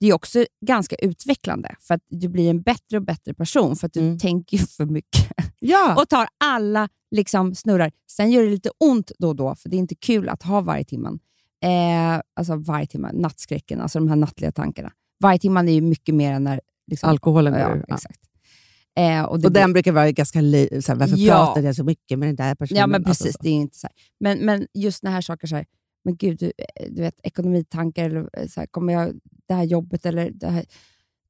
det 0.00 0.06
är 0.06 0.12
också 0.12 0.46
ganska 0.66 0.96
utvecklande. 0.96 1.74
För 1.80 1.94
att 1.94 2.00
du 2.10 2.28
blir 2.28 2.50
en 2.50 2.62
bättre 2.62 2.96
och 2.96 3.02
bättre 3.02 3.34
person 3.34 3.76
för 3.76 3.86
att 3.86 3.92
du 3.92 4.00
Mm. 4.00 4.18
tänker 4.18 4.58
för 4.58 4.86
mycket. 4.86 5.32
Ja, 5.60 6.02
och 6.02 6.08
tar 6.08 6.28
alla 6.44 6.88
liksom 7.10 7.54
snurrar. 7.54 7.92
Sen 8.10 8.30
gör 8.30 8.42
det 8.42 8.50
lite 8.50 8.70
ont 8.80 9.12
då 9.18 9.28
och 9.28 9.36
då, 9.36 9.54
för 9.54 9.68
det 9.68 9.76
är 9.76 9.78
inte 9.78 9.94
kul 9.94 10.28
att 10.28 10.42
ha 10.42 10.60
varje 10.60 10.84
timman. 10.84 11.18
Eh, 11.64 12.20
alltså 12.36 12.56
varje 12.56 12.86
timma, 12.86 13.10
nattskräcken, 13.12 13.80
alltså 13.80 13.98
de 13.98 14.08
här 14.08 14.16
nattliga 14.16 14.52
tankarna. 14.52 14.92
Varje 15.20 15.38
timman 15.38 15.68
är 15.68 15.72
ju 15.72 15.80
mycket 15.80 16.14
mer 16.14 16.32
än 16.32 16.44
när... 16.44 16.60
Liksom, 16.90 17.08
alkoholen 17.10 17.54
ja. 17.54 17.76
Ja. 17.88 17.94
exakt. 17.94 18.20
Eh, 18.98 19.22
och 19.22 19.32
Och 19.32 19.38
blir- 19.40 19.50
den 19.50 19.72
brukar 19.72 19.92
vara 19.92 20.10
ganska... 20.10 20.40
Li- 20.40 20.82
så 20.82 20.92
här, 20.92 20.98
varför 20.98 21.16
Ja. 21.16 21.34
pratar 21.34 21.62
jag 21.62 21.76
så 21.76 21.84
mycket 21.84 22.18
med 22.18 22.28
den 22.28 22.36
där 22.36 22.54
personen? 22.54 22.80
Ja, 22.80 22.86
men 22.86 23.06
Alltså 23.06 23.24
precis. 23.24 23.36
så. 23.36 23.42
det 23.42 23.48
är 23.48 23.52
inte 23.52 23.78
så 23.78 23.86
här. 23.86 23.94
Men, 24.20 24.38
men 24.38 24.66
just 24.74 25.02
när 25.02 25.10
här 25.10 25.20
saker, 25.20 25.46
så 25.46 25.56
här, 25.56 25.66
men 26.08 26.16
gud, 26.16 26.38
du, 26.38 26.52
du 26.90 27.02
vet, 27.02 27.20
ekonomitankar, 27.22 28.04
eller 28.04 28.30
eh, 28.32 28.48
så 28.48 28.60
här, 28.60 28.66
kommer 28.66 28.92
jag 28.92 29.14
det 29.48 29.54
här 29.54 29.64
jobbet 29.64 30.06
eller 30.06 30.30
det 30.30 30.46
här. 30.50 30.64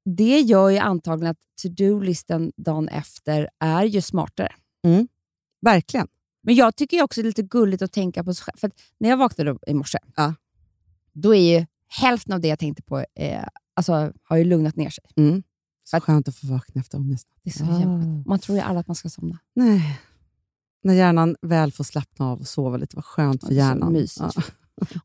Det 0.04 0.40
gör 0.40 0.68
ju 0.70 0.78
antagligen 0.78 1.30
att 1.30 1.40
to-do-listen 1.62 2.52
dagen 2.56 2.88
efter 2.88 3.48
är 3.58 3.84
ju 3.84 4.00
smartare. 4.00 4.52
Verkligen. 5.60 6.08
Men 6.42 6.54
jag 6.54 6.76
tycker 6.76 7.02
också 7.02 7.22
det 7.22 7.24
är 7.26 7.28
lite 7.30 7.42
gulligt 7.42 7.82
att 7.82 7.92
tänka 7.92 8.24
på 8.24 8.34
sig 8.34 8.44
själv. 8.44 8.56
För 8.58 8.70
när 9.00 9.08
jag 9.08 9.16
vaknade 9.16 9.58
i 9.66 9.74
morse, 9.74 9.98
Ja. 10.16 10.34
då 11.12 11.34
är 11.34 11.58
ju 11.58 11.66
hälften 11.88 12.34
av 12.34 12.40
det 12.40 12.48
jag 12.48 12.58
tänkte 12.58 12.82
på 12.82 12.98
eh, 13.14 13.44
alltså, 13.74 14.12
har 14.22 14.36
ju 14.36 14.44
lugnat 14.44 14.76
ner 14.76 14.90
sig. 14.90 15.04
Mm. 15.16 15.42
Så 15.84 15.96
Att- 15.96 16.02
skönt 16.02 16.28
att 16.28 16.36
få 16.36 16.46
vakna 16.46 16.80
efter 16.80 16.98
ångest. 16.98 17.28
Det 17.42 17.50
är 17.50 17.54
så 17.54 17.64
Ah. 17.64 18.22
Man 18.26 18.38
tror 18.38 18.58
ju 18.58 18.64
alla 18.64 18.80
att 18.80 18.86
man 18.86 18.94
ska 18.96 19.08
somna. 19.08 19.38
Nej. 19.54 20.00
När 20.82 20.94
hjärnan 20.94 21.36
väl 21.42 21.72
får 21.72 21.84
slappna 21.84 22.26
av 22.30 22.40
och 22.40 22.48
sova 22.48 22.76
lite, 22.76 22.96
vad 22.96 23.04
skönt 23.04 23.40
för 23.40 23.46
är 23.46 23.50
så 23.50 23.54
hjärnan. 23.54 23.92
mysigt. 23.92 24.32
Ja. 24.36 24.42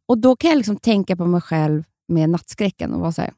Och 0.05 0.17
då 0.17 0.35
kan 0.35 0.49
jag 0.49 0.57
liksom 0.57 0.77
tänka 0.77 1.15
på 1.15 1.25
mig 1.25 1.41
själv 1.41 1.83
med 2.07 2.29
nattskräcken 2.29 2.93
och 2.93 2.99
vara 3.01 3.11
så 3.11 3.21
här, 3.21 3.33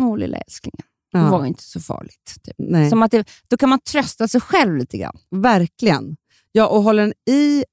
åh 0.00 0.18
lilla 0.18 0.36
älsklingen, 0.38 0.86
det 1.12 1.18
Ja. 1.18 1.30
var 1.30 1.46
inte 1.46 1.62
så 1.62 1.80
farligt. 1.80 2.34
Typ. 2.42 2.54
Nej. 2.58 2.90
Som 2.90 3.02
att 3.02 3.10
det, 3.10 3.28
då 3.48 3.56
kan 3.56 3.68
man 3.68 3.80
trösta 3.80 4.28
sig 4.28 4.40
själv 4.40 4.76
lite 4.76 4.98
grann. 4.98 5.16
Verkligen. 5.30 6.16
Ja, 6.52 6.66
och 6.68 6.82
håller 6.82 7.02
den 7.02 7.12
i 7.30 7.64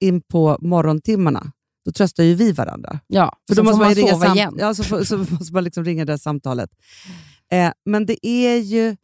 in 0.00 0.20
på 0.20 0.58
morgontimmarna, 0.60 1.52
då 1.84 1.92
tröstar 1.92 2.24
ju 2.24 2.34
vi 2.34 2.52
varandra. 2.52 3.00
Ja, 3.06 3.36
För 3.48 3.54
då 3.56 3.62
måste 3.62 3.78
man 3.78 3.86
man 3.86 4.08
sova 4.10 4.34
igen. 4.34 4.56
Ja, 4.58 4.74
så, 4.74 4.84
får- 4.84 5.04
så 5.04 5.18
måste 5.18 5.52
man 5.54 5.64
liksom 5.64 5.84
ringa 5.84 6.04
det 6.04 6.12
där 6.12 6.16
samtalet. 6.18 6.70
Eh, 7.52 7.72
men 7.84 8.06
det 8.06 8.26
är 8.26 8.56
ju... 8.56 8.96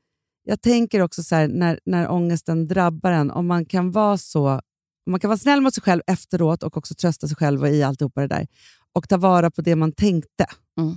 Jag 0.48 0.60
tänker 0.60 1.00
också 1.02 1.22
så 1.22 1.34
här, 1.34 1.48
när, 1.48 1.80
när 1.86 2.08
ångesten 2.10 2.66
drabbar 2.66 3.12
en, 3.12 3.30
om 3.30 3.46
man 3.46 3.64
kan 3.64 3.90
vara 3.92 4.18
så... 4.18 4.60
Man 5.06 5.20
kan 5.20 5.28
vara 5.28 5.38
snäll 5.38 5.60
mot 5.60 5.74
sig 5.74 5.82
själv 5.82 6.02
efteråt 6.06 6.62
och 6.62 6.76
också 6.76 6.94
trösta 6.94 7.28
sig 7.28 7.36
själv 7.36 7.62
och 7.62 7.68
i 7.68 7.82
alltihopa 7.82 8.20
det 8.20 8.26
där 8.26 8.46
och 8.92 9.08
ta 9.08 9.16
vara 9.16 9.50
på 9.50 9.62
det 9.62 9.76
man 9.76 9.92
tänkte, 9.92 10.46
Mm. 10.78 10.94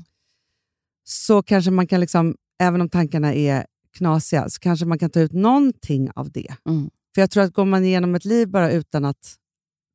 så 1.04 1.44
kanske 1.44 1.72
man 1.72 1.88
kan, 1.88 2.00
liksom, 2.00 2.36
även 2.60 2.82
om 2.82 2.90
tankarna 2.90 3.34
är 3.34 3.66
knasiga, 3.98 4.50
så 4.50 4.60
kanske 4.60 4.86
man 4.86 5.00
kan 5.00 5.10
ta 5.10 5.20
ut 5.20 5.32
någonting 5.34 6.10
av 6.16 6.32
det. 6.32 6.56
Mm. 6.70 6.90
För 7.16 7.22
jag 7.22 7.32
tror 7.32 7.44
att 7.44 7.54
går 7.54 7.66
man 7.66 7.84
igenom 7.86 8.16
ett 8.16 8.26
liv 8.26 8.48
bara 8.48 8.72
utan 8.72 9.06
att 9.06 9.36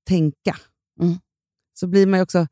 tänka, 0.08 0.56
Mm. 1.00 1.14
så 1.74 1.86
blir 1.86 2.06
man 2.06 2.18
ju 2.18 2.22
också... 2.22 2.46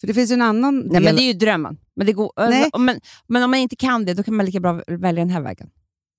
För 0.00 0.06
det 0.06 0.14
finns 0.14 0.30
ju 0.30 0.34
en 0.34 0.42
annan 0.42 0.78
Nej, 0.78 0.88
del... 0.88 1.02
men 1.04 1.16
det 1.16 1.22
är 1.22 1.26
ju 1.26 1.32
drömmen. 1.32 1.78
Men, 1.96 2.06
det 2.06 2.12
går, 2.12 2.32
Nej. 2.36 2.70
men, 2.78 3.00
men 3.26 3.42
om 3.42 3.50
man 3.50 3.60
inte 3.60 3.76
kan 3.76 4.04
det, 4.04 4.14
då 4.14 4.22
kan 4.22 4.34
man 4.36 4.46
lika 4.46 4.60
bra 4.60 4.82
välja 4.86 5.24
den 5.24 5.30
här 5.30 5.40
vägen. 5.40 5.70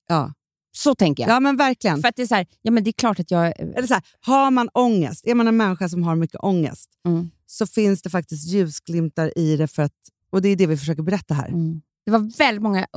ja. 0.08 0.34
Så 0.78 0.96
tänker 0.96 1.24
jag. 1.24 1.30
ja, 1.36 1.40
men 1.40 1.58
verkligen. 1.58 2.02
För 2.02 2.08
att 2.10 2.16
det 2.16 2.22
är 2.22 2.28
så 2.28 2.36
här, 2.36 2.48
ja 2.62 2.72
men 2.72 2.84
det 2.84 2.90
är 2.90 2.94
klart 2.94 3.20
att 3.20 3.32
jag... 3.32 3.60
Eller 3.60 3.88
så 3.88 3.94
här, 3.94 4.04
har 4.22 4.52
man 4.52 4.70
ångest, 4.74 5.26
är 5.28 5.36
man 5.36 5.48
en 5.48 5.58
människa 5.58 5.90
som 5.90 6.04
har 6.04 6.16
mycket 6.16 6.40
ångest, 6.44 6.90
Mm. 7.06 7.30
så 7.46 7.68
finns 7.68 8.02
det 8.02 8.10
faktiskt 8.10 8.48
ljusglimtar 8.48 9.38
i 9.38 9.58
det. 9.58 9.68
För 9.68 9.84
att, 9.84 9.94
och 10.30 10.42
det 10.42 10.50
är 10.50 10.56
det 10.56 10.68
vi 10.68 10.78
försöker 10.78 11.04
berätta 11.04 11.34
här. 11.34 11.48
Mm. 11.48 11.82
Det 12.06 12.12
var 12.12 12.38
väldigt 12.38 12.62
många 12.64 12.88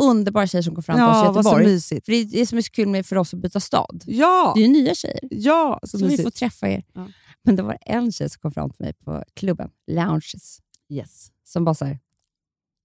underbara 0.00 0.46
tjejer 0.46 0.62
som 0.62 0.74
kom 0.74 0.82
fram 0.82 0.96
till 0.96 1.02
oss 1.04 1.24
i 1.24 1.26
vad 1.34 1.44
så 1.44 1.50
Göteborg. 1.50 1.64
mysigt. 1.64 2.04
För 2.04 2.12
det 2.12 2.18
är 2.18 2.24
det 2.24 2.46
som 2.46 2.58
är 2.58 2.62
så 2.62 2.70
kul 2.70 2.88
med 2.88 3.06
för 3.06 3.16
oss 3.16 3.34
att 3.34 3.40
byta 3.40 3.60
stad. 3.60 4.04
Ja, 4.06 4.52
Det 4.56 4.60
är 4.62 4.66
ju 4.66 4.72
nya 4.72 4.94
tjejer. 4.94 5.18
ja 5.30 5.80
så, 5.82 5.98
Så 5.98 6.06
vi 6.06 6.18
får 6.18 6.30
träffa 6.30 6.68
er. 6.68 6.84
Ja. 6.94 7.08
Men 7.44 7.56
det 7.56 7.62
var 7.62 7.78
en 7.80 8.12
tjej 8.12 8.30
som 8.30 8.40
kom 8.40 8.52
fram 8.52 8.70
till 8.70 8.84
mig 8.84 8.92
på 8.94 9.24
klubben, 9.34 9.70
Lounges, 9.86 10.58
Yes. 10.88 11.30
som 11.44 11.64
bara 11.64 11.74
såhär, 11.74 11.98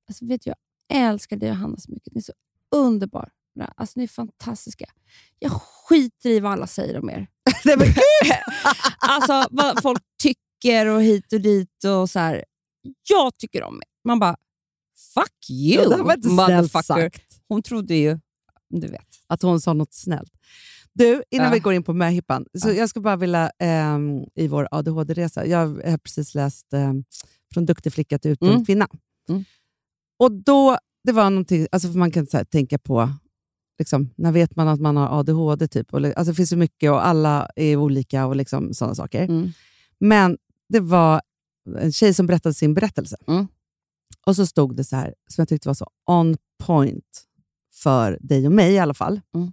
alltså 0.10 0.26
vet 0.26 0.42
du, 0.42 0.50
jag 0.50 0.58
älskar 1.08 1.38
dig 1.38 1.50
och 1.50 1.56
Hanna 1.56 1.78
så 1.78 1.92
mycket. 1.92 2.14
Ni 2.14 2.20
är 2.20 2.24
så 2.24 2.34
underbara. 3.58 3.74
Alltså, 3.78 3.94
ni 4.00 4.04
är 4.04 4.08
fantastiska. 4.08 4.86
Jag 5.40 5.52
skiter 5.52 6.30
i 6.30 6.40
vad 6.40 6.52
alla 6.52 6.68
säger 6.68 7.00
om 7.00 7.10
er. 7.10 7.28
Alltså 9.00 9.48
vad 9.52 9.82
folk 9.82 10.02
tycker 10.24 10.86
och 10.86 11.02
hit 11.02 11.34
och 11.34 11.42
dit 11.42 11.84
och 11.84 12.10
så 12.10 12.20
här. 12.20 12.44
Jag 13.10 13.38
tycker 13.38 13.64
om 13.64 13.76
er. 13.76 14.08
Man 14.08 14.20
bara, 14.20 14.36
fuck 15.14 15.50
you, 15.50 15.84
snällt 15.84 16.26
motherfucker. 16.26 17.12
Hon 17.50 17.62
trodde 17.62 17.96
ju, 17.96 18.20
du 18.70 18.88
vet. 18.88 19.08
Att 19.28 19.42
hon 19.42 19.62
sa 19.62 19.74
något 19.74 19.94
snällt. 19.94 20.32
Du, 20.94 21.24
innan 21.30 21.48
Ja. 21.48 21.54
vi 21.54 21.60
går 21.60 21.74
in 21.74 21.84
på 21.84 21.94
möhippan, 21.94 22.46
så 22.62 22.72
jag 22.72 22.90
ska 22.90 23.00
bara 23.00 23.16
vilja, 23.16 23.52
ehm, 23.60 24.24
i 24.36 24.48
vår 24.48 24.68
ADHD-resa, 24.72 25.46
jag 25.46 25.58
har 25.60 25.98
precis 25.98 26.36
läst 26.36 26.74
ehm, 26.74 27.04
Från 27.54 27.66
duktig 27.66 27.94
flicka 27.94 28.20
till 28.20 28.32
utbränd 28.32 28.54
Mm. 28.54 28.66
kvinna. 28.66 28.88
Mm. 29.30 29.46
Och 30.20 30.32
då, 30.32 30.78
det 31.04 31.12
var 31.12 31.30
någonting, 31.30 31.68
alltså 31.72 31.92
för 31.92 32.00
man 32.00 32.12
kan 32.12 32.28
här, 32.34 32.44
tänka 32.44 32.80
på, 32.80 33.10
liksom, 33.80 34.10
när 34.16 34.32
vet 34.32 34.56
man 34.56 34.68
att 34.68 34.80
man 34.80 34.98
har 34.98 35.20
ADHD? 35.20 35.68
Typ, 35.68 35.94
och, 35.94 36.06
alltså, 36.06 36.24
det 36.24 36.36
finns 36.36 36.50
så 36.50 36.58
mycket 36.58 36.92
och 36.92 37.08
alla 37.08 37.50
är 37.56 37.76
olika 37.76 38.26
och 38.26 38.36
liksom, 38.36 38.74
sådana 38.74 38.96
saker. 38.96 39.24
Mm. 39.24 39.52
Men 40.00 40.38
det 40.70 40.80
var 40.80 41.22
en 41.80 41.92
tjej 41.92 42.14
som 42.14 42.28
berättade 42.28 42.54
sin 42.54 42.74
berättelse. 42.74 43.18
Mm. 43.28 43.48
Och 44.26 44.36
så 44.36 44.46
stod 44.46 44.76
det 44.76 44.84
så 44.84 44.96
här, 44.96 45.14
som 45.28 45.42
jag 45.42 45.50
tyckte 45.50 45.70
var 45.70 45.74
så 45.74 45.90
on 46.06 46.38
point 46.58 47.24
för 47.74 48.18
dig 48.22 48.46
och 48.46 48.52
mig 48.52 48.74
i 48.74 48.80
alla 48.80 48.94
fall. 48.94 49.22
Mm. 49.36 49.52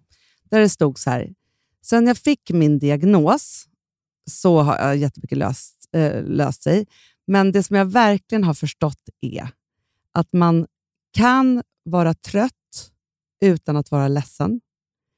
Där 0.51 0.61
det 0.61 0.69
stod 0.69 0.99
så 0.99 1.11
här, 1.11 1.35
sen 1.83 2.07
jag 2.07 2.19
fick 2.19 2.51
min 2.51 2.79
diagnos 2.79 3.69
så 4.31 4.61
har 4.61 4.79
jag 4.79 4.97
jättemycket 4.97 5.39
löst, 5.39 5.89
eh, 5.93 6.25
löst 6.25 6.63
sig. 6.63 6.87
Men 7.27 7.53
det 7.53 7.63
som 7.63 7.77
jag 7.77 7.85
verkligen 7.85 8.45
har 8.45 8.55
förstått 8.55 9.09
är 9.21 9.49
att 10.13 10.33
man 10.33 10.67
kan 11.13 11.63
vara 11.85 12.15
trött 12.15 12.53
utan 13.45 13.77
att 13.77 13.91
vara 13.91 14.09
ledsen. 14.09 14.61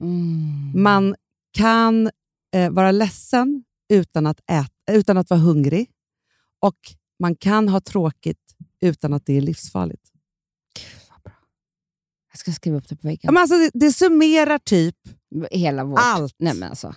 Mm. 0.03 0.83
Man 0.83 1.15
kan 1.53 2.11
eh, 2.55 2.71
vara 2.71 2.91
ledsen 2.91 3.65
utan 3.89 4.27
att, 4.27 4.41
äta, 4.51 4.93
utan 4.93 5.17
att 5.17 5.31
vara 5.31 5.41
hungrig. 5.41 5.91
Och 6.61 6.77
man 7.21 7.37
kan 7.37 7.69
ha 7.69 7.81
tråkigt 7.81 8.55
utan 8.81 9.13
att 9.13 9.27
det 9.27 9.33
är 9.37 9.41
livsfarligt. 9.41 10.13
Jag 12.33 12.39
ska 12.41 12.53
skriva 12.53 12.77
upp 12.77 12.89
det 12.89 12.97
på 12.97 13.07
väggen. 13.09 13.35
men 13.35 13.41
alltså, 13.41 13.57
det, 13.57 13.71
det 13.75 13.93
summerar 13.93 14.59
typ 14.59 14.97
Hela 15.51 15.85
vårt... 15.85 16.01
allt. 16.03 16.35
Nej, 16.39 16.55
men 16.55 16.69
alltså. 16.71 16.95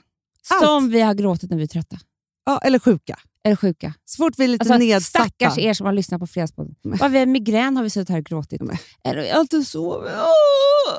Allt. 0.49 0.65
Som 0.65 0.89
vi 0.89 1.01
har 1.01 1.13
gråtit 1.13 1.49
när 1.49 1.57
vi 1.57 1.63
är 1.63 1.67
trötta. 1.67 1.99
Ja, 2.45 2.59
eller 2.63 2.79
sjuka. 2.79 3.19
Eller 3.43 3.55
sjuka. 3.55 3.93
Så 4.05 4.17
fort 4.17 4.33
vi 4.37 4.43
är 4.43 4.47
lite 4.47 4.61
Alltså, 4.61 4.77
nedsatta. 4.77 5.25
stackars 5.29 5.57
er 5.57 5.73
som 5.73 5.85
har 5.85 5.93
lyssnat 5.93 6.19
på 6.19 6.27
Fredagspodden. 6.27 6.75
Vad 6.81 7.11
vi 7.11 7.19
har 7.19 7.25
migrän 7.25 7.77
har 7.77 7.83
vi 7.83 7.89
suttit 7.89 8.09
här 8.09 8.17
och 8.17 8.25
gråtit. 8.25 8.61
Eller 9.03 9.23
jag 9.23 9.33
har 9.35 9.41
inte 9.41 9.63
sovit. 9.65 10.11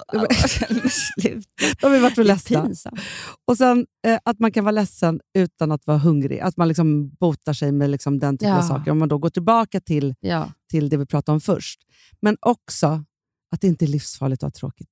Då 1.80 1.88
har 1.88 2.00
varit 2.00 2.14
för 2.14 2.24
ledsna. 2.24 2.70
Och 3.46 3.56
sen 3.56 3.86
eh, 4.06 4.18
att 4.24 4.38
man 4.38 4.52
kan 4.52 4.64
vara 4.64 4.72
ledsen 4.72 5.20
utan 5.38 5.72
att 5.72 5.86
vara 5.86 5.98
hungrig. 5.98 6.40
Att 6.40 6.56
man 6.56 6.68
liksom 6.68 7.10
botar 7.10 7.52
sig 7.52 7.72
med 7.72 7.90
liksom 7.90 8.18
den 8.18 8.38
typen 8.38 8.52
av 8.52 8.58
Ja. 8.62 8.68
saker. 8.68 8.90
Om 8.90 8.98
man 8.98 9.08
då 9.08 9.18
går 9.18 9.30
tillbaka 9.30 9.80
till, 9.80 10.14
Ja. 10.20 10.52
till 10.70 10.88
det 10.88 10.96
vi 10.96 11.06
pratade 11.06 11.34
om 11.34 11.40
först. 11.40 11.80
Men 12.22 12.36
också 12.40 13.04
att 13.52 13.60
det 13.60 13.66
inte 13.66 13.84
är 13.84 13.86
livsfarligt 13.86 14.42
att 14.42 14.46
ha 14.56 14.58
tråkigt. 14.60 14.90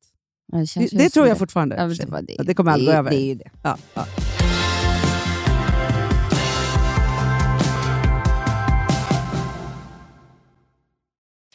Det, 0.52 0.88
Det, 0.98 1.10
tror 1.10 1.26
jag 1.26 1.36
det. 1.36 1.38
fortfarande. 1.38 1.76
Ja, 1.76 1.86
det, 2.22 2.42
det. 2.42 2.54
Kommer 2.54 2.72
aldrig 2.72 2.88
gå 2.88 2.98
över. 2.98 3.10
Det 3.10 3.16
är 3.16 3.24
ju 3.26 3.34
det. 3.34 3.50
Ja, 3.62 3.78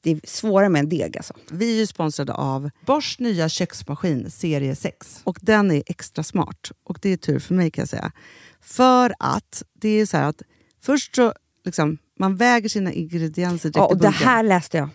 Det 0.00 0.10
är 0.10 0.20
svårare 0.24 0.68
med 0.68 0.80
en 0.80 0.88
deg 0.88 1.16
alltså. 1.16 1.34
Vi 1.50 1.72
är 1.74 1.76
ju 1.76 1.86
sponsrade 1.86 2.32
av 2.34 2.70
Bosch 2.86 3.16
nya 3.18 3.48
köksmaskin 3.48 4.30
serie 4.30 4.76
6. 4.76 5.20
Och 5.24 5.38
den 5.42 5.70
är 5.70 5.82
extra 5.86 6.24
smart. 6.24 6.70
Och 6.84 6.98
det 7.02 7.08
är 7.10 7.16
tur 7.16 7.38
för 7.38 7.54
mig 7.54 7.70
kan 7.70 7.82
jag 7.82 7.88
säga. 7.88 8.12
För 8.60 9.14
att 9.18 9.62
det 9.74 9.88
är 9.88 10.06
så 10.06 10.16
här 10.16 10.28
att 10.28 10.42
först 10.82 11.16
så 11.16 11.32
liksom, 11.64 11.98
man 12.18 12.36
väger 12.36 12.68
sina 12.68 12.92
ingredienser 12.92 13.68
direkt 13.70 13.76
Ja, 13.76 13.90
i 13.90 13.92
och 13.94 13.96
det 13.98 14.02
bunken. 14.06 14.26
här 14.28 14.42
läste 14.42 14.76
jag 14.78 14.88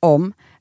om. 0.00 0.32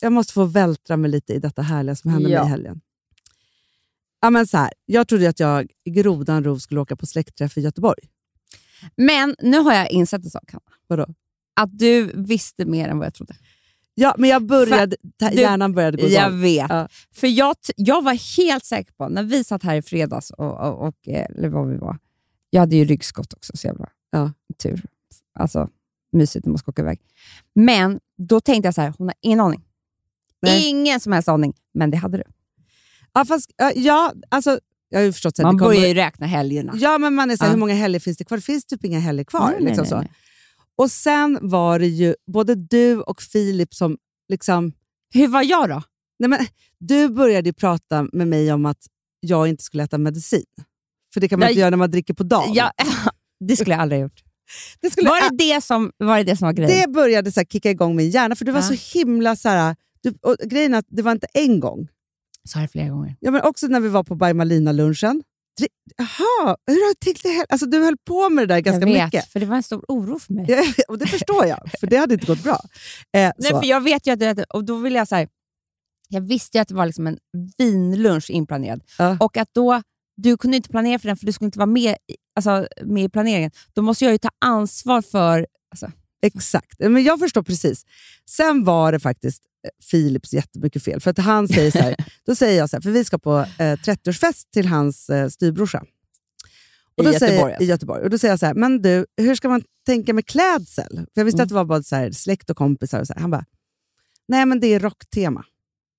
Jag 0.00 0.12
måste 0.12 0.32
få 0.32 0.44
vältra 0.44 0.96
mig 0.96 1.10
lite 1.10 1.32
i 1.34 1.38
detta 1.38 1.62
härliga 1.62 1.96
som 1.96 2.10
hände 2.10 2.28
Ja. 2.30 2.38
mig 2.40 2.46
i 2.48 2.50
helgen. 2.50 2.80
Ja, 4.20 4.30
men 4.30 4.46
så 4.46 4.56
här, 4.56 4.72
jag 4.86 5.08
trodde 5.08 5.28
att 5.28 5.40
jag 5.40 5.66
i 5.84 5.90
grodan 5.90 6.44
ro 6.44 6.60
skulle 6.60 6.80
åka 6.80 6.96
på 6.96 7.06
släktträff 7.06 7.58
i 7.58 7.60
Göteborg. 7.60 8.02
Men 8.96 9.36
nu 9.42 9.58
har 9.58 9.74
jag 9.74 9.90
insett 9.90 10.24
en 10.24 10.30
sak, 10.30 10.52
Hanna. 10.52 10.62
Vadå? 10.86 11.06
Att 11.60 11.78
du 11.78 12.12
visste 12.14 12.64
mer 12.64 12.88
än 12.88 12.98
vad 12.98 13.06
jag 13.06 13.14
trodde. 13.14 13.34
Ja, 13.94 14.14
men 14.18 14.30
jag 14.30 14.46
började, 14.46 14.96
du- 15.02 15.40
hjärnan 15.40 15.72
började 15.72 15.96
gå 16.02 16.08
Jag 16.08 16.28
igång. 16.28 16.40
vet. 16.40 16.66
Ja. 16.68 16.88
För 17.14 17.26
jag, 17.26 17.56
jag 17.76 18.02
var 18.04 18.36
helt 18.36 18.64
säker 18.64 18.92
på, 18.92 19.08
när 19.08 19.22
vi 19.22 19.44
satt 19.44 19.62
här 19.62 19.76
i 19.76 19.82
fredags, 19.82 20.30
och, 20.30 20.60
och, 20.60 20.88
och, 20.88 21.08
eh, 21.08 21.26
eller 21.30 21.48
vad 21.48 21.68
vi 21.68 21.76
var, 21.76 21.98
jag 22.50 22.60
hade 22.60 22.76
ju 22.76 22.84
ryggskott 22.84 23.32
också, 23.32 23.56
så 23.56 23.66
jävla 23.66 23.88
Ja. 24.10 24.32
tur. 24.62 24.84
Alltså, 25.34 25.68
mysigt 26.12 26.46
när 26.46 26.50
man 26.50 26.58
ska 26.58 26.70
åka 26.70 26.82
iväg. 26.82 27.00
Men 27.54 28.00
då 28.18 28.40
tänkte 28.40 28.66
jag 28.66 28.74
så 28.74 28.80
här, 28.80 28.94
hon 28.98 29.06
har 29.08 29.14
ingen 29.20 29.40
aning. 29.40 29.64
Nej. 30.42 30.68
Ingen 30.68 31.00
som 31.00 31.12
helst 31.12 31.28
aning, 31.28 31.52
men 31.74 31.90
det 31.90 31.96
hade 31.96 32.16
du. 32.18 32.24
Ja, 33.12 33.24
fast, 33.24 33.50
ja, 33.74 34.12
alltså, 34.28 34.58
jag 34.88 35.04
har 35.04 35.12
förstått 35.12 35.38
att 35.38 35.42
Man 35.42 35.56
börjar 35.56 35.86
ju 35.88 35.94
räkna 35.94 36.26
helgerna. 36.26 36.72
Ja, 36.76 36.98
men 36.98 37.14
man 37.14 37.30
är 37.30 37.36
så 37.36 37.42
här, 37.44 37.48
Ja. 37.50 37.52
hur 37.52 37.58
många 37.60 37.74
helger 37.74 38.00
finns 38.00 38.16
det 38.16 38.24
kvar? 38.24 38.38
Det 38.38 38.42
finns 38.44 38.64
typ 38.64 38.84
inga 38.84 38.98
helger 39.00 39.24
kvar. 39.24 39.50
Nej, 39.50 39.60
liksom 39.68 39.82
nej, 39.82 39.88
så. 39.90 39.96
nej. 39.98 40.10
Och 40.76 40.90
sen 40.90 41.38
var 41.42 41.78
det 41.78 41.86
ju 41.86 42.14
både 42.32 42.54
du 42.54 43.00
och 43.00 43.22
Filip 43.22 43.74
som... 43.74 43.96
liksom 44.28 44.72
Hur 45.14 45.28
var 45.28 45.42
jag 45.42 45.68
då? 45.68 45.82
nej 46.18 46.28
men, 46.28 46.46
Du 46.78 47.08
började 47.08 47.52
prata 47.52 48.06
med 48.12 48.28
mig 48.28 48.52
om 48.52 48.66
att 48.66 48.86
jag 49.20 49.48
inte 49.48 49.62
skulle 49.62 49.82
äta 49.84 49.98
medicin. 49.98 50.44
För 51.14 51.20
det 51.20 51.28
kan 51.28 51.38
man 51.38 51.44
Nej. 51.46 51.52
inte 51.52 51.60
göra 51.60 51.70
när 51.70 51.76
man 51.76 51.90
dricker 51.90 52.14
på 52.14 52.22
dagen. 52.22 52.54
Ja, 52.54 52.72
det 53.48 53.56
skulle 53.56 53.74
jag 53.74 53.80
aldrig 53.82 54.00
ha 54.00 54.02
gjort. 54.02 54.20
det, 54.80 54.90
skulle, 54.90 55.08
Var 55.08 55.30
det 55.30 55.36
det 55.36 55.60
som 55.60 55.92
var, 55.96 56.16
det 56.18 56.24
det 56.24 56.36
som 56.36 56.46
var 56.46 56.52
grejen? 56.52 56.80
det 56.80 56.88
började 56.92 57.32
så 57.32 57.40
här, 57.40 57.44
kicka 57.44 57.70
igång 57.70 57.96
min 57.96 58.10
hjärna, 58.10 58.36
för 58.36 58.44
du 58.44 58.52
var 58.52 58.60
Ja. 58.60 58.76
så 58.76 58.98
himla... 58.98 59.36
Så 59.36 59.48
här, 59.48 59.76
du, 60.02 60.14
och 60.22 60.36
grejen 60.50 60.74
är 60.74 60.78
att 60.78 60.86
det 60.88 61.02
var 61.02 61.12
inte 61.12 61.26
en 61.34 61.60
gång. 61.60 61.88
sa 62.48 62.58
det 62.60 62.68
flera 62.68 62.88
gånger. 62.88 63.16
Ja, 63.20 63.30
men 63.30 63.42
också 63.42 63.66
när 63.66 63.80
vi 63.80 63.88
var 63.88 64.04
på 64.04 64.14
By 64.14 64.32
Malina-lunchen. 64.32 65.22
Dri- 65.60 65.68
Jaha, 65.96 66.56
hur 66.66 66.74
har 66.86 66.88
du 66.88 66.94
tänkt 66.94 67.22
det 67.22 67.28
här? 67.28 67.46
Alltså, 67.48 67.66
du 67.66 67.84
höll 67.84 67.96
på 68.06 68.28
med 68.30 68.48
det 68.48 68.54
där 68.54 68.60
ganska 68.60 68.86
jag 68.88 68.94
vet, 68.94 69.04
mycket. 69.04 69.28
för 69.32 69.40
det 69.40 69.46
var 69.46 69.56
en 69.56 69.62
stor 69.62 69.84
oro 69.88 70.18
för 70.18 70.32
mig. 70.34 70.44
Ja, 70.48 70.64
och 70.88 70.98
det 70.98 71.06
förstår 71.06 71.46
jag, 71.46 71.70
för 71.80 71.86
det 71.86 71.96
hade 71.96 72.14
inte 72.14 72.26
gått 72.26 72.42
bra. 72.42 72.52
Eh, 73.16 73.32
Nej, 73.38 73.50
så. 73.50 73.60
för 73.60 73.66
jag 73.66 73.80
vet 73.80 74.06
ju 74.06 74.10
att 74.12 74.18
det, 74.18 74.44
och 74.44 74.64
då 74.64 74.76
vill 74.76 74.94
jag 74.94 75.08
säga, 75.08 75.28
jag 76.08 76.20
visste 76.20 76.58
ju 76.58 76.62
att 76.62 76.68
det 76.68 76.74
var 76.74 76.86
liksom 76.86 77.06
en 77.06 77.18
vinlunch 77.58 78.30
inplanerad 78.30 78.82
Ja. 78.98 79.16
och 79.20 79.36
att 79.36 79.48
då, 79.54 79.82
du 80.16 80.36
kunde 80.36 80.56
inte 80.56 80.68
planera 80.68 80.98
för 80.98 81.06
den 81.08 81.16
för 81.16 81.26
du 81.26 81.32
skulle 81.32 81.46
inte 81.46 81.58
vara 81.58 81.66
med, 81.66 81.96
alltså, 82.36 82.66
med 82.84 83.04
i 83.04 83.08
planeringen. 83.08 83.50
Då 83.72 83.82
måste 83.82 84.04
jag 84.04 84.12
ju 84.12 84.18
ta 84.18 84.30
ansvar 84.44 85.02
för... 85.02 85.46
Alltså, 85.72 85.90
Exakt, 86.22 86.78
men 86.78 87.02
jag 87.04 87.18
förstår 87.18 87.42
precis. 87.42 87.84
Sen 88.30 88.64
var 88.64 88.92
det 88.92 89.00
faktiskt 89.00 89.42
eh, 89.64 89.70
Philips 89.90 90.32
jättemycket 90.32 90.84
fel. 90.84 91.00
För 91.00 91.10
att 91.10 91.18
han 91.18 91.48
säger 91.48 91.70
så 91.70 91.78
här, 91.78 91.96
då 92.26 92.34
säger 92.34 92.58
jag 92.58 92.70
så 92.70 92.76
här, 92.76 92.80
för 92.82 92.90
vi 92.90 93.04
ska 93.04 93.18
på 93.18 93.38
eh, 93.38 93.44
30-årsfest 93.58 94.50
till 94.52 94.66
hans 94.66 95.10
eh, 95.10 95.28
styvbrorsa. 95.28 95.84
Och 96.96 97.04
I 97.04 97.06
då 97.06 97.12
Göteborg, 97.12 97.30
säger, 97.30 97.44
alltså. 97.46 97.62
I 97.62 97.66
Göteborg. 97.66 98.02
Och 98.04 98.10
då 98.10 98.18
säger 98.18 98.32
jag 98.32 98.38
så 98.40 98.46
här, 98.46 98.54
men 98.54 98.82
du, 98.82 99.06
hur 99.16 99.34
ska 99.34 99.48
man 99.48 99.62
tänka 99.86 100.14
med 100.14 100.26
klädsel? 100.26 100.96
För 100.96 101.10
jag 101.14 101.24
visste 101.24 101.36
Mm. 101.36 101.42
att 101.42 101.48
det 101.48 101.54
var 101.54 101.64
bara 101.64 101.82
så 101.82 101.96
här, 101.96 102.10
släkt 102.12 102.50
och 102.50 102.56
kompisar. 102.56 103.00
Och 103.00 103.06
så 103.06 103.12
här. 103.14 103.20
Han 103.20 103.30
bara, 103.30 103.44
nej 104.28 104.46
men 104.46 104.60
det 104.60 104.66
är 104.66 104.80
rocktema. 104.80 105.44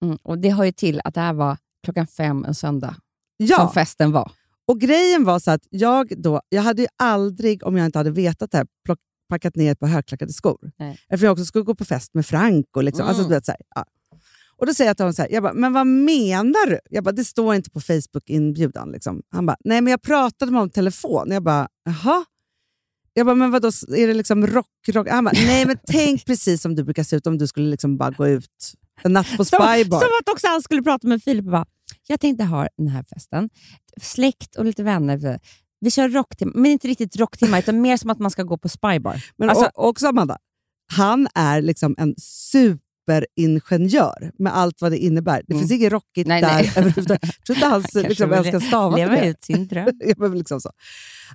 mm, 0.04 0.18
och 0.24 0.38
det 0.38 0.50
hör 0.50 0.64
ju 0.64 0.72
till 0.72 1.02
att 1.04 1.14
det 1.14 1.22
här 1.22 1.34
var 1.34 1.58
klockan 1.84 2.08
fem 2.08 2.46
en 2.46 2.56
söndag 2.56 2.96
Ja, 3.38 3.58
som 3.58 3.74
festen 3.74 4.12
var. 4.12 4.32
och 4.68 4.80
grejen 4.80 5.24
var 5.24 5.40
så 5.40 5.52
att 5.52 5.68
jag 5.70 6.14
då, 6.22 6.42
jag 6.50 6.62
hade 6.62 6.82
ju 6.82 6.88
aldrig, 6.98 7.64
om 7.64 7.78
jag 7.78 7.86
inte 7.86 8.00
hade 8.00 8.12
vetat 8.12 8.52
det 8.52 8.58
här, 8.58 8.68
plock, 8.86 9.00
packat 9.32 9.56
ner 9.56 9.72
ett 9.72 9.80
par 9.80 9.88
högklackade 9.88 10.34
skor. 10.34 10.72
Nej. 10.80 10.92
Eftersom 11.10 11.26
jag 11.26 11.32
också 11.34 11.46
skulle 11.46 11.64
gå 11.64 11.76
på 11.76 11.86
fest 11.86 12.14
med 12.14 12.26
Frank. 12.26 12.66
Och, 12.76 12.84
liksom, 12.84 13.06
alltså, 13.08 13.22
Mm. 13.22 13.30
du 13.30 13.36
vet, 13.36 13.46
så 13.46 13.52
här, 13.52 13.62
ja. 13.76 13.86
och 14.58 14.66
Då 14.68 14.74
säger 14.74 14.90
jag 14.90 14.98
till 14.98 15.04
honom 15.04 15.14
så 15.14 15.22
här, 15.22 15.30
jag 15.32 15.44
bara, 15.44 15.54
men 15.54 15.74
vad 15.74 15.88
menar 15.88 16.70
du? 16.70 16.80
Jag 16.90 17.04
bara, 17.04 17.12
det 17.12 17.26
står 17.26 17.56
inte 17.56 17.70
på 17.70 17.80
Facebook-inbjudan. 17.82 18.92
Liksom. 18.92 19.22
Han 19.32 19.46
bara, 19.46 19.58
nej 19.66 19.82
men 19.82 19.92
jag 19.92 20.02
pratade 20.02 20.52
med 20.52 20.60
honom 20.60 20.70
på 20.70 20.74
telefon. 20.74 21.28
Jag 21.32 21.44
bara, 21.44 21.68
jaha? 21.86 22.26
Jag 23.14 23.26
bara, 23.26 23.36
men 23.36 23.52
vadå, 23.52 23.68
är 23.98 24.08
det 24.08 24.14
liksom 24.14 24.48
rock, 24.48 24.68
rock? 24.88 25.08
Han 25.10 25.24
bara, 25.24 25.34
nej 25.34 25.66
men 25.66 25.78
tänk 25.88 26.26
precis 26.30 26.62
som 26.62 26.76
du 26.76 26.84
brukar 26.84 27.04
se 27.04 27.16
ut 27.16 27.28
om 27.28 27.38
du 27.38 27.48
skulle 27.48 27.70
liksom 27.70 27.98
bara 27.98 28.10
gå 28.12 28.28
ut 28.28 28.74
en 29.04 29.14
natt 29.14 29.38
på 29.38 29.46
Spybar. 29.46 30.00
som 30.00 30.10
att 30.22 30.30
också 30.34 30.48
han 30.48 30.62
skulle 30.62 30.82
prata 30.84 31.08
med 31.08 31.24
Filip 31.24 31.46
och 31.46 31.52
bara, 31.52 31.66
jag 32.08 32.20
tänkte 32.20 32.44
ha 32.44 32.68
den 32.78 32.88
här 32.88 33.04
festen, 33.04 33.50
släkt 34.02 34.56
och 34.56 34.66
lite 34.66 34.84
vänner. 34.84 35.40
Vi 35.82 35.92
kör 35.92 36.10
rocktimmar, 36.10 36.54
men 36.56 36.72
inte 36.72 36.88
riktigt 36.88 37.16
rocktimmar, 37.16 37.60
utan 37.60 37.82
mer 37.82 37.98
som 37.98 38.10
att 38.10 38.20
man 38.20 38.32
ska 38.32 38.44
gå 38.44 38.58
på 38.58 38.70
spybar. 38.70 39.24
Men 39.38 39.50
Alltså- 39.50 39.66
och, 39.76 39.88
också 39.90 40.08
Amanda, 40.08 40.38
han 40.94 41.28
är 41.36 41.62
liksom 41.62 41.96
en 41.98 42.16
superingenjör 43.08 44.32
med 44.40 44.58
allt 44.58 44.82
vad 44.82 44.92
det 44.92 44.98
innebär. 44.98 45.44
Det 45.48 45.54
Mm. 45.54 45.62
finns 45.62 45.72
inget 45.82 45.92
rockigt 45.92 46.28
Nej, 46.28 46.42
där 46.42 46.54
nej. 46.54 46.72
överhuvudtaget. 46.78 47.22
Jag 47.24 47.46
tror 47.46 47.56
inte 47.58 47.68
han 47.68 47.82
liksom, 48.10 48.30
vill 48.30 48.38
älskar 48.40 48.60
stava 48.60 48.96
till 48.96 49.04
Leva 49.06 49.22
det. 49.22 49.28
ut 49.28 49.44
sin 49.44 49.68
dröm. 49.68 49.88
Ja, 50.00 50.14
men 50.18 50.38
liksom 50.38 50.62
så. 50.62 50.72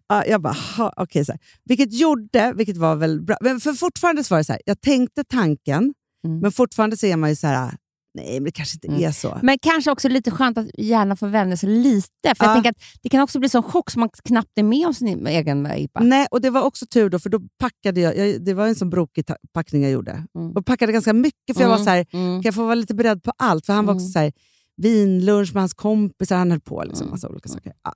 Ja, 0.08 0.24
jag 0.26 0.42
bara, 0.42 0.52
ha, 0.76 0.92
så 1.12 1.18
här. 1.32 1.38
Vilket 1.64 1.92
gjorde, 1.92 2.52
vilket 2.56 2.76
var 2.76 2.96
väl 2.96 3.22
bra. 3.22 3.36
Men 3.40 3.60
för 3.60 3.72
fortfarande 3.72 4.24
så 4.24 4.34
var 4.34 4.38
det 4.38 4.44
så 4.44 4.52
här, 4.52 4.62
jag 4.64 4.80
tänkte 4.80 5.24
tanken, 5.24 5.94
Mm. 6.26 6.38
men 6.40 6.52
fortfarande 6.52 6.96
ser 6.96 7.16
man 7.16 7.30
ju 7.30 7.36
så 7.36 7.46
här, 7.46 7.74
nej 8.16 8.32
men 8.40 8.44
det 8.44 8.50
kanske 8.52 8.76
inte 8.76 8.88
Mm. 8.88 9.04
är 9.04 9.12
så. 9.12 9.38
Men 9.42 9.58
kanske 9.62 9.90
också 9.90 10.08
lite 10.08 10.30
skönt 10.30 10.58
att 10.58 10.66
hjärnan 10.78 11.16
får 11.16 11.26
vänja 11.28 11.56
sig 11.56 11.68
lite. 11.68 12.08
För 12.22 12.44
Ja. 12.44 12.44
jag 12.44 12.54
tänker 12.54 12.70
att 12.70 12.76
Det 13.02 13.08
kan 13.08 13.20
också 13.20 13.38
bli 13.38 13.48
sån 13.48 13.62
chock 13.62 13.90
så 13.90 13.98
man 13.98 14.08
knappt 14.24 14.58
är 14.58 14.62
med 14.62 14.86
om 14.86 14.94
sin 14.94 15.26
egen 15.26 15.62
möhippa. 15.62 16.00
Nej, 16.00 16.26
och 16.30 16.40
det 16.40 16.50
var 16.50 16.62
också 16.62 16.86
tur 16.86 17.10
då, 17.10 17.18
för 17.18 17.30
då 17.30 17.40
packade 17.58 18.00
jag, 18.00 18.16
jag 18.16 18.44
det 18.44 18.54
var 18.54 18.66
en 18.68 18.74
sån 18.74 18.90
brokig 18.90 19.24
packning 19.52 19.82
jag 19.82 19.90
gjorde. 19.92 20.24
Mm. 20.38 20.52
Och 20.52 20.66
packade 20.66 20.92
ganska 20.92 21.12
mycket, 21.12 21.56
för 21.56 21.60
jag 21.62 21.68
var 21.68 21.78
så 21.78 21.90
här, 21.90 22.06
Mm. 22.12 22.42
kan 22.42 22.48
jag 22.48 22.54
få 22.54 22.64
vara 22.64 22.74
lite 22.74 22.94
beredd 22.94 23.22
på 23.22 23.32
allt? 23.38 23.66
För 23.66 23.72
han 23.72 23.86
var 23.86 23.94
också 23.94 24.02
Mm. 24.04 24.12
så 24.12 24.18
här, 24.18 24.32
vinlunch 24.76 25.54
med 25.54 25.62
hans 25.62 25.74
kompisar, 25.74 26.36
han 26.36 26.50
höll 26.50 26.60
på. 26.60 26.84
Liksom, 26.84 27.04
Mm. 27.04 27.10
massa 27.10 27.28
olika 27.28 27.48
saker. 27.48 27.72
Ja. 27.84 27.92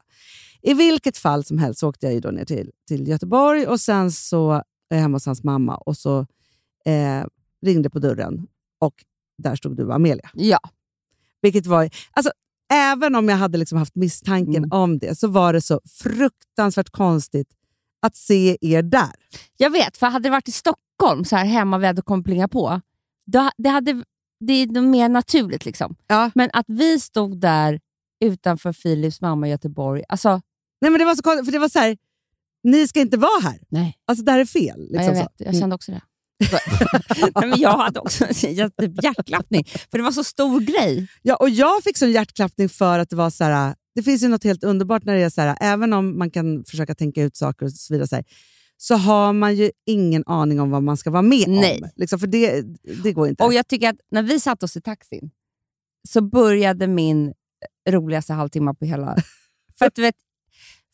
I 0.63 0.75
vilket 0.75 1.17
fall 1.19 1.45
som 1.45 1.59
helst 1.59 1.81
så 1.81 1.89
åkte 1.89 2.07
jag 2.07 2.23
då 2.23 2.31
ner 2.31 2.45
till, 2.45 2.71
till 2.89 3.09
Göteborg 3.09 3.67
och 3.67 3.81
sen 3.81 4.13
så 4.13 4.53
är 4.53 4.63
jag 4.89 4.99
hemma 4.99 5.17
hos 5.17 5.27
hans 5.27 5.45
mamma 5.45 5.77
och 5.77 5.97
så 5.97 6.27
eh, 6.87 7.25
ringde 7.67 7.91
på 7.91 7.99
dörren 7.99 8.47
och 8.81 8.95
där 9.43 9.57
stod 9.57 9.77
du 9.77 9.93
Amelia. 9.93 10.31
Ja. 10.35 10.59
Vilket 11.43 11.67
var, 11.67 11.91
alltså, 12.13 12.33
även 12.73 13.15
om 13.15 13.29
jag 13.29 13.37
hade 13.37 13.59
liksom 13.59 13.79
haft 13.79 13.95
misstanken 13.95 14.57
Mm. 14.65 14.73
om 14.73 14.99
det 14.99 15.19
så 15.19 15.29
var 15.29 15.53
det 15.53 15.61
så 15.63 15.81
fruktansvärt 15.87 16.91
konstigt 16.91 17.49
att 18.03 18.17
se 18.17 18.59
er 18.61 18.83
där. 18.83 19.11
Jag 19.57 19.71
vet, 19.71 19.97
för 19.97 20.07
hade 20.07 20.23
det 20.29 20.31
varit 20.31 20.49
i 20.49 20.53
Stockholm, 20.53 21.25
så 21.25 21.37
här 21.37 21.45
hemma 21.45 21.79
vi 21.79 21.87
hade 21.87 22.03
kommit 22.03 22.27
plinga 22.27 22.49
på, 22.49 22.81
då, 23.27 23.51
det, 23.59 23.69
hade, 23.69 24.05
det 24.41 24.53
är 24.53 24.81
mer 24.81 25.09
naturligt. 25.09 25.65
liksom. 25.65 25.97
Ja. 26.07 26.31
Men 26.35 26.51
att 26.53 26.67
vi 26.69 27.01
stod 27.01 27.41
där 27.41 27.81
utanför 28.25 28.73
Philips 28.73 29.21
mamma 29.21 29.47
i 29.49 29.51
Göteborg, 29.51 30.05
alltså... 30.09 30.41
Nej, 30.81 30.91
men 30.91 30.99
det 30.99 31.05
var 31.05 31.15
så 31.15 31.23
konstigt, 31.23 31.45
för 31.47 31.53
det 31.53 31.59
var 31.59 31.69
så 31.69 31.79
här, 31.79 31.97
ni 32.63 32.89
ska 32.89 33.01
inte 33.01 33.17
vara 33.17 33.41
här. 33.43 33.59
Nej, 33.69 33.99
Alltså 34.05 34.25
det 34.25 34.33
här 34.33 34.39
är 34.39 34.45
fel. 34.45 34.81
Liksom 34.81 34.97
ja, 35.01 35.05
jag 35.05 35.17
så. 35.17 35.23
vet. 35.23 35.33
Jag 35.37 35.57
kände 35.57 35.75
också 35.75 35.93
det. 35.93 36.01
Nej, 37.35 37.49
men 37.49 37.61
jag 37.61 37.79
hade 37.79 38.01
också 38.01 38.25
en 38.25 38.55
hjärtklappning, 39.03 39.65
för 39.91 39.99
det 39.99 40.05
var 40.05 40.13
så 40.13 40.25
stor 40.25 40.61
grej. 40.61 41.09
Ja, 41.23 41.37
och 41.37 41.51
jag 41.51 41.83
fick 41.85 41.99
sån 41.99 42.13
hjärtklappning 42.13 42.69
för 42.69 42.99
att 42.99 43.11
det 43.11 43.17
var 43.17 43.31
så 43.31 43.45
här, 43.45 43.75
det 43.95 44.03
finns 44.03 44.23
ju 44.23 44.29
något 44.29 44.45
helt 44.45 44.65
underbart 44.65 45.05
när 45.05 45.15
det 45.15 45.23
är 45.23 45.31
så 45.31 45.41
här, 45.41 45.57
även 45.61 45.93
om 45.93 46.19
man 46.19 46.31
kan 46.31 46.65
försöka 46.65 46.95
tänka 46.95 47.23
ut 47.23 47.37
saker 47.37 47.67
och 47.67 47.73
så 47.73 47.95
vidare, 47.95 48.09
så, 48.09 48.17
här, 48.17 48.25
så 48.77 48.95
har 48.95 49.33
man 49.33 49.57
ju 49.57 49.71
ingen 49.87 50.23
aning 50.27 50.61
om 50.61 50.71
vad 50.71 50.83
man 50.83 50.97
ska 50.97 51.11
vara 51.11 51.23
med 51.23 51.49
Nej. 51.49 51.81
om. 51.83 51.89
Liksom, 51.97 52.19
för 52.19 52.27
det, 52.27 52.65
det 53.03 53.13
går 53.13 53.29
inte. 53.29 53.45
Och 53.45 53.55
jag 53.55 53.69
tycker 53.69 53.91
att 53.91 53.97
när 54.11 54.23
vi 54.23 54.41
satt 54.41 54.63
oss 54.63 54.77
i 54.77 54.81
taxin 54.81 55.31
så 56.09 56.21
började 56.21 56.87
min 56.87 57.33
roligaste 57.89 58.33
halvtimme 58.33 58.75
på 58.75 58.85
hela... 58.85 59.17
för, 59.79 59.87
att, 59.87 59.95
du 59.95 60.03
vet, 60.03 60.17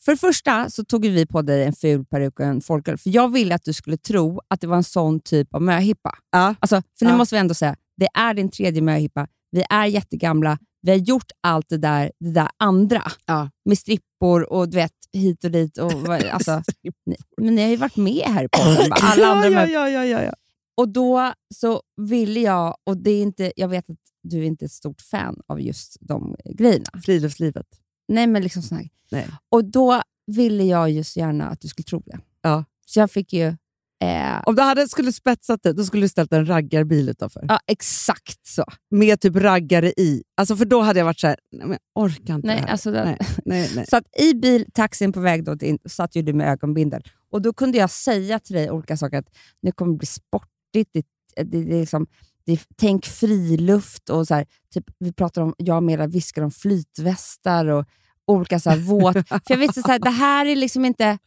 för 0.07 0.11
det 0.11 0.17
första 0.17 0.69
så 0.69 0.83
tog 0.83 1.01
vi 1.05 1.25
på 1.25 1.41
dig 1.41 1.63
en 1.63 1.73
ful 1.73 2.05
peruk 2.05 2.39
och 2.39 2.45
en 2.45 2.61
folköl, 2.61 2.97
för 2.97 3.09
jag 3.09 3.31
ville 3.31 3.55
att 3.55 3.63
du 3.63 3.73
skulle 3.73 3.97
tro 3.97 4.41
att 4.47 4.61
det 4.61 4.67
var 4.67 4.77
en 4.77 4.83
sån 4.83 5.19
typ 5.19 5.53
av 5.55 5.61
möhippa. 5.61 6.17
ja. 6.31 6.55
Alltså, 6.59 6.81
för 6.99 7.05
nu 7.05 7.11
Ja. 7.11 7.17
måste 7.17 7.35
vi 7.35 7.39
ändå 7.39 7.53
säga, 7.53 7.75
det 7.97 8.07
är 8.13 8.33
din 8.33 8.49
tredje 8.49 8.81
möhippa. 8.81 9.27
Vi 9.51 9.63
är 9.69 9.85
jättegamla. 9.85 10.57
Vi 10.81 10.91
har 10.91 10.97
gjort 10.97 11.31
allt 11.43 11.69
det 11.69 11.77
där, 11.77 12.11
det 12.19 12.31
där 12.31 12.47
andra. 12.57 13.03
Ja. 13.25 13.49
Med 13.65 13.77
strippor 13.77 14.53
och 14.53 14.69
du 14.69 14.75
vet, 14.77 14.91
hit 15.13 15.43
och 15.43 15.51
dit. 15.51 15.77
Och, 15.77 15.91
alltså, 16.31 16.61
ni, 17.05 17.15
men 17.41 17.55
ni 17.55 17.61
har 17.63 17.69
ju 17.69 17.75
varit 17.75 17.95
med 17.97 18.23
här 18.25 18.43
i 18.43 18.47
podden. 18.57 18.91
Alla 19.01 19.27
andra 19.27 19.49
ja, 19.49 19.67
ja, 19.67 19.89
ja, 19.89 20.05
ja, 20.05 20.23
ja. 20.23 20.33
och 20.77 20.89
då 20.89 21.33
så 21.55 21.81
ville 22.01 22.39
jag, 22.39 22.77
och 22.83 22.97
det 22.97 23.11
är 23.11 23.21
inte, 23.21 23.53
jag 23.55 23.67
vet 23.67 23.89
att 23.89 23.97
du 24.23 24.37
är 24.37 24.43
inte 24.43 24.65
är 24.65 24.67
ett 24.67 24.71
stort 24.71 25.01
fan 25.01 25.35
av 25.47 25.61
just 25.61 25.97
de 25.99 26.35
grejerna. 26.55 26.89
Friluftslivet. 27.05 27.67
Nej, 28.07 28.27
men 28.27 28.43
liksom 28.43 28.63
här. 28.71 28.89
Nej. 29.11 29.27
Och 29.49 29.65
då 29.65 30.01
ville 30.27 30.63
jag 30.63 30.89
ju 30.89 31.03
så 31.03 31.19
gärna 31.19 31.49
att 31.49 31.61
du 31.61 31.67
skulle 31.67 31.83
tro 31.83 32.03
det. 32.05 32.19
Ja. 32.41 32.63
Så 32.85 32.99
jag 32.99 33.11
fick 33.11 33.33
ju... 33.33 33.55
Eh, 34.03 34.41
Om 34.45 34.55
du 34.55 34.61
hade 34.61 34.87
skulle 34.87 35.13
spetsat 35.13 35.63
det, 35.63 35.73
då 35.73 35.83
skulle 35.83 36.03
du 36.05 36.09
ställt 36.09 36.33
en 36.33 36.45
raggarbil 36.45 37.09
utanför. 37.09 37.45
ja, 37.47 37.59
exakt 37.67 38.47
så. 38.47 38.65
Med 38.91 39.19
typ 39.21 39.35
raggare 39.35 39.93
i. 39.97 40.23
Alltså 40.37 40.55
för 40.55 40.65
då 40.65 40.81
hade 40.81 40.99
jag 40.99 41.05
varit 41.05 41.19
så 41.19 41.27
här, 41.27 41.37
nej, 41.51 41.67
men 41.67 41.77
jag 41.93 42.03
orkar 42.03 42.35
inte 42.35 42.47
Nej, 42.47 42.55
det 42.55 42.61
här. 42.61 42.71
alltså 42.71 42.91
det, 42.91 43.05
nej, 43.05 43.17
nej, 43.45 43.71
nej. 43.75 43.85
Så 43.89 43.97
att 43.97 44.19
i 44.19 44.33
bil, 44.33 44.65
taxin 44.73 45.13
på 45.13 45.19
väg 45.19 45.43
då 45.43 45.57
satt 45.85 46.15
ju 46.15 46.21
du 46.21 46.33
med 46.33 46.51
ögonbindel. 46.51 47.03
Och 47.31 47.41
då 47.41 47.53
kunde 47.53 47.77
jag 47.77 47.89
säga 47.89 48.39
till 48.39 48.55
dig 48.55 48.71
olika 48.71 48.97
saker. 48.97 49.17
Att 49.17 49.29
nu 49.61 49.71
kommer 49.71 49.91
det 49.91 49.97
bli 49.97 50.07
sportigt. 50.07 50.89
Det, 50.93 51.05
det, 51.35 51.43
det, 51.43 51.57
är 51.75 51.79
liksom, 51.79 52.07
är- 52.51 52.59
tänk 52.75 53.05
friluft. 53.05 54.09
och 54.09 54.27
så 54.27 54.33
här, 54.33 54.45
typ, 54.73 54.85
Vi 54.99 55.13
pratar 55.13 55.41
om, 55.41 55.53
jag 55.57 55.77
och 55.77 55.83
Mela 55.83 56.07
viskar 56.07 56.41
om 56.41 56.51
flytvästar 56.51 57.65
och 57.65 57.85
olika 58.27 58.59
så 58.59 58.69
här, 58.69 58.77
våt... 58.77 59.13
För 59.29 59.41
jag 59.47 59.57
visste 59.57 59.81
så 59.81 59.87
här, 59.87 59.99
det 59.99 60.09
här 60.09 60.45
är 60.45 60.55
liksom 60.55 60.85
inte... 60.85 61.17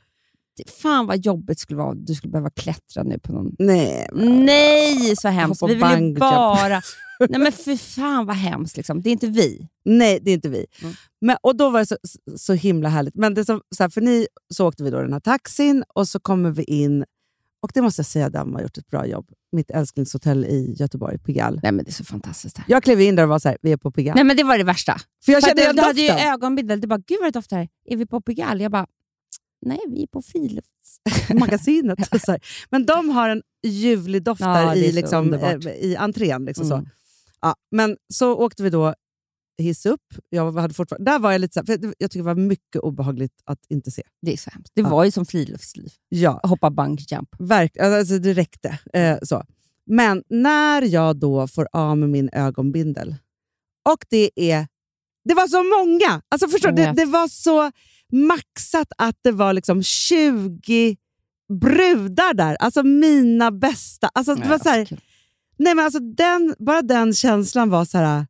Fan 0.82 1.06
vad 1.06 1.24
jobbigt 1.24 1.58
det 1.58 1.60
skulle 1.60 1.78
vara 1.78 1.94
du 1.94 2.14
skulle 2.14 2.30
behöva 2.30 2.50
klättra 2.50 3.02
nu 3.02 3.18
på 3.18 3.32
någon... 3.32 3.54
nej. 3.58 4.08
Nej, 4.12 5.16
så 5.16 5.28
hemskt. 5.28 5.62
Vi 5.62 5.74
vill 5.74 6.08
ju 6.08 6.14
bara... 6.14 6.82
Nej 7.28 7.40
men 7.40 7.52
för 7.52 7.76
fan 7.76 8.26
vad 8.26 8.36
hemskt. 8.36 8.76
Liksom. 8.76 9.02
Det 9.02 9.10
är 9.10 9.12
inte 9.12 9.26
vi. 9.26 9.68
Nej, 9.84 10.18
det 10.22 10.30
är 10.30 10.34
inte 10.34 10.48
vi. 10.48 10.66
Mm. 10.82 10.94
Men, 11.20 11.36
och 11.42 11.56
Då 11.56 11.70
var 11.70 11.80
det 11.80 11.86
så, 11.86 11.96
så 12.36 12.52
himla 12.52 12.88
härligt. 12.88 13.14
Men 13.14 13.34
det 13.34 13.44
som, 13.44 13.60
så 13.76 13.82
här, 13.82 13.90
för 13.90 14.00
ni 14.00 14.26
så 14.54 14.66
åkte 14.68 14.84
vi 14.84 14.90
då 14.90 15.00
den 15.00 15.12
här 15.12 15.20
taxin 15.20 15.84
och 15.94 16.08
så 16.08 16.20
kommer 16.20 16.50
vi 16.50 16.64
in. 16.64 17.04
Och 17.62 17.70
det 17.74 17.82
måste 17.82 18.00
jag 18.00 18.06
säga, 18.06 18.30
de 18.30 18.54
har 18.54 18.62
gjort 18.62 18.78
ett 18.78 18.86
bra 18.88 19.06
jobb. 19.06 19.30
Mitt 19.52 19.70
älsklingshotell 19.70 20.44
i 20.44 20.74
Göteborg, 20.78 21.18
Pigalle. 21.18 21.60
Nej 21.62 21.72
men 21.72 21.84
det 21.84 21.90
är 21.90 21.92
så 21.92 22.04
fantastiskt 22.04 22.58
här. 22.58 22.66
Jag 22.68 22.82
klev 22.82 23.00
in 23.00 23.16
där 23.16 23.22
och 23.22 23.28
var 23.28 23.38
så 23.38 23.48
här, 23.48 23.58
vi 23.62 23.72
är 23.72 23.76
på 23.76 23.90
Pigalle. 23.90 24.14
Nej 24.14 24.24
men 24.24 24.36
det 24.36 24.42
var 24.44 24.58
det 24.58 24.64
värsta. 24.64 24.96
för 25.24 25.32
jag 25.32 25.42
För 25.42 25.50
att 25.50 25.58
kände 25.58 25.72
du, 25.72 25.76
du 25.76 25.82
hade 25.86 26.00
ju 26.00 26.08
doften. 26.08 26.32
ögonbindel. 26.32 26.80
Du 26.80 26.88
bara, 26.88 26.98
gud 27.06 27.18
vad 27.20 27.26
det 27.32 27.38
doftar 27.38 27.56
här. 27.56 27.68
Är 27.84 27.96
vi 27.96 28.06
på 28.06 28.20
Pigalle? 28.20 28.62
Jag 28.62 28.72
bara, 28.72 28.86
nej 29.66 29.78
vi 29.88 30.02
är 30.02 30.06
på 30.06 30.22
frilufts... 30.22 31.00
magasinet. 31.40 32.14
och 32.14 32.20
så 32.20 32.30
här. 32.32 32.40
Men 32.70 32.86
de 32.86 33.10
har 33.10 33.28
en 33.28 33.42
ljuvlig 33.62 34.22
doft 34.22 34.40
där 34.40 34.76
i, 34.76 34.88
så 34.88 34.94
liksom, 34.94 35.18
underbart. 35.24 35.64
eh, 35.66 35.72
i 35.72 35.96
entrén. 35.96 36.44
Liksom 36.44 36.66
så. 36.68 36.74
Mm. 36.74 36.88
Ja, 37.40 37.54
men 37.70 37.96
så 38.14 38.36
åkte 38.36 38.62
vi 38.62 38.70
då 38.70 38.94
hiss 39.62 39.86
upp. 39.86 40.02
Jag 40.28 40.52
hade 40.52 40.74
fortfarande, 40.74 41.10
där 41.10 41.18
var 41.18 41.32
jag 41.32 41.40
lite 41.40 41.52
så 41.54 41.60
här, 41.60 41.66
för 41.66 41.94
jag 41.98 42.10
tycker 42.10 42.18
det 42.22 42.34
var 42.34 42.34
mycket 42.34 42.80
obehagligt 42.82 43.32
att 43.44 43.58
inte 43.68 43.90
se. 43.90 44.02
Det 44.22 44.32
är 44.32 44.36
så 44.36 44.50
hemskt. 44.50 44.72
Det 44.74 44.80
Ja. 44.80 44.88
var 44.88 45.04
ju 45.04 45.10
som 45.10 45.26
friluftsliv. 45.26 45.90
Ja, 46.08 46.40
Hoppa 46.42 46.70
bungee 46.70 47.04
jump. 47.10 47.28
verkligen. 47.38 47.92
Alltså, 47.92 48.18
det 48.18 48.32
räckte. 48.34 48.78
Eh, 48.92 49.18
så. 49.22 49.44
Men 49.86 50.22
när 50.28 50.82
jag 50.82 51.16
då 51.16 51.46
får 51.48 51.68
av 51.72 51.98
med 51.98 52.08
min 52.08 52.30
ögonbindel 52.32 53.14
och 53.88 54.04
det 54.10 54.30
är... 54.36 54.66
Det 55.24 55.34
var 55.34 55.46
så 55.48 55.62
många! 55.62 56.22
Alltså 56.28 56.48
förstår, 56.48 56.72
det, 56.72 56.92
det 56.96 57.04
var 57.04 57.28
så 57.28 57.70
maxat 58.12 58.88
att 58.98 59.16
det 59.22 59.32
var 59.32 59.52
liksom 59.52 59.82
20 59.82 60.96
brudar 61.60 62.34
där. 62.34 62.54
Alltså 62.60 62.82
mina 62.82 63.50
bästa. 63.50 64.10
Alltså, 64.14 64.34
det 64.34 64.48
var 64.48 64.58
så 64.58 64.68
här, 64.68 64.88
Nej, 65.58 65.74
men 65.74 65.84
alltså 65.84 66.00
den, 66.00 66.54
bara 66.58 66.82
den 66.82 67.14
känslan 67.14 67.70
var 67.70 67.84
så 67.84 67.98
här... 67.98 68.26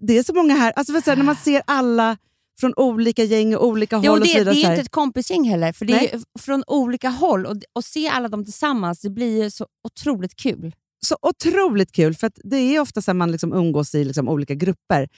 Det 0.00 0.18
är 0.18 0.22
så 0.22 0.34
många 0.34 0.54
här. 0.54 0.72
Alltså, 0.76 0.92
för 0.92 1.00
så 1.00 1.10
här 1.10 1.16
när 1.16 1.24
man 1.24 1.36
ser 1.36 1.62
alla 1.66 2.16
från 2.60 2.74
olika 2.76 3.24
gäng 3.24 3.56
och 3.56 3.66
olika 3.66 4.00
Jo, 4.04 4.10
håll 4.10 4.20
och 4.20 4.26
det, 4.26 4.32
så 4.32 4.38
det 4.38 4.44
vidare. 4.44 4.58
är 4.58 4.64
så 4.64 4.70
inte 4.70 4.82
ett 4.82 4.90
kompisgäng 4.90 5.48
heller, 5.48 5.72
för 5.72 5.84
det 5.84 5.92
är 5.92 5.96
Nej. 5.96 6.10
ju 6.12 6.20
från 6.40 6.64
olika 6.66 7.08
håll. 7.08 7.46
Och, 7.46 7.56
och 7.72 7.84
se 7.84 8.08
alla 8.08 8.28
dem 8.28 8.44
tillsammans, 8.44 9.00
det 9.00 9.10
blir 9.10 9.50
så 9.50 9.66
otroligt 9.88 10.36
kul. 10.36 10.74
så 11.06 11.16
otroligt 11.22 11.92
kul, 11.92 12.14
för 12.14 12.26
att 12.26 12.38
det 12.44 12.56
är 12.56 12.80
ofta 12.80 13.02
så 13.02 13.10
här 13.10 13.14
man 13.14 13.32
liksom 13.32 13.52
umgås 13.52 13.94
i 13.94 14.04
liksom 14.04 14.28
olika 14.28 14.54
grupper. 14.54 15.08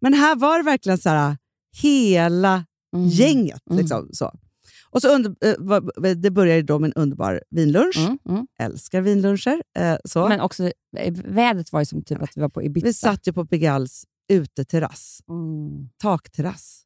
Men 0.00 0.14
här 0.14 0.36
var 0.36 0.58
det 0.58 0.64
verkligen 0.64 0.98
så 0.98 1.08
här, 1.08 1.36
hela 1.76 2.64
gänget. 3.10 3.62
Mm. 3.70 3.78
Liksom, 3.78 4.08
så. 4.12 4.32
Och 4.90 5.02
så 5.02 5.14
under, 5.14 5.34
eh, 6.04 6.10
det 6.16 6.30
började 6.30 6.62
då 6.62 6.78
med 6.78 6.88
en 6.88 7.02
underbar 7.02 7.42
vinlunch. 7.50 7.96
Mm, 7.98 8.18
mm. 8.28 8.46
Älskar 8.60 9.00
vinluncher. 9.00 9.62
Eh, 9.78 9.96
så. 10.04 10.28
Men 10.28 10.40
också, 10.40 10.70
eh, 10.98 11.14
vädret 11.24 11.72
var 11.72 11.80
ju 11.80 11.86
som 11.86 12.04
typ 12.04 12.22
att 12.22 12.36
vi 12.36 12.40
var 12.40 12.48
på 12.48 12.62
Ibiza. 12.62 12.86
Vi 12.86 12.92
satt 12.92 13.28
ju 13.28 13.32
på 13.32 13.46
Pigalles 13.46 14.04
uteterrass, 14.32 15.20
Mm. 15.28 15.88
takterrass. 16.02 16.82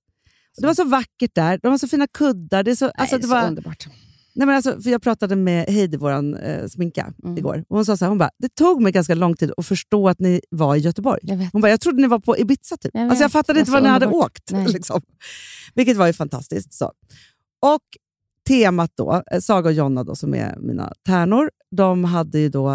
Det 0.59 0.67
var 0.67 0.75
så 0.75 0.85
vackert 0.85 1.35
där. 1.35 1.59
De 1.63 1.69
har 1.69 1.79
så 1.79 1.89
fina 1.89 2.07
kuddar. 2.07 2.63
Det 2.63 2.71
är 2.71 2.75
så, 2.75 2.85
alltså, 2.85 3.17
Nej, 3.17 3.23
det 3.23 3.29
så 3.29 3.35
var, 3.35 3.47
underbart. 3.47 3.87
Nej, 4.35 4.47
men 4.47 4.57
alltså, 4.57 4.81
för 4.81 4.91
jag 4.91 5.03
pratade 5.03 5.37
med 5.37 5.67
Heidi, 5.69 5.97
vår 5.97 6.13
eh, 6.45 6.67
sminka, 6.67 7.13
Mm. 7.25 7.39
igår. 7.39 7.65
Och 7.69 7.77
hon 7.77 7.85
sa 7.85 7.97
så 7.97 8.05
här, 8.05 8.09
hon 8.09 8.19
bara, 8.19 8.31
det 8.39 8.55
tog 8.55 8.83
mig 8.83 8.93
ganska 8.93 9.15
lång 9.15 9.37
tid 9.37 9.53
att 9.57 9.67
förstå 9.67 10.09
att 10.09 10.19
ni 10.21 10.41
var 10.51 10.77
i 10.77 10.79
Göteborg. 10.79 11.21
Jag. 11.23 11.49
Hon 11.53 11.61
bara, 11.63 11.71
jag 11.71 11.81
trodde 11.81 12.03
ni 12.03 12.09
var 12.09 12.19
på 12.19 12.39
Ibiza. 12.39 12.77
Typ. 12.77 12.91
Jag 12.95 13.03
alltså, 13.09 13.25
jag 13.25 13.33
fattade 13.33 13.57
Det 13.59 13.61
inte 13.61 13.73
var 13.73 13.81
ni 13.81 13.89
hade 13.89 14.07
åkt. 14.07 14.51
Liksom. 14.69 15.01
Vilket 15.75 15.97
var 15.97 16.07
ju 16.07 16.13
fantastiskt. 16.13 16.73
Så. 16.73 16.93
Och 17.63 17.83
temat 18.49 18.91
då, 18.95 19.23
eh, 19.31 19.41
Saga 19.41 19.69
och 19.69 19.73
Jonna 19.75 20.05
då, 20.05 20.15
som 20.17 20.35
är 20.35 20.57
mina 20.57 20.93
tärnor, 21.07 21.51
de 21.71 22.05
hade 22.05 22.39
ju 22.39 22.49
då, 22.49 22.71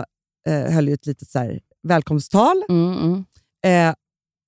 eh, 0.48 0.72
höll 0.74 0.88
ju 0.88 0.94
ett 0.94 1.06
litet 1.06 1.30
så 1.30 1.40
här, 1.40 1.60
välkomsttal. 1.84 2.64
Mm, 2.70 2.94
mm. 2.98 3.26
Eh, 3.90 3.96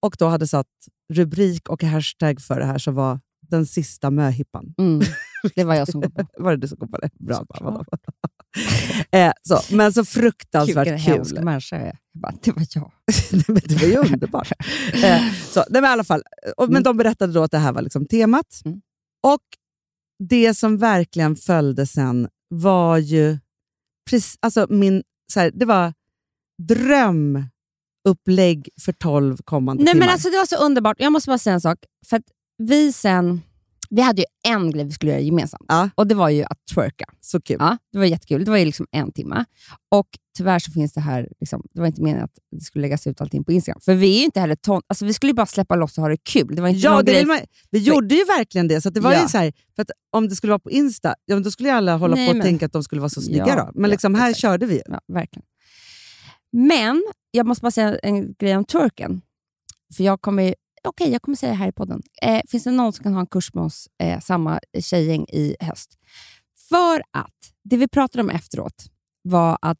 och 0.01 0.15
då 0.19 0.27
hade 0.27 0.47
satt 0.47 0.67
rubrik 1.13 1.69
och 1.69 1.83
hashtag 1.83 2.41
för 2.41 2.59
det 2.59 2.65
här 2.65 2.77
som 2.77 2.95
var 2.95 3.19
den 3.41 3.65
sista 3.65 4.09
möhippan. 4.11 4.73
Mm. 4.77 5.01
Det 5.55 5.63
var 5.63 5.75
jag 5.75 5.87
som 5.87 6.01
kom 6.01 6.11
på. 6.11 6.25
Var 6.37 6.51
det 6.51 6.57
du 6.57 6.67
som 6.67 6.77
kom 6.77 6.91
på 6.91 6.97
det? 6.97 7.09
Bra. 7.19 7.43
Bra. 7.49 7.85
eh, 9.11 9.31
så, 9.43 9.75
men 9.75 9.93
så 9.93 10.05
fruktansvärt 10.05 10.87
Vilken 10.87 10.99
kul. 11.05 11.13
hemsk 11.15 11.39
människa 11.39 11.75
jag 11.75 11.85
är. 11.87 11.97
Jag 12.13 12.21
bara, 12.21 12.33
det 12.41 12.51
var 12.51 12.65
jag. 12.75 12.91
Nej, 13.31 13.43
men 13.47 13.61
det 13.65 13.75
var 13.75 13.87
ju 13.87 13.97
underbart. 13.97 14.51
Eh, 15.03 15.21
så, 15.47 15.59
nej, 15.69 15.81
men, 15.81 15.89
i 15.89 15.93
alla 15.93 16.03
fall, 16.03 16.21
och, 16.57 16.63
men 16.67 16.71
Mm. 16.71 16.83
de 16.83 16.97
berättade 16.97 17.33
då 17.33 17.43
att 17.43 17.51
det 17.51 17.57
här 17.57 17.73
var 17.73 17.81
liksom 17.81 18.05
temat. 18.05 18.61
Mm. 18.65 18.81
Och 19.23 19.41
det 20.19 20.53
som 20.53 20.77
verkligen 20.77 21.35
följde 21.35 21.85
sen 21.85 22.27
var 22.47 22.97
ju 22.97 23.37
precis, 24.09 24.37
alltså 24.39 24.67
min, 24.69 25.03
så 25.33 25.39
här, 25.39 25.51
det 25.53 25.65
var 25.65 25.93
drömupplägg 26.63 28.69
för 28.81 28.91
12 28.91 29.37
kommande 29.37 29.83
Nej, 29.83 29.93
timmar. 29.93 30.05
men 30.05 30.13
alltså, 30.13 30.29
det 30.29 30.37
var 30.37 30.45
så 30.45 30.55
underbart. 30.55 30.97
Jag 30.99 31.11
måste 31.11 31.29
bara 31.29 31.37
säga 31.37 31.53
en 31.53 31.61
sak. 31.61 31.77
För 32.07 32.21
vi 32.57 32.93
sen... 32.93 33.41
Vi 33.89 34.01
hade 34.01 34.21
ju 34.21 34.25
en 34.47 34.71
grej 34.71 34.83
vi 34.85 34.91
skulle 34.91 35.11
göra 35.11 35.21
gemensamt 35.21 35.65
Ja. 35.67 35.89
och 35.95 36.07
det 36.07 36.15
var 36.15 36.29
ju 36.29 36.43
att 36.43 36.59
twerka. 36.73 37.05
så 37.21 37.41
kul. 37.41 37.57
Ja, 37.59 37.77
det 37.91 37.97
var 37.97 38.05
jättekul. 38.05 38.45
Det 38.45 38.51
var 38.51 38.57
ju 38.57 38.65
liksom 38.65 38.87
en 38.91 39.11
timme. 39.11 39.45
Och 39.91 40.07
tyvärr 40.37 40.59
så 40.59 40.71
finns 40.71 40.93
det 40.93 41.01
här, 41.01 41.29
liksom, 41.39 41.63
det 41.73 41.79
var 41.79 41.87
inte 41.87 42.01
meningen 42.01 42.23
att 42.25 42.31
det 42.51 42.61
skulle 42.61 42.81
läggas 42.81 43.07
ut 43.07 43.21
allting 43.21 43.43
på 43.43 43.51
Instagram. 43.51 43.81
För 43.81 43.93
vi 43.95 44.15
är 44.15 44.19
ju 44.19 44.25
inte 44.25 44.39
heller 44.39 44.55
ton... 44.55 44.81
Alltså, 44.87 45.05
vi 45.05 45.13
skulle 45.13 45.29
ju 45.29 45.33
bara 45.33 45.45
släppa 45.45 45.75
loss 45.75 45.97
och 45.97 46.01
ha 46.01 46.09
det 46.09 46.17
kul. 46.17 46.55
Det 46.55 46.61
var 46.61 46.69
inte 46.69 46.79
Ja, 46.79 47.01
det 47.01 47.11
grej. 47.13 47.25
man, 47.25 47.39
vi 47.71 47.79
gjorde 47.79 48.15
ju 48.15 48.23
verkligen 48.25 48.67
det. 48.67 48.81
Så 48.81 48.89
det 48.89 48.99
var 48.99 49.13
Ja. 49.13 49.21
ju 49.21 49.27
så 49.27 49.37
här, 49.37 49.53
för 49.75 49.81
att 49.81 49.91
om 50.11 50.27
det 50.29 50.35
skulle 50.35 50.51
vara 50.51 50.59
på 50.59 50.71
Insta, 50.71 51.15
ja, 51.25 51.39
då 51.39 51.51
skulle 51.51 51.69
ju 51.69 51.75
alla 51.75 51.97
hålla 51.97 52.15
Nej, 52.15 52.27
på 52.27 52.31
och 52.31 52.37
men- 52.37 52.45
tänka 52.45 52.65
att 52.65 52.73
de 52.73 52.83
skulle 52.83 53.01
vara 53.01 53.09
så 53.09 53.21
snygga. 53.21 53.47
Ja, 53.47 53.55
då. 53.55 53.79
Men 53.81 53.89
liksom, 53.89 54.15
här 54.15 54.29
exakt. 54.29 54.41
körde 54.41 54.65
vi 54.65 54.73
ju. 54.75 54.81
Ja, 54.85 54.99
verkligen. 55.13 55.45
Men 56.51 57.03
jag 57.31 57.45
måste 57.45 57.61
bara 57.61 57.71
säga 57.71 57.99
en 57.99 58.33
grej 58.39 58.57
om 58.57 58.65
twerken. 58.65 59.21
För 59.97 60.03
jag 60.03 60.21
kommer, 60.21 60.55
okej, 60.83 61.11
jag 61.11 61.21
kommer 61.21 61.35
säga 61.35 61.51
det 61.51 61.57
här 61.57 61.67
i 61.67 61.71
podden. 61.71 62.01
Eh, 62.21 62.41
finns 62.47 62.63
det 62.63 62.71
någon 62.71 62.93
som 62.93 63.03
kan 63.03 63.13
ha 63.13 63.19
en 63.19 63.27
kurs 63.27 63.53
med 63.53 63.63
oss, 63.63 63.87
eh, 64.03 64.19
samma 64.19 64.59
tjejgäng 64.79 65.25
i 65.29 65.55
höst? 65.59 65.97
För 66.69 67.03
att 67.11 67.53
det 67.63 67.77
vi 67.77 67.87
pratade 67.87 68.21
om 68.23 68.29
efteråt 68.29 68.85
var 69.21 69.57
att, 69.61 69.77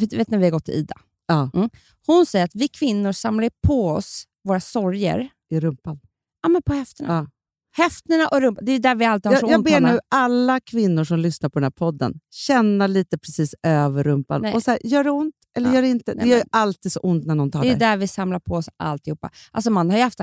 vet, 0.00 0.12
vet 0.12 0.28
när 0.28 0.38
vi 0.38 0.44
har 0.44 0.50
gått 0.50 0.64
till 0.64 0.74
Ida? 0.74 0.94
Ja. 1.26 1.50
Mm. 1.54 1.70
Hon 2.06 2.26
säger 2.26 2.44
att 2.44 2.54
vi 2.54 2.68
kvinnor 2.68 3.12
samlar 3.12 3.50
på 3.66 3.88
oss 3.90 4.24
våra 4.44 4.60
sorger 4.60 5.30
I 5.50 5.60
rumpan. 5.60 6.00
ja, 6.42 6.48
men 6.48 6.62
på 6.62 6.74
höfterna. 6.74 7.14
Ja. 7.14 7.33
Höfterna 7.76 8.28
och 8.28 8.40
rumpan. 8.40 8.64
Det 8.64 8.72
är 8.72 8.78
där 8.78 8.94
vi 8.94 9.04
alltid 9.04 9.32
har 9.32 9.38
så 9.38 9.44
Jag, 9.46 9.50
jag 9.50 9.58
ont. 9.58 9.64
ber 9.66 9.72
Hanna. 9.72 9.92
nu 9.92 10.00
alla 10.08 10.60
kvinnor 10.60 11.04
som 11.04 11.18
lyssnar 11.18 11.48
på 11.50 11.58
den 11.58 11.64
här 11.64 11.70
podden 11.70 12.20
känna 12.30 12.86
lite 12.86 13.18
precis 13.18 13.54
över 13.62 14.04
rumpan. 14.04 14.42
Nej. 14.42 14.54
Och 14.54 14.62
så 14.62 14.70
här, 14.70 14.80
Gör 14.86 15.04
det 15.04 15.10
ont 15.10 15.34
eller 15.56 15.68
Ja. 15.68 15.74
gör 15.74 15.82
det 15.82 15.88
inte? 15.88 16.14
Nej, 16.14 16.24
det 16.24 16.30
gör 16.30 16.38
men- 16.38 16.46
alltid 16.50 16.92
så 16.92 17.00
ont 17.00 17.26
när 17.26 17.34
någon 17.34 17.50
tar 17.50 17.62
Det 17.62 17.68
är 17.68 17.72
det. 17.72 17.78
där 17.78 17.96
vi 17.96 18.08
samlar 18.08 18.38
på 18.40 18.54
oss 18.54 18.68
alltihopa. 18.76 19.30
Alltså 19.50 19.70
man 19.70 19.90
har 19.90 19.96
ju 19.96 20.02
haft 20.02 20.20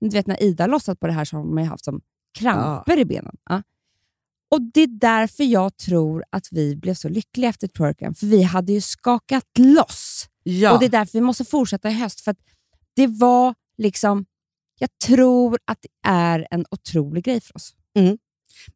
du 0.00 0.08
vet 0.08 0.26
när 0.26 0.42
Ida 0.42 0.66
lossat 0.66 1.00
på 1.00 1.06
det 1.06 1.12
här 1.12 1.24
så 1.24 1.36
har 1.36 1.44
man 1.44 1.64
ju 1.64 1.70
haft 1.70 1.84
som 1.84 2.00
kramper 2.38 2.98
i 2.98 3.04
benen. 3.04 3.36
Ja. 3.50 3.62
Och 4.50 4.62
Det 4.74 4.80
är 4.80 4.86
därför 4.86 5.44
jag 5.44 5.76
tror 5.76 6.24
att 6.30 6.48
vi 6.50 6.76
blev 6.76 6.94
så 6.94 7.08
lyckliga 7.08 7.50
efter 7.50 7.68
twerken, 7.68 8.14
för 8.14 8.26
vi 8.26 8.42
hade 8.42 8.72
ju 8.72 8.80
skakat 8.80 9.44
loss. 9.58 10.26
Ja. 10.42 10.72
Och 10.72 10.80
Det 10.80 10.86
är 10.86 10.90
därför 10.90 11.12
vi 11.12 11.20
måste 11.20 11.44
fortsätta 11.44 11.90
i 11.90 11.92
höst, 11.92 12.20
för 12.20 12.30
att 12.30 12.38
det 12.96 13.06
var 13.06 13.54
liksom... 13.78 14.24
Jag 14.80 14.90
tror 15.06 15.58
att 15.64 15.78
det 15.82 16.08
är 16.08 16.46
en 16.50 16.64
otrolig 16.70 17.24
grej 17.24 17.40
för 17.40 17.56
oss. 17.56 17.74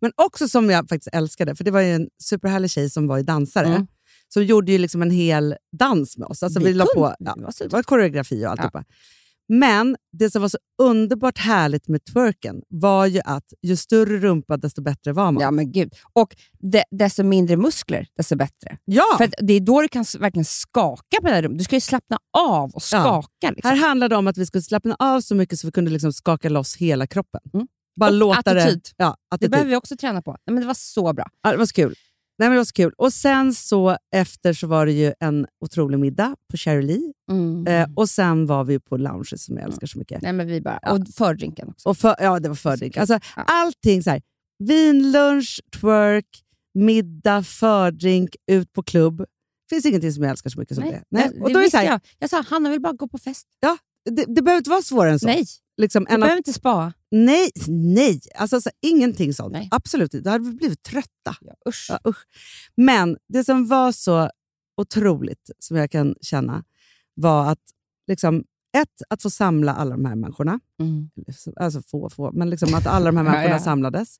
Men 0.01 0.13
också 0.17 0.49
som 0.49 0.71
jag 0.71 0.89
faktiskt 0.89 1.15
älskade, 1.15 1.57
för 1.57 1.65
det 1.65 1.71
var 1.71 1.81
ju 1.81 1.95
en 1.95 2.09
superhärlig 2.23 2.71
tjej 2.71 2.91
som 2.91 3.07
var 3.07 3.19
i 3.19 3.23
dansare. 3.23 3.67
Mm. 3.67 3.87
Som 4.29 4.45
gjorde 4.45 4.73
ju 4.73 4.79
liksom 4.79 5.03
en 5.03 5.11
hel 5.11 5.57
dans 5.79 6.19
med 6.19 6.29
oss. 6.29 6.43
Alltså 6.43 6.61
vi, 6.61 6.67
Vi 6.67 6.75
la 6.75 6.87
på, 6.95 7.15
ja, 7.19 7.35
det 7.59 7.73
var 7.73 7.83
koreografi 7.83 8.47
och 8.47 8.51
alltihopa. 8.51 8.85
Men 9.49 9.97
det 10.13 10.31
som 10.31 10.43
var 10.43 10.49
så 10.49 10.59
underbart 10.83 11.39
härligt 11.39 11.89
med 11.89 12.05
twerken 12.05 12.63
var 12.69 13.07
ju 13.07 13.21
att 13.25 13.53
ju 13.63 13.77
större 13.77 14.19
rumpa, 14.19 14.57
desto 14.57 14.83
bättre 14.83 15.13
var 15.13 15.33
man. 15.33 15.43
Ja, 15.43 15.51
men 15.51 15.73
gud. 15.73 15.95
Och 16.13 16.37
de, 16.73 16.83
desto 16.91 17.23
mindre 17.23 17.57
muskler, 17.57 18.07
desto 18.17 18.37
bättre. 18.37 18.79
Ja, 18.85 19.05
För 19.19 19.31
det 19.39 19.53
är 19.55 19.61
då 19.61 19.83
du 19.83 19.89
kan 19.89 20.05
verkligen 20.19 20.45
skaka 20.45 21.17
på 21.21 21.27
det 21.29 21.35
här 21.35 21.43
rummet. 21.43 21.59
Du 21.59 21.65
ska 21.65 21.77
ju 21.77 21.81
slappna 21.81 22.19
av 22.39 22.71
och 22.71 22.83
skaka. 22.83 23.51
Liksom. 23.51 23.71
här 23.71 23.77
handlade 23.89 24.15
det 24.15 24.19
om 24.19 24.27
att 24.27 24.39
vi 24.39 24.47
skulle 24.47 24.63
slappna 24.63 24.97
av 24.99 25.21
så 25.21 25.35
mycket 25.35 25.59
så 25.59 25.67
vi 25.67 25.73
kunde 25.73 25.91
liksom 25.91 26.13
skaka 26.13 26.49
loss 26.49 26.77
hela 26.77 27.07
kroppen. 27.07 27.41
Mm. 27.55 27.67
Bara 28.01 28.11
Och 28.11 28.17
låta 28.17 28.39
attityd. 28.51 28.81
det... 28.85 29.05
Ja, 29.05 29.17
Det 29.31 29.35
attityd. 29.35 29.51
behöver 29.51 29.71
vi 29.71 29.77
också 29.77 29.97
träna 29.97 30.23
på. 30.23 30.31
Nej, 30.31 30.55
men 30.55 30.61
det 30.61 30.67
var 30.67 30.75
så 30.75 31.13
bra. 31.13 31.27
Ja, 31.43 31.51
det 31.51 31.57
var 31.57 31.67
så 31.67 31.73
kul. 31.75 31.95
Nej, 32.39 32.49
men 32.49 32.51
det 32.51 32.57
var 32.57 32.65
så 32.65 32.73
kul. 32.73 32.93
Och 32.99 33.13
sen 33.13 33.55
så 33.55 33.97
efter 34.17 34.53
så 34.53 34.67
var 34.67 34.87
det 34.87 34.93
ju 34.93 35.13
en 35.21 35.47
otrolig 35.65 35.99
middag 35.99 36.37
på 36.51 36.57
Cherry 36.57 36.83
Lee. 36.83 37.13
Eh, 37.69 37.89
och 37.97 38.09
sen 38.11 38.47
var 38.47 38.65
vi 38.65 38.81
på 38.81 38.97
lounges 38.97 39.45
som 39.45 39.57
jag 39.57 39.65
älskar 39.67 39.87
så 39.87 39.99
mycket. 39.99 40.23
Nej, 40.23 40.33
men 40.33 40.47
vi 40.47 40.61
bara, 40.61 40.79
Ja. 40.83 40.93
Och 40.93 41.09
fördrinken 41.17 41.69
också. 41.69 41.89
Och 41.89 41.99
för, 41.99 42.17
ja, 42.19 42.41
det 42.41 42.49
var 42.49 42.57
fördrink. 42.57 42.97
Alltså, 42.97 43.19
Ja. 43.37 43.43
Allting 43.43 44.03
så 44.03 44.11
här. 44.11 44.23
Vinlunch, 44.65 45.61
twerk, 45.81 46.27
middag, 46.75 47.43
fördrink, 47.43 48.37
ut 48.51 48.73
på 48.73 48.83
klubb. 48.83 49.25
finns 49.71 49.87
ingenting 49.87 50.13
som 50.13 50.23
jag 50.23 50.31
älskar 50.31 50.51
så 50.51 50.59
mycket 50.61 50.77
som 50.77 50.85
det. 50.85 51.03
Nej. 51.09 51.31
det 51.35 51.41
Och 51.41 51.53
då 51.53 51.59
är 51.59 51.65
det 51.65 51.71
så 51.71 51.77
här, 51.77 51.85
jag. 51.85 52.01
Jag 52.19 52.31
sa, 52.31 52.45
Hanna 52.49 52.71
vill 52.71 52.81
bara 52.81 52.93
gå 52.93 53.09
på 53.09 53.19
fest. 53.19 53.47
det, 54.11 54.25
det 54.29 54.43
behöver 54.43 54.59
inte 54.59 54.71
vara 54.71 54.83
svårare 54.83 55.13
än 55.13 55.19
så. 55.19 55.27
Nej, 55.27 55.45
Liksom, 55.77 56.07
du 56.11 56.17
behöver 56.17 56.37
inte 56.37 56.53
spa. 56.53 56.93
Nej, 57.25 57.51
nej. 57.69 58.21
Alltså, 58.35 58.61
så, 58.61 58.69
här, 58.69 58.91
ingenting 58.91 59.35
sånt. 59.35 59.53
Nej. 59.53 59.69
Absolut 59.71 60.15
inte. 60.15 60.25
Då 60.25 60.31
hade 60.31 60.45
vi 60.45 60.53
blivit 60.57 60.83
trötta. 60.83 61.37
Ja, 61.41 61.55
usch. 61.69 61.87
Ja, 61.89 61.99
usch. 62.11 62.25
Men 62.77 63.17
det 63.29 63.45
som 63.45 63.67
var 63.67 63.93
så 63.93 64.31
otroligt, 64.77 65.51
som 65.59 65.77
jag 65.77 65.91
kan 65.91 66.15
känna, 66.21 66.65
var 67.15 67.51
att 67.53 67.63
liksom, 68.07 68.45
ett, 68.77 69.03
att 69.11 69.23
få 69.23 69.31
samla 69.31 69.75
alla 69.75 69.91
de 69.91 70.05
här 70.05 70.15
människorna. 70.15 70.61
Mm. 70.81 71.11
Alltså 71.57 71.83
få, 71.83 72.11
få, 72.11 72.33
men 72.33 72.51
liksom 72.51 72.75
att 72.75 72.87
alla 72.87 73.07
de 73.07 73.17
här 73.17 73.25
Ja, 73.27 73.31
människorna 73.33 73.57
ja. 73.57 73.61
samlades. 73.65 74.17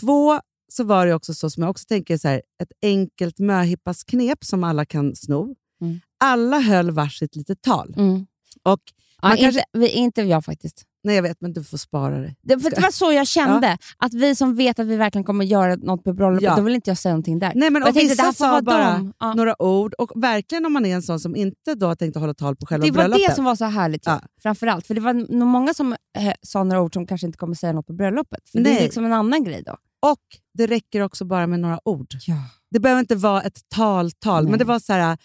Två, 0.00 0.40
så 0.72 0.84
var 0.84 1.06
det 1.06 1.14
också 1.14 1.34
så 1.34 1.50
som 1.50 1.62
jag 1.62 1.70
också 1.70 1.84
tänker, 1.88 2.16
så 2.18 2.28
här, 2.28 2.42
ett 2.62 2.72
enkelt 2.82 3.38
möhippasknep 3.38 4.44
som 4.44 4.64
alla 4.64 4.84
kan 4.84 5.16
sno. 5.16 5.54
Mm. 5.80 6.00
Alla 6.24 6.60
höll 6.60 6.90
varsitt 6.90 7.36
litet 7.36 7.62
tal. 7.62 7.94
Mm. 7.96 8.26
Och, 8.62 8.80
Ja, 9.22 9.28
Man 9.28 9.36
kanske- 9.36 9.60
inte, 9.60 9.64
vi, 9.78 9.88
inte 9.88 10.22
jag 10.22 10.44
faktiskt. 10.44 10.84
Nej, 11.04 11.14
jag 11.16 11.22
vet, 11.22 11.40
men 11.40 11.52
du 11.52 11.64
får 11.64 11.78
spara 11.78 12.18
det. 12.20 12.34
Det, 12.42 12.58
för 12.60 12.70
det 12.70 12.80
var 12.80 12.90
så 12.90 13.12
jag 13.12 13.26
kände. 13.26 13.78
Att 13.98 14.14
vi 14.14 14.34
som 14.34 14.54
vet 14.56 14.78
att 14.78 14.86
vi 14.86 14.96
verkligen 14.96 15.24
kommer 15.24 15.44
göra 15.44 15.76
något 15.76 16.04
på 16.04 16.12
bröllopet, 16.12 16.42
Ja. 16.42 16.56
då 16.56 16.62
vill 16.62 16.74
inte 16.74 16.90
jag 16.90 16.98
säga 16.98 17.12
någonting 17.12 17.38
där. 17.38 17.52
Nej, 17.54 17.70
men 17.70 17.82
Och 17.82 17.88
jag 17.88 17.94
tänkte, 17.94 18.14
det 18.22 18.28
vissa 18.28 18.32
sa 18.32 18.62
bara. 18.62 19.12
Ja. 19.20 19.34
några 19.34 19.62
ord. 19.62 19.94
Och 19.94 20.12
verkligen 20.22 20.66
om 20.66 20.72
man 20.72 20.86
är 20.86 20.94
en 20.94 21.02
sån 21.02 21.20
som 21.20 21.36
inte 21.36 21.74
då 21.74 21.86
har 21.86 21.94
tänkt 21.94 22.16
hålla 22.16 22.34
tal 22.34 22.56
på 22.56 22.66
själva 22.66 22.84
Det 22.86 22.90
var 22.92 22.96
bröllopet. 23.02 23.28
det 23.28 23.34
som 23.34 23.44
var 23.44 23.56
så 23.56 23.64
härligt. 23.64 24.06
Ja. 24.06 24.18
Ja. 24.22 24.28
Framförallt. 24.42 24.86
För 24.86 24.94
det 24.94 25.00
var 25.00 25.12
nog 25.36 25.48
många 25.48 25.74
som 25.74 25.92
eh, 25.92 26.32
sa 26.42 26.64
några 26.64 26.82
ord 26.82 26.94
som 26.94 27.06
kanske 27.06 27.26
inte 27.26 27.38
kommer 27.38 27.54
säga 27.54 27.72
något 27.72 27.86
på 27.86 27.92
bröllopet. 27.92 28.48
För 28.48 28.58
Det 28.58 28.70
Nej. 28.70 28.78
är 28.78 28.82
liksom 28.82 29.04
en 29.04 29.12
annan 29.12 29.44
grej 29.44 29.62
då. 29.66 29.72
Och 30.10 30.18
det 30.54 30.66
räcker 30.66 31.00
också 31.00 31.24
bara 31.24 31.46
med 31.46 31.60
några 31.60 31.88
ord. 31.88 32.06
Ja. 32.26 32.34
Det 32.70 32.80
behöver 32.80 33.00
inte 33.00 33.14
vara 33.14 33.42
ett 33.42 33.60
tal-tal, 33.74 34.48
men 34.48 34.58
det 34.58 34.64
var 34.64 34.78
så 34.78 34.92
här, 34.92 35.18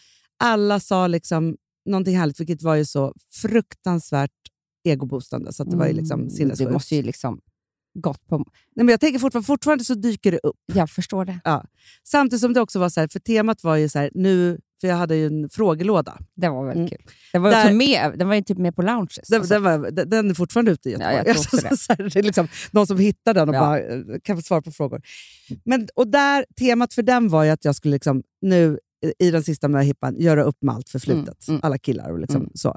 alla 0.43 0.79
sa 0.79 1.07
liksom 1.07 1.55
någonting 1.85 2.17
härligt, 2.17 2.39
vilket 2.39 2.61
var 2.63 2.75
ju 2.75 2.85
så 2.85 3.13
fruktansvärt 3.33 4.31
egoboostande. 4.89 5.53
Så 5.53 5.63
det 5.63 5.77
var 5.77 5.87
ju 5.87 5.93
liksom 5.93 6.19
Mm, 6.19 6.29
sinnessjukt. 6.29 6.67
Du 6.69 6.73
måste 6.73 6.95
ju 6.95 7.01
liksom 7.01 7.39
gått 7.99 8.27
på... 8.27 8.37
Nej, 8.37 8.45
men 8.75 8.87
jag 8.87 8.99
tänker 8.99 9.19
fortfarande, 9.19 9.45
fortfarande 9.45 9.83
så 9.83 9.93
dyker 9.93 10.31
det 10.31 10.39
upp. 10.43 10.55
Jag 10.73 10.89
förstår 10.89 11.25
det. 11.25 11.39
Samtidigt 12.03 12.41
som 12.41 12.53
det 12.53 12.61
också 12.61 12.79
var 12.79 12.89
så 12.89 12.99
här, 12.99 13.07
för 13.07 13.19
temat 13.19 13.63
var 13.63 13.75
ju 13.75 13.89
så 13.89 13.99
här, 13.99 14.09
nu, 14.13 14.59
för 14.81 14.87
jag 14.87 14.95
hade 14.95 15.15
ju 15.15 15.27
en 15.27 15.49
frågelåda. 15.49 16.17
Det 16.35 16.49
var 16.49 16.65
väldigt 16.65 16.75
Mm. 16.77 16.89
kul. 16.89 17.13
Den 17.33 17.41
var, 17.41 17.51
Där- 17.51 17.73
med, 17.73 18.19
den 18.19 18.27
var 18.27 18.35
ju 18.35 18.41
typ 18.41 18.57
med 18.57 18.75
på 18.75 18.81
lounges. 18.81 19.27
Den, 19.29 19.39
alltså. 19.39 19.53
den, 19.53 19.63
var, 19.63 19.91
den, 19.91 20.09
den 20.09 20.29
är 20.29 20.33
fortfarande 20.33 20.71
ute 20.71 20.89
i 20.89 20.91
Göteborg. 20.91 21.15
Ja, 21.15 21.23
jag 21.25 21.35
tror 21.37 21.59
också 21.59 21.69
det. 21.69 21.77
så 21.77 21.93
här, 21.93 22.09
det 22.13 22.19
är 22.19 22.23
liksom 22.23 22.47
någon 22.71 22.87
som 22.87 22.97
hittar 22.97 23.33
den 23.33 23.49
och 23.49 23.55
Ja. 23.55 23.59
bara 23.59 23.79
eh, 23.79 23.99
kan 24.23 24.35
få 24.37 24.41
svar 24.41 24.61
på 24.61 24.71
frågor. 24.71 25.01
Men, 25.65 25.87
och 25.95 26.07
där, 26.07 26.45
temat 26.59 26.93
för 26.93 27.03
den 27.03 27.29
var 27.29 27.43
ju 27.43 27.49
att 27.49 27.65
jag 27.65 27.75
skulle 27.75 27.93
liksom, 27.93 28.23
nu 28.41 28.79
i 29.19 29.31
den 29.31 29.43
sista 29.43 29.67
möhippan 29.67 30.15
göra 30.19 30.43
upp 30.43 30.57
med 30.61 30.75
allt 30.75 30.89
förflutet. 30.89 31.47
Mm, 31.47 31.55
mm. 31.55 31.59
Alla 31.63 31.77
killar 31.77 32.09
och 32.09 32.19
liksom 32.19 32.41
Mm. 32.41 32.51
så. 32.53 32.75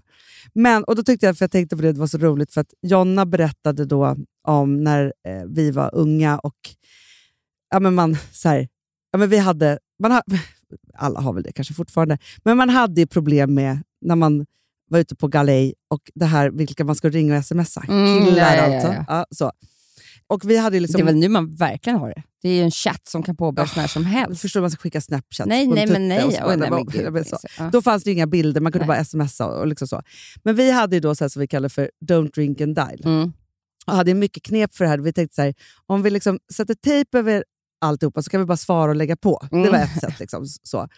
Men, 0.54 0.84
och 0.84 0.96
då 0.96 1.02
tyckte 1.02 1.26
jag, 1.26 1.38
för 1.38 1.42
jag 1.44 1.50
tänkte 1.50 1.76
på 1.76 1.82
det, 1.82 1.92
det 1.92 2.00
var 2.00 2.06
så 2.06 2.18
roligt, 2.18 2.52
för 2.52 2.60
att 2.60 2.74
Jonna 2.82 3.26
berättade 3.26 3.84
då 3.84 4.16
om 4.48 4.84
när 4.84 5.12
eh, 5.26 5.42
vi 5.46 5.70
var 5.70 5.94
unga 5.94 6.38
och 6.38 6.56
ja, 7.70 7.80
men 7.80 7.94
man, 7.94 8.16
så 8.32 8.48
här, 8.48 8.68
ja, 9.12 9.18
men 9.18 9.28
vi 9.28 9.38
hade, 9.38 9.78
man 9.98 10.12
ha, 10.12 10.22
alla 10.94 11.20
har 11.20 11.32
väl 11.32 11.42
det 11.42 11.52
kanske 11.52 11.74
fortfarande, 11.74 12.18
men 12.44 12.56
man 12.56 12.68
hade 12.68 13.00
ju 13.00 13.06
problem 13.06 13.54
med 13.54 13.82
när 14.00 14.16
man 14.16 14.46
var 14.90 14.98
ute 14.98 15.16
på 15.16 15.28
galej 15.28 15.74
och 15.88 16.10
det 16.14 16.26
här 16.26 16.50
vilka 16.50 16.84
man 16.84 16.94
skulle 16.94 17.18
ringa 17.18 17.38
och 17.38 17.44
smsa. 17.44 17.84
Mm, 17.88 18.24
Killar 18.26 18.56
ja, 18.56 18.68
ja, 18.68 18.74
alltså. 18.74 18.92
ja. 18.92 19.04
Ja, 19.08 19.26
så. 19.30 19.52
Och 20.30 20.50
vi 20.50 20.56
hade 20.56 20.80
liksom... 20.80 20.98
Det 20.98 21.02
är 21.02 21.06
väl 21.06 21.16
nu 21.16 21.28
man 21.28 21.54
verkligen 21.54 21.98
har 21.98 22.08
det. 22.08 22.22
Det 22.42 22.48
är 22.48 22.54
ju 22.54 22.62
en 22.62 22.70
chatt 22.70 23.08
som 23.08 23.22
kan 23.22 23.36
påbörjas 23.36 23.76
när 23.76 23.86
som 23.86 24.04
helst. 24.04 24.42
förstår 24.42 24.60
man 24.60 24.70
ska 24.70 24.80
skicka 24.80 25.00
Snapchat 25.00 25.46
Nej, 25.46 25.66
nej, 25.66 25.86
men 25.86 26.08
nej. 26.08 26.24
och 26.24 26.50
Oj, 26.50 26.56
nej, 26.56 26.70
men 26.70 26.86
gud, 26.86 27.26
så. 27.26 27.38
ja. 27.58 27.70
Då 27.72 27.82
fanns 27.82 28.04
det 28.04 28.12
inga 28.12 28.26
bilder, 28.26 28.60
man 28.60 28.72
kunde 28.72 28.86
Nej. 28.86 28.96
bara 28.96 29.04
smsa 29.04 29.46
och 29.46 29.66
liksom 29.66 29.88
så. 29.88 30.02
Men 30.44 30.56
vi 30.56 30.70
hade 30.70 30.96
ju 30.96 31.00
då 31.00 31.14
så 31.14 31.24
här 31.24 31.28
som 31.28 31.40
vi 31.40 31.46
kallar 31.46 31.68
för 31.68 31.90
don't 32.04 32.34
drink 32.34 32.60
and 32.60 32.74
dial. 32.74 33.02
Mm. 33.04 33.32
Och 33.86 33.92
hade 33.92 34.14
mycket 34.14 34.42
knep 34.42 34.74
för 34.74 34.84
det 34.84 34.90
här. 34.90 34.98
Vi 34.98 35.12
tänkte 35.12 35.34
så 35.34 35.42
här, 35.42 35.54
om 35.86 36.02
vi 36.02 36.10
liksom 36.10 36.38
sätter 36.54 36.74
tejp 36.74 37.18
över 37.18 37.44
alltihopa 37.80 38.22
så 38.22 38.30
kan 38.30 38.40
vi 38.40 38.46
bara 38.46 38.56
svara 38.56 38.90
och 38.90 38.96
lägga 38.96 39.16
på. 39.16 39.46
Det 39.50 39.56
Mm. 39.56 39.70
var 39.72 39.78
ett 39.78 40.00
sätt. 40.00 40.20
Liksom, 40.20 40.46
så. 40.62 40.88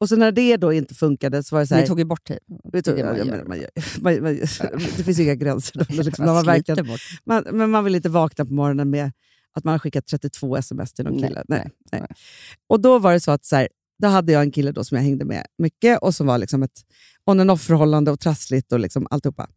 Och 0.00 0.08
så 0.08 0.16
när 0.16 0.32
det 0.32 0.56
då 0.56 0.72
inte 0.72 0.94
funkade 0.94 1.42
så 1.42 1.54
var 1.56 1.60
det 1.60 1.66
så 1.66 1.74
här... 1.74 1.82
Ni 1.82 1.88
tog 1.88 1.98
ju 1.98 2.04
bort 2.04 2.24
tid. 2.24 2.38
vi 2.72 2.82
tog, 2.82 2.94
det 2.96 3.00
är 3.02 3.04
det 3.04 3.10
man 3.10 3.18
ja, 3.18 3.24
gör. 3.24 3.36
men 3.38 3.48
man 3.48 3.58
gör- 3.58 3.70
man- 4.00 4.22
man- 4.22 4.48
det 4.96 5.04
finns 5.04 5.18
ju 5.18 5.22
inga 5.22 5.34
gränser. 5.34 5.78
Då, 5.78 5.84
men 5.88 6.04
liksom, 6.06 6.24
man 6.26 6.44
verkligen, 6.44 6.86
bort. 6.86 7.00
man, 7.26 7.44
men 7.52 7.70
man 7.70 7.84
vill 7.84 7.94
inte 7.94 8.08
vakna 8.08 8.44
på 8.44 8.52
morgonen 8.54 8.90
med 8.90 9.12
att 9.52 9.64
man 9.64 9.72
har 9.72 9.78
skickat 9.78 10.06
32 10.06 10.56
sms 10.56 10.92
till 10.92 11.04
någon 11.04 11.14
Nej, 11.16 11.28
kille. 11.28 11.44
Nej, 11.48 11.70
nej. 11.92 12.00
nej. 12.00 12.10
Och 12.68 12.80
då 12.80 12.98
var 12.98 13.12
det 13.12 13.20
så 13.20 13.30
att 13.30 13.44
så 13.44 13.56
här, 13.56 13.68
då 14.02 14.08
hade 14.08 14.32
jag 14.32 14.42
en 14.42 14.50
kille 14.52 14.72
då 14.72 14.84
som 14.84 14.96
jag 14.96 15.02
hängde 15.02 15.24
med 15.24 15.46
mycket 15.58 15.98
och 15.98 16.14
som 16.14 16.26
var 16.26 16.38
liksom 16.38 16.62
ett 16.62 16.80
on 17.26 17.40
and 17.40 17.50
off-förhållande 17.50 18.10
och 18.10 18.20
trassligt 18.20 18.72
och 18.72 18.80
liksom 18.80 19.06
alltihopa. 19.10 19.48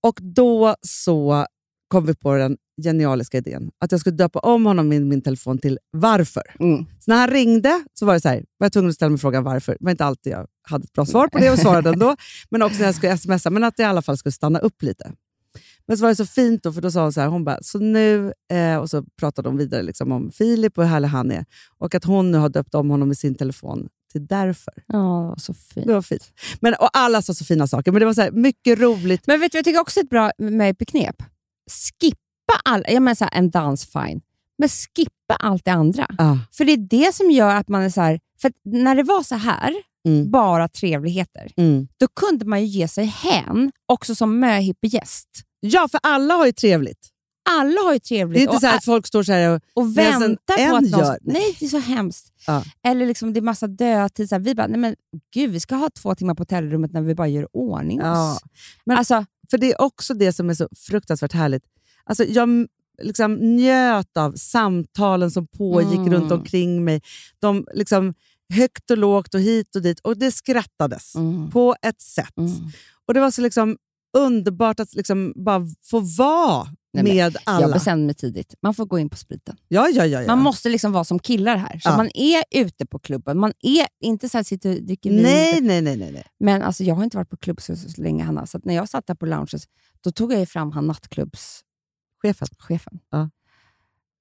Och 0.00 0.18
då 0.22 0.76
så 0.82 1.46
kom 1.88 2.06
vi 2.06 2.14
på 2.14 2.34
den 2.34 2.56
genialiska 2.82 3.38
idén 3.38 3.70
att 3.80 3.92
jag 3.92 4.00
skulle 4.00 4.16
döpa 4.16 4.38
om 4.38 4.66
honom 4.66 4.92
i 4.92 5.00
min 5.00 5.22
telefon 5.22 5.58
till 5.58 5.78
Varför. 5.90 6.42
Mm. 6.60 6.84
Så 6.84 7.10
när 7.10 7.16
han 7.16 7.28
ringde 7.28 7.84
så 7.94 8.06
var 8.06 8.14
det 8.14 8.20
så 8.20 8.28
här, 8.28 8.44
var 8.58 8.64
jag 8.64 8.72
tvungen 8.72 8.88
att 8.88 8.94
ställa 8.94 9.10
mig 9.10 9.18
frågan 9.18 9.44
varför. 9.44 9.72
Det 9.72 9.84
var 9.84 9.90
inte 9.90 10.04
alltid 10.04 10.32
jag 10.32 10.46
hade 10.62 10.84
ett 10.84 10.92
bra 10.92 11.06
svar 11.06 11.28
på 11.28 11.38
det 11.38 11.50
och 11.50 11.58
svarade 11.58 11.90
ändå. 11.90 12.16
Men 12.50 12.62
också 12.62 12.78
när 12.78 12.86
jag 12.86 12.94
skulle 12.94 13.18
smsa, 13.18 13.50
men 13.50 13.64
att 13.64 13.74
jag 13.76 13.86
i 13.86 13.88
alla 13.88 14.02
fall 14.02 14.16
skulle 14.16 14.32
stanna 14.32 14.58
upp 14.58 14.82
lite. 14.82 15.12
Men 15.86 15.98
så 15.98 16.02
var 16.02 16.08
det 16.08 16.16
så 16.16 16.26
fint 16.26 16.62
då, 16.62 16.72
för 16.72 16.80
då 16.80 16.90
sa 16.90 17.02
hon 17.02 17.12
så 17.12 17.20
här, 17.20 17.28
hon 17.28 17.44
bara, 17.44 17.58
så 17.62 17.78
nu, 17.78 18.32
eh, 18.52 18.76
och 18.76 18.90
så 18.90 19.04
pratade 19.20 19.48
de 19.48 19.56
vidare 19.56 19.82
liksom 19.82 20.12
om 20.12 20.30
Filip 20.30 20.78
och 20.78 20.84
hur 20.84 20.90
härlig 20.90 21.08
han 21.08 21.30
är. 21.30 21.44
Och 21.78 21.94
att 21.94 22.04
hon 22.04 22.30
nu 22.30 22.38
har 22.38 22.48
döpt 22.48 22.74
om 22.74 22.90
honom 22.90 23.12
i 23.12 23.14
sin 23.14 23.34
telefon 23.34 23.88
till 24.12 24.26
Därför. 24.26 24.74
Ja, 24.86 25.34
så 25.38 25.54
fint. 25.54 25.86
Det 25.86 25.94
var 25.94 26.02
fint. 26.02 26.32
Men, 26.60 26.74
och 26.74 26.90
alla 26.92 27.22
sa 27.22 27.34
så 27.34 27.44
fina 27.44 27.66
saker, 27.66 27.92
men 27.92 28.00
det 28.00 28.06
var 28.06 28.14
så 28.14 28.22
här, 28.22 28.30
mycket 28.30 28.78
roligt. 28.78 29.26
Men 29.26 29.40
vet 29.40 29.52
du, 29.52 29.58
jag 29.58 29.64
tycker 29.64 29.80
också 29.80 30.00
ett 30.00 30.10
bra 30.10 30.30
med 30.38 30.88
knep. 30.88 31.16
Skippa 31.68 32.18
all, 32.64 32.84
jag 32.88 33.02
menar 33.02 33.14
så 33.14 33.24
här, 33.24 33.34
en 33.38 33.50
dans, 33.50 33.86
fine. 33.86 34.20
Men 34.58 34.68
skippa 34.68 35.34
allt 35.38 35.64
det 35.64 35.70
andra. 35.72 36.06
Ja. 36.18 36.38
För 36.52 36.64
det 36.64 36.72
är 36.72 36.76
det 36.76 37.14
som 37.14 37.30
gör 37.30 37.54
att 37.54 37.68
man 37.68 37.82
är 37.82 37.90
så 37.90 38.00
här, 38.00 38.20
för 38.40 38.52
när 38.64 38.94
det 38.94 39.02
var 39.02 39.22
så 39.22 39.34
här, 39.34 39.74
Mm. 40.08 40.30
bara 40.30 40.68
trevligheter, 40.68 41.52
Mm. 41.56 41.88
då 42.00 42.06
kunde 42.08 42.44
man 42.44 42.60
ju 42.60 42.66
ge 42.66 42.88
sig 42.88 43.04
hän 43.04 43.72
också 43.86 44.14
som 44.14 44.40
möhippegäst. 44.40 45.28
Ja, 45.60 45.88
för 45.90 46.00
alla 46.02 46.34
har 46.34 46.46
ju 46.46 46.52
trevligt. 46.52 47.08
Alla 47.50 47.80
har 47.80 47.92
ju 47.92 47.98
Det 47.98 48.04
trevligt 48.04 48.38
är 48.38 48.42
inte 48.42 48.54
och, 48.54 48.60
så 48.60 48.66
att 48.68 48.84
folk 48.84 49.06
står 49.06 49.22
så 49.22 49.32
här 49.32 49.54
och... 49.54 49.60
och 49.74 49.98
väntar 49.98 50.68
på 50.70 50.76
att 50.76 50.82
någon... 50.82 51.00
gör- 51.00 51.18
Nej, 51.22 51.56
det 51.60 51.64
är 51.64 51.68
så 51.68 51.78
hemskt. 51.78 52.32
Ja. 52.46 52.64
Eller 52.84 53.06
liksom, 53.06 53.32
det 53.32 53.40
är 53.40 53.42
massa 53.42 53.66
dödtid. 53.66 54.28
Vi 54.40 54.54
bara, 54.54 54.66
nej 54.66 54.78
men 54.80 54.96
gud, 55.34 55.50
vi 55.50 55.60
ska 55.60 55.74
ha 55.74 55.90
två 55.90 56.14
timmar 56.14 56.34
på 56.34 56.40
hotellrummet 56.40 56.92
när 56.92 57.02
vi 57.02 57.14
bara 57.14 57.28
gör 57.28 57.48
ordning 57.56 57.98
Ja. 57.98 58.32
oss. 58.32 58.40
Men- 58.84 58.98
alltså, 58.98 59.24
För 59.50 59.58
det 59.58 59.72
är 59.72 59.80
också 59.80 60.14
det 60.14 60.32
som 60.32 60.50
är 60.50 60.54
så 60.54 60.68
fruktansvärt 60.76 61.32
härligt. 61.32 61.64
Alltså, 62.04 62.24
jag 62.24 62.66
liksom 63.02 63.34
njöt 63.56 64.16
av 64.16 64.32
samtalen 64.32 65.30
som 65.30 65.46
pågick 65.46 65.98
Mm. 65.98 66.12
runt 66.12 66.32
omkring 66.32 66.84
mig. 66.84 67.02
De 67.38 67.66
liksom 67.74 68.14
högt 68.54 68.90
och 68.90 68.98
lågt 68.98 69.34
och 69.34 69.40
hit 69.40 69.76
och 69.76 69.82
dit. 69.82 70.00
Och 70.00 70.16
det 70.18 70.32
skrattades 70.32 71.14
mm, 71.14 71.50
på 71.50 71.76
ett 71.82 72.00
sätt. 72.00 72.36
mm. 72.38 72.52
Och 73.06 73.14
Det 73.14 73.20
var 73.20 73.30
så 73.30 73.40
liksom 73.42 73.76
underbart 74.16 74.80
att 74.80 74.94
liksom 74.94 75.32
bara 75.36 75.66
få 75.84 76.00
vara 76.00 76.68
Nej, 76.92 77.04
med 77.04 77.36
alla. 77.44 77.60
Jag 77.60 77.72
bestämde 77.72 78.06
mig 78.06 78.14
tidigt. 78.14 78.54
Man 78.62 78.74
får 78.74 78.86
gå 78.86 78.98
in 78.98 79.10
på 79.10 79.16
spriten. 79.16 79.56
ja, 79.68 79.88
ja, 79.88 80.06
ja, 80.06 80.20
ja. 80.22 80.26
Man 80.26 80.38
måste 80.38 80.68
liksom 80.68 80.92
vara 80.92 81.04
som 81.04 81.18
killar 81.18 81.56
här. 81.56 81.78
Så 81.78 81.88
Ja. 81.88 81.96
man 81.96 82.10
är 82.14 82.44
ute 82.50 82.86
på 82.86 82.98
klubben. 82.98 83.38
Man 83.38 83.52
är 83.60 83.86
inte 84.00 84.28
så 84.28 84.38
här 84.38 84.42
sitter 84.44 84.76
och 84.76 84.82
dricker 84.82 85.10
vin. 85.10 85.22
nej, 85.22 85.60
nej, 85.60 85.82
nej, 85.82 85.96
nej, 85.96 86.12
nej. 86.12 86.24
Men 86.40 86.62
alltså, 86.62 86.84
jag 86.84 86.94
har 86.94 87.04
inte 87.04 87.16
varit 87.16 87.30
på 87.30 87.36
klubb 87.36 87.60
så, 87.60 87.76
så 87.76 88.02
länge, 88.02 88.24
Hanna. 88.24 88.46
Så 88.46 88.60
när 88.62 88.74
jag 88.74 88.88
satt 88.88 89.06
där 89.06 89.14
på 89.14 89.26
lounges, 89.26 89.64
då 90.00 90.12
tog 90.12 90.32
jag 90.32 90.48
fram 90.48 90.72
han 90.72 90.86
nattklubbschefen. 90.86 92.48
Chefen. 92.58 92.98
Ja. 93.10 93.30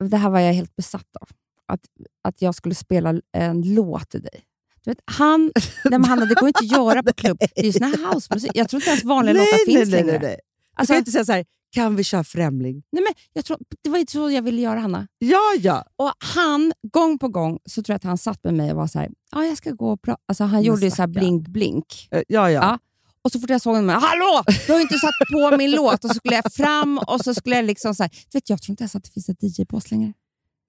Det 0.09 0.17
här 0.17 0.29
var 0.29 0.39
jag 0.39 0.53
helt 0.53 0.75
besatt 0.75 1.15
av. 1.21 1.27
Att, 1.65 1.81
att 2.21 2.41
jag 2.41 2.55
skulle 2.55 2.75
spela 2.75 3.21
en 3.33 3.73
låt 3.73 4.09
till 4.09 4.21
dig. 4.21 4.43
Du 4.87 4.91
vet, 4.91 5.01
han, 5.05 5.51
nej 5.83 5.99
men 5.99 6.05
Hanna, 6.05 6.25
det 6.25 6.35
går 6.35 6.47
inte 6.47 6.59
att 6.59 6.71
göra 6.71 7.03
på 7.03 7.13
klubb. 7.13 7.37
Det 7.39 7.59
är 7.61 7.65
ju 7.65 7.71
sån 7.73 7.83
här 7.83 8.13
housemusik. 8.13 8.51
Jag 8.53 8.69
tror 8.69 8.81
inte 8.81 8.89
ens 8.89 9.03
vanliga 9.03 9.33
nej, 9.33 9.45
låtar 9.45 9.65
finns 9.65 9.77
nej, 9.91 10.03
längre. 10.03 10.11
nej, 10.11 10.19
nej. 10.21 10.35
Du 10.35 10.81
Alltså, 10.81 10.91
kan 10.91 10.95
ju 10.95 10.99
inte 10.99 11.11
säga 11.11 11.25
så 11.25 11.31
här, 11.31 11.45
kan 11.71 11.95
vi 11.95 12.03
köra 12.03 12.23
Främling? 12.23 12.83
nej 12.91 13.03
men, 13.03 13.13
jag 13.33 13.45
tror, 13.45 13.57
det 13.83 13.89
var 13.89 13.97
ju 13.97 14.05
så 14.09 14.31
jag 14.31 14.41
ville 14.41 14.61
göra, 14.61 14.79
Hanna. 14.79 15.07
Ja, 15.19 15.39
ja. 15.59 15.83
Och 15.95 16.11
han, 16.19 16.73
gång 16.91 17.19
på 17.19 17.27
gång, 17.27 17.59
så 17.69 17.83
tror 17.83 17.93
jag 17.93 17.97
att 17.97 18.03
han 18.03 18.17
satt 18.17 18.43
med 18.43 18.53
mig 18.53 18.71
och 18.71 18.77
var 18.77 18.87
så 18.87 18.99
här, 18.99 19.09
ja 19.31 19.45
jag 19.45 19.57
ska 19.57 19.71
gå 19.71 19.91
och 19.91 20.01
prata. 20.01 20.21
Alltså 20.27 20.43
han 20.43 20.51
Men 20.53 20.63
gjorde 20.63 20.85
ju 20.85 20.91
så 20.91 20.95
här 21.01 21.09
stackarn. 21.11 21.23
blink-blink. 21.23 22.07
Eh, 22.11 22.21
ja, 22.27 22.51
ja. 22.51 22.61
Ja. 22.61 22.79
Och 23.21 23.31
så 23.31 23.39
fort 23.39 23.49
jag 23.49 23.61
såg 23.61 23.75
honom, 23.75 23.89
hallå! 23.89 24.43
Du 24.65 24.71
har 24.71 24.79
ju 24.79 24.81
inte 24.81 24.97
satt 24.99 25.11
på 25.33 25.57
min 25.57 25.71
låt. 25.71 26.03
Och 26.03 26.09
så 26.09 26.13
skulle 26.13 26.35
jag 26.35 26.53
fram 26.53 26.97
och 26.97 27.21
så 27.21 27.33
skulle 27.33 27.55
jag 27.55 27.65
liksom 27.65 27.95
så 27.95 28.03
här, 28.03 28.09
du 28.31 28.37
vet, 28.37 28.49
jag 28.49 28.61
tror 28.61 28.73
inte 28.73 28.83
ens 28.83 28.95
att 28.95 29.03
det 29.03 29.09
finns 29.11 29.29
ett 29.29 29.43
DJ-bås 29.43 29.91
längre. 29.91 30.13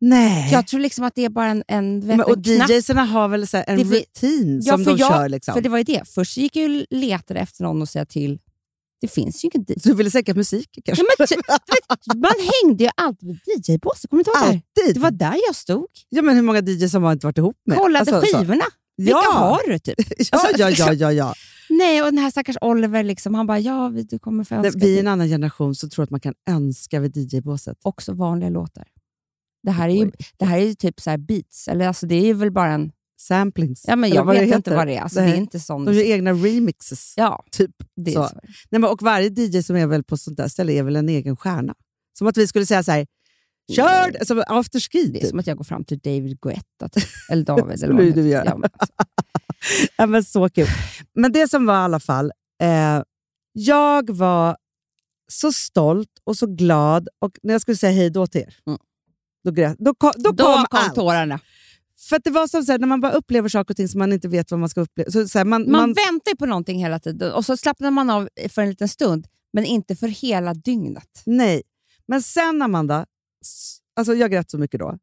Nej. 0.00 0.52
Jag 0.52 0.66
tror 0.66 0.80
liksom 0.80 1.04
att 1.04 1.14
det 1.14 1.24
är 1.24 1.28
bara 1.28 1.46
en, 1.46 1.62
en, 1.68 2.06
men, 2.06 2.20
och. 2.20 2.38
DJsarna 2.38 3.04
har 3.04 3.28
väl 3.28 3.46
så 3.46 3.62
en 3.66 3.78
Det 3.78 3.84
rutin 3.84 4.60
Ja, 4.64 4.72
som 4.76 4.84
för 4.84 4.90
de 4.90 4.98
jag- 4.98 5.08
kör. 5.12 5.28
Liksom. 5.28 5.54
För 5.54 5.60
det 5.60 5.68
var 5.68 5.78
ju 5.78 5.84
det. 5.84 6.02
Först 6.08 6.36
gick 6.36 6.56
jag 6.56 6.70
och 6.70 6.84
letade 6.90 7.40
efter 7.40 7.62
någon 7.64 7.82
att 7.82 7.90
säga 7.90 8.04
till. 8.06 8.38
Det 9.00 9.08
finns 9.08 9.44
ju 9.44 9.50
ingen 9.54 9.66
DJ. 9.68 9.80
Så 9.80 9.88
du 9.88 9.94
ville 9.94 10.10
sänka 10.10 10.34
musik 10.34 10.78
kanske? 10.84 11.04
Ja, 11.04 11.14
men, 11.18 11.26
vet, 12.14 12.22
man 12.22 12.30
hängde 12.62 12.84
ju 12.84 12.90
alltid 12.96 13.28
vid 13.28 13.38
DJ-båset. 13.68 14.10
Kommer 14.10 14.24
du 14.24 14.30
inte 14.30 14.46
ihåg 14.54 14.60
det? 14.86 14.92
Det 14.92 15.00
var 15.00 15.10
där 15.10 15.34
jag 15.46 15.54
stod. 15.56 15.86
Ja, 16.08 16.22
men 16.22 16.34
hur 16.36 16.42
många 16.42 16.58
DJs 16.60 16.92
har 16.92 17.00
man 17.00 17.12
inte 17.12 17.26
varit 17.26 17.38
ihop 17.38 17.56
med? 17.66 17.78
Kollade 17.78 17.98
Alltså, 17.98 18.20
så. 18.20 18.36
skivorna. 18.38 18.64
Vilka 18.96 19.12
Ja. 19.12 19.30
har 19.32 19.70
du? 19.72 19.78
Typ? 19.78 19.94
Ja, 20.18 20.24
Alltså, 20.38 20.48
ja, 20.62 20.70
ja, 20.70 20.92
ja, 20.92 21.12
ja. 21.12 21.34
Nej, 21.70 22.02
och 22.02 22.06
den 22.08 22.18
här 22.18 22.30
stackars 22.30 22.56
Oliver, 22.60 23.02
liksom, 23.02 23.34
han 23.34 23.46
bara, 23.46 23.58
ja, 23.58 23.88
vi- 23.88 24.02
du 24.02 24.18
kommer 24.18 24.44
få 24.44 24.54
Nej, 24.54 24.66
önska 24.66 24.78
Vi 24.80 24.96
är 24.96 25.00
en 25.00 25.06
annan 25.08 25.28
generation 25.28 25.74
som 25.74 25.90
tror 25.90 26.02
att 26.02 26.10
man 26.10 26.20
kan 26.20 26.34
önska 26.50 27.00
vid 27.00 27.16
DJ-båset. 27.16 27.78
också 27.82 28.12
vanliga 28.12 28.50
låtar. 28.50 28.84
Det 29.68 29.72
här 29.72 29.88
är 29.88 29.92
ju, 30.04 30.10
det 30.36 30.44
här 30.44 30.58
är 30.58 30.64
ju 30.64 30.74
typ 30.74 31.00
så 31.00 31.10
här 31.10 31.18
beats, 31.18 31.68
eller 31.68 31.86
alltså 31.88 32.06
det 32.06 32.14
är 32.14 32.24
ju 32.24 32.32
väl 32.32 32.50
bara 32.52 32.72
en... 32.72 32.92
Samplings. 33.20 33.84
Ja, 33.88 33.96
men 33.96 34.10
jag 34.10 34.26
det 34.26 34.32
vet 34.32 34.42
inte 34.42 34.56
heter. 34.56 34.76
vad 34.76 34.86
det 34.86 34.96
är. 34.96 35.00
Alltså, 35.00 35.18
det 35.18 35.24
Nej. 35.24 35.32
är 35.34 35.36
inte 35.36 35.60
sån 35.60 35.84
De 35.84 35.94
gör 35.94 36.02
egna 36.02 36.32
remixes. 36.32 37.14
Ja, 37.16 37.44
Typ. 37.50 37.70
det 37.96 38.12
Så. 38.12 38.28
så. 38.28 38.34
Nej, 38.70 38.80
men, 38.80 38.84
och 38.84 39.02
varje 39.02 39.28
DJ 39.28 39.62
som 39.62 39.76
är 39.76 39.86
väl 39.86 40.04
på 40.04 40.16
sånt 40.16 40.36
där 40.36 40.48
ställe 40.48 40.72
är 40.72 40.82
väl 40.82 40.96
en 40.96 41.08
egen 41.08 41.36
stjärna. 41.36 41.74
Som 42.18 42.26
att 42.26 42.36
vi 42.36 42.46
skulle 42.46 42.66
säga 42.66 42.82
så 42.82 42.92
här, 42.92 43.06
kör! 43.76 44.24
Som 44.24 44.42
afterski. 44.46 45.06
Det 45.06 45.18
är 45.18 45.20
Typ. 45.20 45.30
som 45.30 45.38
att 45.38 45.46
jag 45.46 45.56
går 45.56 45.64
fram 45.64 45.84
till 45.84 45.98
David 45.98 46.40
Guetta, 46.40 46.88
typ. 46.92 47.04
eller 47.30 47.44
David. 47.44 47.82
eller 47.84 47.94
vad 47.94 48.14
du 48.14 48.28
göra. 48.28 48.44
Ja, 48.44 48.56
men 48.56 48.70
alltså. 48.78 48.94
Ja, 49.96 50.06
men 50.06 50.24
så 50.24 50.48
kul. 50.48 50.66
Men 51.14 51.32
det 51.32 51.48
som 51.48 51.66
var 51.66 51.74
i 51.74 51.78
alla 51.84 52.00
fall, 52.00 52.32
eh, 52.62 53.02
jag 53.52 54.10
var 54.10 54.56
så 55.32 55.52
stolt 55.52 56.10
och 56.24 56.36
så 56.36 56.46
glad 56.46 57.08
och 57.18 57.32
när 57.42 57.54
jag 57.54 57.60
skulle 57.60 57.76
säga 57.76 57.92
hej 57.92 58.10
då 58.10 58.26
till 58.26 58.40
er, 58.40 58.56
Mm. 58.66 58.78
Då, 59.50 59.54
grät, 59.54 59.76
då 59.78 59.94
kom, 59.94 60.12
då 60.16 60.30
Då 60.32 60.44
kom, 60.44 60.54
kom 60.54 60.80
allt. 60.80 60.94
tårarna. 60.94 61.40
För 62.08 62.20
det 62.24 62.30
var 62.30 62.46
som 62.46 62.62
så 62.64 62.72
här, 62.72 62.78
när 62.78 62.86
man 62.86 63.00
bara 63.00 63.12
upplever 63.12 63.48
saker 63.48 63.72
och 63.72 63.76
ting 63.76 63.88
som 63.88 63.98
man 63.98 64.12
inte 64.12 64.28
vet 64.28 64.50
vad 64.50 64.60
man 64.60 64.68
ska 64.68 64.80
uppleva. 64.80 65.10
Så, 65.10 65.28
så 65.28 65.38
här, 65.38 65.44
man, 65.44 65.62
Man, 65.62 65.70
man, 65.72 65.88
väntar 65.92 66.36
på 66.36 66.46
någonting 66.46 66.78
hela 66.78 66.98
tiden 67.00 67.32
och 67.32 67.44
så 67.44 67.56
slappnar 67.56 67.90
man 67.90 68.10
av 68.10 68.28
för 68.48 68.62
en 68.62 68.68
liten 68.70 68.88
stund, 68.88 69.26
men 69.52 69.64
inte 69.64 69.96
för 69.96 70.08
hela 70.08 70.54
dygnet. 70.54 71.22
nej. 71.26 71.62
Men 72.10 72.22
sen 72.22 72.62
Amanda, 72.62 73.06
alltså 73.96 74.14
jag 74.14 74.30
grät 74.30 74.50
så 74.50 74.58
mycket 74.58 74.80
då. 74.80 74.98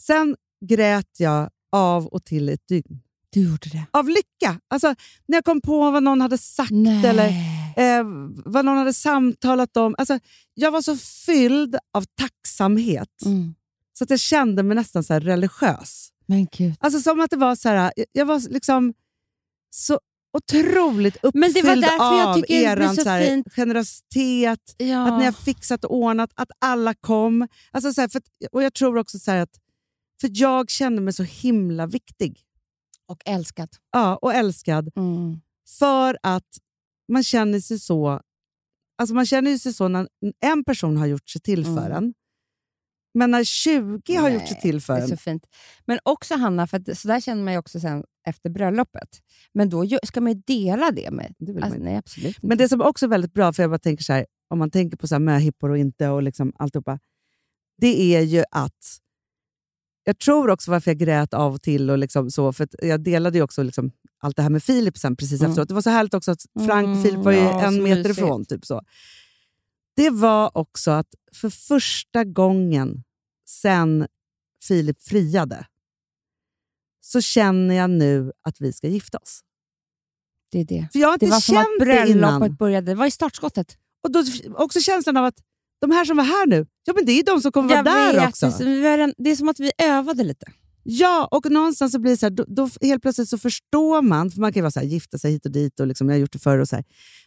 Sen 0.00 0.36
grät 0.66 1.10
jag 1.18 1.50
av 1.72 2.06
och 2.06 2.24
till 2.24 2.48
ett 2.48 2.68
dygn. 2.68 3.00
Du 3.30 3.40
gjorde 3.40 3.68
det. 3.72 3.86
Av 3.90 4.08
lycka. 4.08 4.60
Alltså, 4.68 4.94
när 5.28 5.36
jag 5.36 5.44
kom 5.44 5.60
på 5.60 5.90
vad 5.90 6.02
någon 6.02 6.20
hade 6.20 6.38
sagt 6.38 6.70
Nej. 6.70 7.06
eller 7.06 7.28
eh, 7.76 8.04
vad 8.44 8.64
någon 8.64 8.76
hade 8.78 8.92
samtalat 8.94 9.76
om. 9.76 9.94
Alltså, 9.98 10.18
jag 10.54 10.70
var 10.70 10.82
så 10.82 10.96
fylld 10.96 11.76
av 11.94 12.04
tacksamhet 12.18 13.08
Mm. 13.24 13.54
Så 13.98 14.04
att 14.04 14.10
jag 14.10 14.20
kände 14.20 14.62
mig 14.62 14.74
nästan 14.74 15.04
så 15.04 15.18
religiös. 15.18 16.08
Men 16.26 16.46
gud. 16.52 16.74
Alltså 16.80 17.00
som 17.00 17.20
att 17.20 17.30
det 17.30 17.36
var 17.36 17.56
så 17.56 17.68
här, 17.68 17.92
jag- 18.12 18.26
var 18.26 18.48
liksom 18.52 18.94
så 19.70 20.00
otroligt 20.38 21.16
uppfylld 21.16 21.34
Men 21.34 21.52
det 21.52 21.62
var 21.62 21.76
därför 21.76 22.18
jag 22.18 22.34
tycker 22.36 22.54
eran 22.54 22.96
så 22.96 23.02
så 23.02 23.08
här, 23.08 23.44
generositet, 23.50 24.74
Ja. 24.78 25.08
att 25.12 25.18
ni 25.18 25.24
har 25.24 25.32
fixat 25.32 25.84
och 25.84 25.94
ordnat, 25.94 26.30
att 26.34 26.50
alla 26.58 26.94
kom. 26.94 27.48
Alltså 27.70 27.92
så 27.92 28.00
här, 28.00 28.08
för 28.08 28.22
och 28.52 28.62
Jag 28.62 28.74
tror 28.74 28.98
också 28.98 29.18
så 29.18 29.30
att 29.30 29.50
för 30.20 30.30
jag 30.32 30.70
kände 30.70 31.02
mig 31.02 31.12
så 31.12 31.22
himla 31.22 31.86
viktig 31.86 32.40
Och 33.08 33.22
älskad. 33.24 33.68
ja, 33.92 34.16
och 34.16 34.34
älskad 34.34 34.90
Mm. 34.96 35.40
för 35.78 36.18
att 36.22 36.48
man 37.12 37.22
känner 37.24 37.60
sig 37.60 37.78
så 37.78 38.20
alltså 38.98 39.14
man 39.14 39.26
känner 39.26 39.58
sig 39.58 39.74
så 39.74 39.88
när 39.88 40.08
en 40.40 40.64
person 40.64 40.96
har 40.96 41.06
gjort 41.06 41.28
sig 41.28 41.40
till 41.40 41.64
för 41.64 41.90
Mm. 41.90 41.92
en. 41.92 42.14
Men 43.18 43.30
när 43.30 43.44
20 43.44 44.14
har 44.16 44.30
gjort 44.30 44.42
sig 44.48 44.52
Nej, 44.52 44.60
till 44.62 44.80
för 44.80 44.94
Det 44.96 45.02
är 45.02 45.06
så 45.06 45.16
fint. 45.16 45.46
Men 45.86 45.98
också 46.02 46.34
Hanna, 46.34 46.66
för 46.66 46.76
att, 46.76 46.98
så 46.98 47.08
där 47.08 47.20
känner 47.20 47.42
man 47.44 47.52
ju 47.52 47.58
också 47.58 47.80
sen 47.80 48.04
efter 48.28 48.50
bröllopet. 48.50 49.08
Men 49.54 49.68
då 49.68 49.86
ska 50.06 50.20
man 50.20 50.32
ju 50.32 50.42
dela 50.46 50.90
det 50.90 51.10
med... 51.10 51.34
Det 51.38 51.62
Alltså, 51.62 51.78
nej, 51.80 51.96
absolut 51.96 52.26
inte. 52.36 52.46
Men 52.46 52.58
det 52.58 52.68
som 52.68 52.80
också 52.80 53.06
är 53.06 53.10
väldigt 53.10 53.32
bra, 53.32 53.52
för 53.52 53.62
jag 53.62 53.70
bara 53.70 53.78
tänker 53.78 54.04
så 54.04 54.12
här, 54.12 54.26
om 54.50 54.58
man 54.58 54.70
tänker 54.70 54.96
på 54.96 55.08
så 55.08 55.14
här 55.14 55.20
möhippor 55.20 55.70
och 55.70 55.78
inte 55.78 56.08
och 56.08 56.22
liksom 56.22 56.52
alltihopa, 56.56 56.98
det 57.80 58.14
är 58.16 58.20
ju 58.20 58.44
att 58.50 58.98
jag 60.04 60.18
tror 60.18 60.50
också 60.50 60.70
varför 60.70 60.90
jag 60.90 60.98
grät 60.98 61.34
av 61.34 61.54
och 61.54 61.62
till 61.62 61.90
och 61.90 61.98
liksom 61.98 62.30
så, 62.30 62.52
för 62.52 62.68
jag 62.82 63.00
delade 63.04 63.38
ju 63.38 63.44
också 63.44 63.62
liksom 63.62 63.90
allt 64.20 64.36
det 64.36 64.42
här 64.42 64.50
med 64.50 64.62
Filip 64.62 64.98
sen 64.98 65.16
precis 65.16 65.40
Mm. 65.40 65.50
efteråt. 65.50 65.68
Det 65.68 65.74
var 65.74 65.82
så 65.82 65.90
härligt 65.90 66.14
också 66.14 66.30
att 66.30 66.42
Frank 66.66 66.86
Mm, 66.86 67.02
Filip 67.02 67.20
var 67.24 67.32
ju 67.32 67.38
ja, 67.38 67.66
en 67.66 67.82
meter 67.82 67.96
mysigt. 67.96 68.18
ifrån. 68.18 68.44
Typ 68.44 68.64
så. 68.66 68.82
Det 69.96 70.10
var 70.10 70.56
också 70.58 70.90
att 70.90 71.06
för 71.34 71.50
första 71.50 72.24
gången 72.24 73.02
sen 73.62 74.06
Filip 74.62 75.02
friade 75.02 75.66
så 77.00 77.20
känner 77.20 77.74
jag 77.74 77.90
nu 77.90 78.32
att 78.42 78.60
vi 78.60 78.72
ska 78.72 78.88
gifta 78.88 79.18
oss. 79.18 79.40
det 80.52 80.60
är 80.60 80.64
det. 80.64 80.88
För 80.92 80.98
jag 80.98 81.08
har 81.08 81.12
inte 81.14 81.26
Det 81.26 81.30
var 81.30 81.40
som 81.40 81.56
att 81.56 81.64
känt 81.64 81.80
det 81.80 82.08
innan. 82.10 82.40
bröllopet 82.40 82.58
började. 82.58 82.86
Det 82.86 82.94
var 82.94 83.06
i 83.06 83.10
startskottet. 83.10 83.76
Och 84.02 84.12
då 84.12 84.24
också 84.54 84.80
känslan 84.80 85.16
av 85.16 85.24
att 85.24 85.38
de 85.80 85.90
här 85.90 86.04
som 86.04 86.16
var 86.16 86.24
här 86.24 86.46
nu, 86.46 86.66
ja 86.84 86.92
men 86.96 87.04
det 87.06 87.12
är 87.12 87.24
de 87.24 87.40
som 87.40 87.52
kommer 87.52 87.68
vara 87.68 87.78
Jag 87.78 87.84
där 87.84 88.12
vet, 88.20 88.28
också. 88.28 88.46
Det 88.46 88.52
som, 88.52 89.12
det 89.18 89.30
är 89.30 89.36
som 89.36 89.48
att 89.48 89.60
vi 89.60 89.72
övade 89.78 90.24
lite. 90.24 90.46
Ja, 90.82 91.28
och 91.30 91.50
någonstans 91.50 91.92
så 91.92 91.98
blir 91.98 92.10
det 92.12 92.16
så 92.16 92.26
här, 92.26 92.30
då, 92.30 92.44
då 92.48 92.68
helt 92.80 93.02
plötsligt 93.02 93.28
så 93.28 93.38
förstår 93.38 94.02
man, 94.02 94.30
för 94.30 94.40
man 94.40 94.52
kan 94.52 94.60
ju 94.60 94.62
vara 94.62 94.70
så 94.70 94.80
här, 94.80 94.86
gifta 94.86 95.18
sig 95.18 95.32
hit 95.32 95.46
och 95.46 95.52
dit 95.52 95.80
och 95.80 95.86
liksom, 95.86 96.08
jag 96.08 96.14
har 96.14 96.20
gjort 96.20 96.32
det 96.32 96.38
förr 96.38 96.58
och 96.58 96.68
så 96.68 96.76
här. 96.76 96.84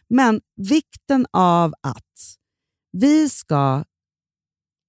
Men 0.08 0.40
vikten 0.56 1.26
av 1.32 1.74
att 1.80 2.36
vi 2.92 3.28
ska 3.28 3.84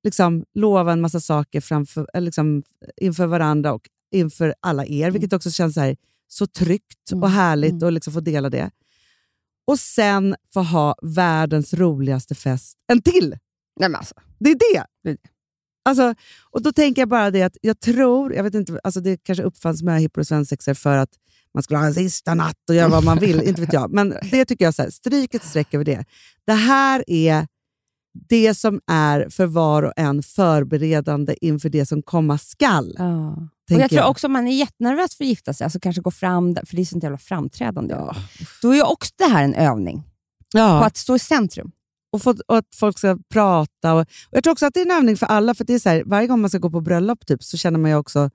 liksom 0.04 0.46
lova 0.54 0.92
en 0.92 1.02
massa 1.02 1.20
saker 1.20 1.62
framför, 1.62 2.08
eller 2.14 2.26
liksom, 2.26 2.64
inför 3.02 3.26
varandra 3.26 3.74
och 3.74 3.90
inför 4.12 4.56
alla 4.60 4.86
er, 4.86 5.02
Mm. 5.04 5.14
vilket 5.14 5.34
också 5.34 5.52
känns 5.52 5.74
så, 5.74 5.82
här, 5.82 5.96
så 6.28 6.48
tryggt 6.48 7.12
och 7.22 7.30
härligt 7.30 7.84
att 7.84 7.94
liksom 7.94 8.14
få 8.14 8.20
dela 8.20 8.50
det. 8.50 8.72
Och 9.68 9.80
sen 9.80 10.36
få 10.54 10.62
ha 10.62 10.96
världens 11.02 11.74
roligaste 11.74 12.36
fest, 12.36 12.78
en 12.88 13.02
till! 13.02 13.30
Nej, 13.80 13.90
men 13.90 13.96
alltså. 13.96 14.16
Det 14.40 14.50
är 14.50 14.56
det. 14.56 14.86
Det 15.04 15.10
är 15.10 15.14
det. 15.14 15.30
Alltså, 15.86 16.16
och 16.52 16.62
då 16.62 16.72
tänker 16.72 17.02
jag 17.02 17.10
bara 17.10 17.32
det 17.32 17.44
att 17.44 17.58
jag 17.62 17.80
tror, 17.80 18.34
jag 18.34 18.44
vet 18.44 18.54
inte, 18.54 18.80
alltså 18.84 19.00
det 19.02 19.24
kanske 19.24 19.44
uppfanns 19.44 19.84
med 19.84 20.02
hippor 20.02 20.22
och 20.22 20.28
svensexor 20.28 20.74
för 20.74 20.98
att 20.98 21.10
man 21.54 21.64
skulle 21.64 21.80
ha 21.80 21.86
en 21.86 21.94
sista 21.94 22.34
natt 22.34 22.70
och 22.70 22.76
göra 22.76 22.90
vad 22.90 23.04
man 23.04 23.20
vill, 23.20 23.42
inte 23.42 23.62
vet 23.62 23.74
jag. 23.74 23.94
Men 23.94 24.10
det 24.32 24.46
tycker 24.46 24.66
jag, 24.66 24.74
så 24.74 24.82
här, 24.82 24.90
stryk 24.90 25.34
ett 25.34 25.44
streck 25.44 25.74
över 25.74 25.86
det. 25.86 26.06
Det 26.46 26.54
här 26.54 27.04
är 27.08 27.48
det 28.30 28.54
som 28.56 28.82
är 28.88 29.28
för 29.30 29.46
var 29.46 29.84
och 29.84 29.94
en 29.96 30.24
förberedande 30.24 31.36
inför 31.42 31.70
det 31.70 31.86
som 31.86 32.02
komma 32.02 32.38
skall. 32.38 32.96
Ja. 32.98 33.30
Och 33.32 33.38
tänker 33.68 33.84
jag 33.84 33.90
tror 33.90 34.02
jag. 34.02 34.10
också 34.10 34.28
om 34.28 34.34
man 34.34 34.48
är 34.48 34.52
jättenervös 34.52 35.16
för 35.16 35.24
att 35.24 35.28
gifta 35.28 35.54
sig, 35.54 35.64
alltså 35.66 35.80
kanske 35.80 36.02
gå 36.02 36.12
fram, 36.12 36.56
för 36.66 36.76
det 36.76 36.82
är 36.82 36.86
sånt 36.86 37.04
jävla 37.04 37.18
framträdande. 37.18 37.94
Ja. 37.94 38.16
Då 38.62 38.72
är 38.72 38.76
ju 38.76 38.84
också 38.84 39.12
det 39.18 39.26
här 39.26 39.44
en 39.44 39.54
övning 39.56 40.04
Ja. 40.54 40.80
på 40.80 40.86
att 40.86 40.98
stå 40.98 41.16
i 41.16 41.20
centrum. 41.20 41.72
och, 42.14 42.22
få, 42.22 42.36
och 42.48 42.58
att 42.58 42.76
folk 42.76 42.98
ska 42.98 43.18
prata. 43.34 43.94
Och, 43.94 44.00
och 44.02 44.08
Jag 44.32 44.44
tror 44.44 44.52
också 44.52 44.66
att 44.66 44.74
det 44.74 44.80
är 44.82 44.86
en 44.86 44.92
övning 44.98 45.18
för 45.18 45.26
alla, 45.26 45.54
för 45.54 45.66
det 45.66 45.74
är 45.74 45.80
så 45.80 45.90
här, 45.90 46.04
varje 46.06 46.28
gång 46.28 46.42
man 46.42 46.50
ska 46.50 46.60
gå 46.60 46.70
på 46.70 46.82
bröllop 46.82 47.26
typ, 47.26 47.44
så 47.44 47.58
känner 47.58 47.80
man 47.80 47.92
ju 47.92 47.98
också, 47.98 48.30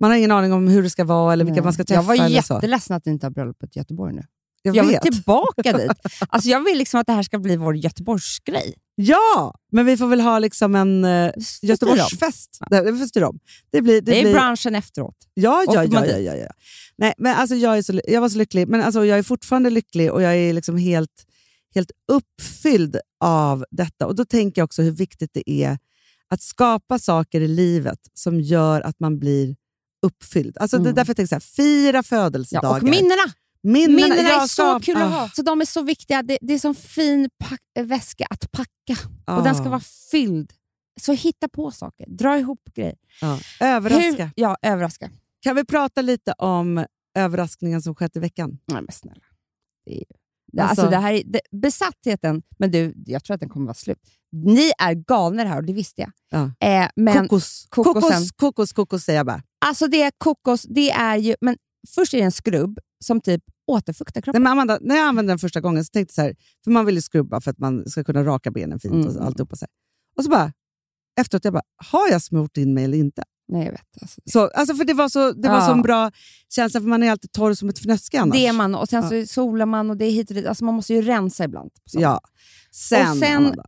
man 0.00 0.10
har 0.10 0.16
ingen 0.18 0.30
aning 0.30 0.52
om 0.52 0.68
hur 0.68 0.82
det 0.82 0.90
ska 0.90 1.04
vara 1.04 1.32
eller 1.32 1.44
vilka 1.44 1.60
Nej. 1.60 1.64
man 1.64 1.72
ska 1.72 1.84
träffa. 1.84 2.00
jag 2.00 2.02
var 2.02 2.28
jätteledsen 2.28 2.96
att 2.96 3.06
ni 3.06 3.12
inte 3.12 3.26
har 3.26 3.30
bröllopet 3.30 3.76
i 3.76 3.78
Göteborg 3.78 4.14
nu. 4.14 4.22
Jag, 4.62 4.76
Jag 4.76 4.84
vill 4.84 4.98
tillbaka 4.98 5.72
dit. 5.78 5.90
Alltså 6.28 6.48
jag 6.48 6.64
vill 6.64 6.78
liksom 6.78 7.00
att 7.00 7.06
det 7.06 7.12
här 7.12 7.22
ska 7.22 7.38
bli 7.38 7.56
vår 7.56 7.76
Göteborgsgrej. 7.76 8.74
Ja, 8.94 9.54
men 9.72 9.86
vi 9.86 9.96
får 9.96 10.06
väl 10.06 10.20
ha 10.20 10.38
liksom 10.38 10.74
en 10.74 11.04
uh, 11.04 11.32
Styr 11.42 11.68
Göteborgsfest. 11.68 12.58
Det, 12.70 12.80
det 12.80 13.24
om. 13.24 13.38
Det, 13.70 13.82
blir, 13.82 13.94
det, 13.94 14.00
Det 14.12 14.18
är 14.18 14.22
blir, 14.22 14.32
branschen 14.32 14.74
efteråt. 14.74 15.16
Ja, 15.34 15.64
ja, 15.66 15.84
ja, 15.84 16.06
ja, 16.06 16.18
ja, 16.18 16.34
ja. 16.36 16.48
Nej, 16.98 17.14
men 17.18 17.36
alltså 17.36 17.56
jag, 17.56 17.78
är 17.78 17.82
så, 17.82 18.00
jag 18.08 18.20
var 18.20 18.28
så 18.28 18.38
lycklig, 18.38 18.68
men 18.68 18.82
alltså 18.82 19.04
jag 19.04 19.18
är 19.18 19.22
fortfarande 19.22 19.70
lycklig 19.70 20.12
och 20.12 20.22
jag 20.22 20.36
är 20.36 20.52
liksom 20.52 20.76
helt, 20.76 21.24
helt 21.74 21.90
uppfylld 22.12 22.96
av 23.20 23.64
detta. 23.70 24.06
Och 24.06 24.14
Då 24.14 24.24
tänker 24.24 24.60
jag 24.60 24.64
också 24.66 24.82
hur 24.82 24.90
viktigt 24.90 25.30
det 25.34 25.50
är 25.50 25.78
att 26.30 26.42
skapa 26.42 26.98
saker 26.98 27.40
i 27.40 27.48
livet 27.48 27.98
som 28.14 28.40
gör 28.40 28.80
att 28.80 29.00
man 29.00 29.18
blir 29.18 29.56
uppfylld. 30.06 30.56
Alltså 30.58 30.76
Det 30.76 30.80
är 30.80 30.84
Mm. 30.84 30.94
därför 30.94 31.10
jag 31.10 31.16
tänker 31.16 31.28
så 31.28 31.34
här, 31.34 31.40
fira 31.40 31.96
Ja, 31.96 32.02
födelsedagar. 32.02 32.76
och 32.76 32.82
minnena! 32.82 33.22
Minnena, 33.62 33.94
Minnena 34.14 34.42
är 34.42 34.46
så 34.46 34.80
kul 34.80 34.96
att 34.96 35.02
ah, 35.02 35.06
ha. 35.06 35.28
Så 35.28 35.42
de 35.42 35.60
är 35.60 35.64
så 35.64 35.82
viktiga. 35.82 36.22
Det, 36.22 36.38
det 36.40 36.54
är 36.54 36.58
som 36.58 36.74
fin 36.74 37.28
pack, 37.38 37.60
väska 37.86 38.26
att 38.30 38.50
packa. 38.52 39.08
ah, 39.24 39.36
Och 39.36 39.44
den 39.44 39.54
ska 39.54 39.68
vara 39.68 39.82
fylld. 40.10 40.52
Så 41.00 41.12
hitta 41.12 41.48
på 41.48 41.70
saker. 41.70 42.06
Dra 42.08 42.38
ihop 42.38 42.60
grejer. 42.74 42.96
ah. 43.22 43.38
Överraska. 43.60 44.24
Hur, 44.24 44.32
ja, 44.36 44.56
överraska. 44.62 45.10
Kan 45.42 45.56
vi 45.56 45.64
prata 45.64 46.02
lite 46.02 46.32
om 46.32 46.84
överraskningen 47.18 47.82
som 47.82 47.94
skett 47.94 48.16
i 48.16 48.18
veckan? 48.20 48.58
Nej, 48.66 48.82
men 48.82 48.92
snälla. 48.92 49.20
Det 49.86 50.04
det, 50.52 50.62
Alltså- 50.62 50.82
alltså, 50.82 50.90
det 50.90 50.96
här 51.02 51.12
är, 51.12 51.22
det, 51.26 51.40
besattheten, 51.52 52.42
men 52.58 52.70
du, 52.70 52.94
jag 53.06 53.24
tror 53.24 53.34
att 53.34 53.40
den 53.40 53.48
kommer 53.48 53.66
vara 53.66 53.74
slut. 53.74 53.98
Ni 54.32 54.72
är 54.78 54.94
galna 54.94 55.42
det 55.42 55.48
här 55.48 55.56
och 55.56 55.64
det 55.64 55.72
visste 55.72 56.00
jag. 56.00 56.12
Ja. 56.30 56.66
Eh, 56.68 56.88
men 56.96 57.14
kokos. 57.28 57.66
kokosen. 57.68 58.10
kokos, 58.10 58.30
kokos, 58.36 58.72
kokos 58.72 59.04
säger 59.04 59.18
jag 59.18 59.26
bara. 59.26 59.42
alltså 59.66 59.86
det 59.86 60.02
är 60.02 60.12
kokos, 60.18 60.62
det 60.62 60.90
är 60.90 61.16
ju... 61.16 61.34
Men 61.40 61.56
först 61.94 62.14
är 62.14 62.18
det 62.18 62.24
en 62.24 62.32
skrubb 62.32 62.78
som 63.04 63.20
typ 63.20 63.42
återfuktar 63.66 64.20
kroppen. 64.20 64.42
Nej, 64.42 64.50
Amanda, 64.52 64.78
när 64.80 64.96
jag 64.96 65.06
använde 65.06 65.30
den 65.32 65.38
första 65.38 65.60
gången 65.60 65.84
så 65.84 65.90
tänkte 65.90 66.10
jag 66.12 66.14
så 66.14 66.22
här, 66.22 66.34
för 66.64 66.70
man 66.70 66.86
vill 66.86 66.94
ju 66.94 67.00
skrubba 67.02 67.40
för 67.40 67.50
att 67.50 67.58
man 67.58 67.88
ska 67.90 68.04
kunna 68.04 68.24
raka 68.24 68.50
benen 68.50 68.80
fint 68.80 69.06
och 69.06 69.12
Mm. 69.12 69.22
alltihopa. 69.26 69.56
Så 69.56 69.62
här. 69.64 69.70
Och 70.16 70.24
så 70.24 70.30
bara, 70.30 70.52
efteråt, 71.20 71.44
jag 71.44 71.52
bara, 71.52 71.62
har 71.76 72.08
jag 72.10 72.22
smort 72.22 72.56
in 72.56 72.74
mig 72.74 72.84
eller 72.84 72.98
inte? 72.98 73.22
Nej, 73.52 73.64
jag 73.64 73.72
vet. 73.72 73.82
Alltså, 74.02 74.20
Så, 74.24 74.48
alltså 74.48 74.74
för 74.74 74.84
det 74.84 74.94
var 74.94 75.08
så, 75.08 75.32
det 75.32 75.48
var 75.48 75.54
Ja. 75.56 75.66
så 75.66 75.72
en 75.72 75.82
bra 75.82 76.10
känsla, 76.48 76.80
för 76.80 76.88
man 76.88 77.02
är 77.02 77.10
alltid 77.10 77.32
torr 77.32 77.54
som 77.54 77.68
ett 77.68 77.78
fnöske 77.78 78.20
annars. 78.20 78.36
det 78.36 78.46
är 78.46 78.52
man 78.52 78.74
och 78.74 78.88
sen 78.88 79.02
Ja. 79.02 79.08
så 79.08 79.26
solar 79.32 79.66
man 79.66 79.90
och 79.90 79.96
det 79.96 80.04
är 80.04 80.10
hit 80.10 80.28
och 80.30 80.34
dit. 80.36 80.46
Alltså 80.46 80.64
man 80.64 80.74
måste 80.74 80.94
ju 80.94 81.02
rensa 81.02 81.44
ibland. 81.44 81.70
Ja. 81.92 82.20
Sen, 82.72 83.10
och 83.10 83.16
sen 83.16 83.36
Amanda, 83.36 83.64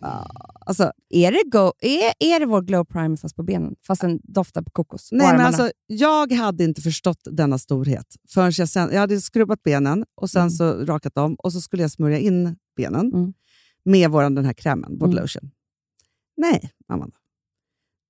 ja, 0.00 0.26
alltså, 0.66 0.92
är, 1.10 1.32
det 1.32 1.42
go, 1.50 1.72
är, 1.80 2.12
är 2.34 2.40
det 2.40 2.46
vår 2.46 2.62
glow 2.62 2.84
primer 2.84 3.16
fast 3.16 3.36
på 3.36 3.42
benen? 3.42 3.74
Fast 3.86 4.00
den 4.00 4.20
doftar 4.22 4.62
på 4.62 4.70
kokos? 4.70 5.08
nej, 5.12 5.26
men 5.36 5.46
alltså, 5.46 5.70
jag 5.86 6.32
hade 6.32 6.64
inte 6.64 6.82
förstått 6.82 7.20
denna 7.30 7.58
storhet 7.58 8.16
förrän 8.28 8.52
jag 8.56 8.68
sen, 8.68 8.88
jag 8.92 9.00
hade 9.00 9.20
skrubbat 9.20 9.62
benen 9.62 10.04
och 10.14 10.30
sen 10.30 10.40
Mm. 10.40 10.50
så 10.50 10.72
rakat 10.84 11.14
dem 11.14 11.34
och 11.38 11.52
så 11.52 11.60
skulle 11.60 11.82
jag 11.82 11.90
smörja 11.90 12.18
in 12.18 12.56
benen 12.76 13.12
Mm. 13.14 13.32
med 13.84 14.10
våran, 14.10 14.34
den 14.34 14.44
här 14.44 14.52
krämen, 14.52 14.98
body 14.98 15.12
Mm. 15.12 15.22
lotion. 15.22 15.50
Nej, 16.36 16.70
Amanda. 16.88 17.16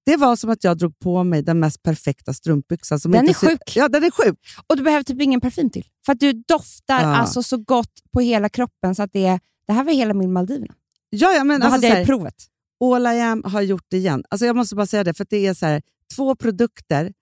Det 0.06 0.16
var 0.16 0.36
som 0.36 0.50
att 0.50 0.64
jag 0.64 0.78
drog 0.78 0.98
på 0.98 1.24
mig 1.24 1.42
den 1.42 1.60
mest 1.60 1.82
perfekta 1.82 2.32
strumpbyxan. 2.32 3.00
Som 3.00 3.12
Den 3.12 3.20
inte 3.28 3.30
är 3.32 3.34
ser- 3.34 3.46
sjuk. 3.48 3.76
Ja, 3.76 3.88
den 3.88 4.04
är 4.04 4.10
sjuk. 4.10 4.38
Och 4.66 4.76
du 4.76 4.82
behöver 4.82 5.02
typ 5.04 5.22
ingen 5.22 5.40
parfym 5.40 5.70
till. 5.70 5.86
För 6.06 6.12
att 6.12 6.20
du 6.20 6.32
doftar 6.32 7.00
Ja. 7.02 7.16
alltså 7.16 7.42
så 7.42 7.56
gott 7.56 7.92
på 8.12 8.20
hela 8.20 8.48
kroppen 8.48 8.94
så 8.94 9.02
att 9.02 9.12
det 9.12 9.26
är... 9.26 9.40
Det 9.66 9.72
här 9.72 9.84
var 9.84 9.92
hela 9.92 10.14
min 10.14 10.32
Maldiverna. 10.32 10.74
Ja, 11.10 11.32
ja, 11.32 11.44
men 11.44 11.60
Då 11.60 11.66
alltså, 11.66 11.76
hade 11.76 11.86
så 11.86 11.92
jag 11.92 11.96
här, 11.96 12.04
provet. 12.06 12.34
All 12.84 13.06
I 13.06 13.20
am 13.20 13.42
har 13.44 13.60
gjort 13.60 13.84
det 13.88 13.96
igen. 13.96 14.24
Alltså, 14.30 14.46
jag 14.46 14.56
måste 14.56 14.74
bara 14.76 14.86
säga 14.86 15.04
det, 15.04 15.14
för 15.14 15.26
det 15.30 15.46
är 15.46 15.54
så 15.54 15.66
här, 15.66 15.82
två 16.16 16.34
produkter 16.36 17.12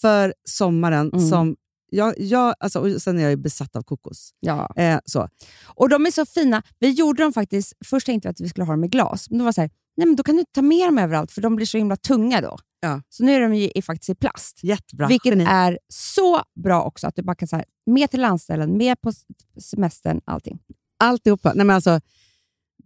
för 0.00 0.34
sommaren 0.48 1.10
Mm. 1.12 1.28
som... 1.28 1.56
Jag, 1.92 2.14
jag, 2.18 2.54
alltså, 2.60 2.78
och 2.80 3.02
sen 3.02 3.18
är 3.18 3.22
jag 3.22 3.30
ju 3.30 3.36
besatt 3.36 3.76
av 3.76 3.82
kokos. 3.82 4.30
Ja. 4.40 4.74
Eh, 4.76 4.98
så. 5.04 5.28
Och 5.66 5.88
de 5.88 6.06
är 6.06 6.10
så 6.10 6.26
fina. 6.26 6.62
Vi 6.78 6.90
gjorde 6.90 7.22
dem 7.22 7.32
faktiskt... 7.32 7.72
Först 7.84 8.06
tänkte 8.06 8.28
vi 8.28 8.30
att 8.30 8.40
vi 8.40 8.48
skulle 8.48 8.64
ha 8.64 8.72
dem 8.72 8.84
i 8.84 8.88
glas. 8.88 9.30
Men 9.30 9.38
då 9.38 9.44
var 9.44 9.52
så 9.52 9.60
här, 9.60 9.70
nej 9.96 10.06
men 10.06 10.16
då 10.16 10.22
kan 10.22 10.36
du 10.36 10.44
ta 10.52 10.62
med 10.62 10.88
dem 10.88 10.98
överallt 10.98 11.32
för 11.32 11.40
de 11.40 11.56
blir 11.56 11.66
så 11.66 11.78
himla 11.78 11.96
tunga 11.96 12.40
då. 12.40 12.58
Ja. 12.80 13.02
Så 13.08 13.24
nu 13.24 13.32
är 13.34 13.40
de 13.40 13.54
ju 13.54 13.70
i, 13.74 13.82
faktiskt 13.82 14.10
i 14.10 14.14
plast. 14.14 14.64
Jättebra. 14.64 15.06
Vilket 15.08 15.30
Geni. 15.32 15.44
är 15.48 15.78
så 15.88 16.42
bra 16.64 16.82
också. 16.82 17.06
Att 17.06 17.16
du 17.16 17.22
bara 17.22 17.34
kan 17.34 17.48
så 17.48 17.56
här, 17.56 17.64
med 17.86 18.10
till 18.10 18.20
landställen, 18.20 18.76
med 18.76 19.00
på 19.00 19.12
semestern, 19.60 20.20
allting. 20.24 20.58
Alltihopa. 20.98 21.52
Nej, 21.54 21.66
men 21.66 21.74
alltså, 21.76 22.00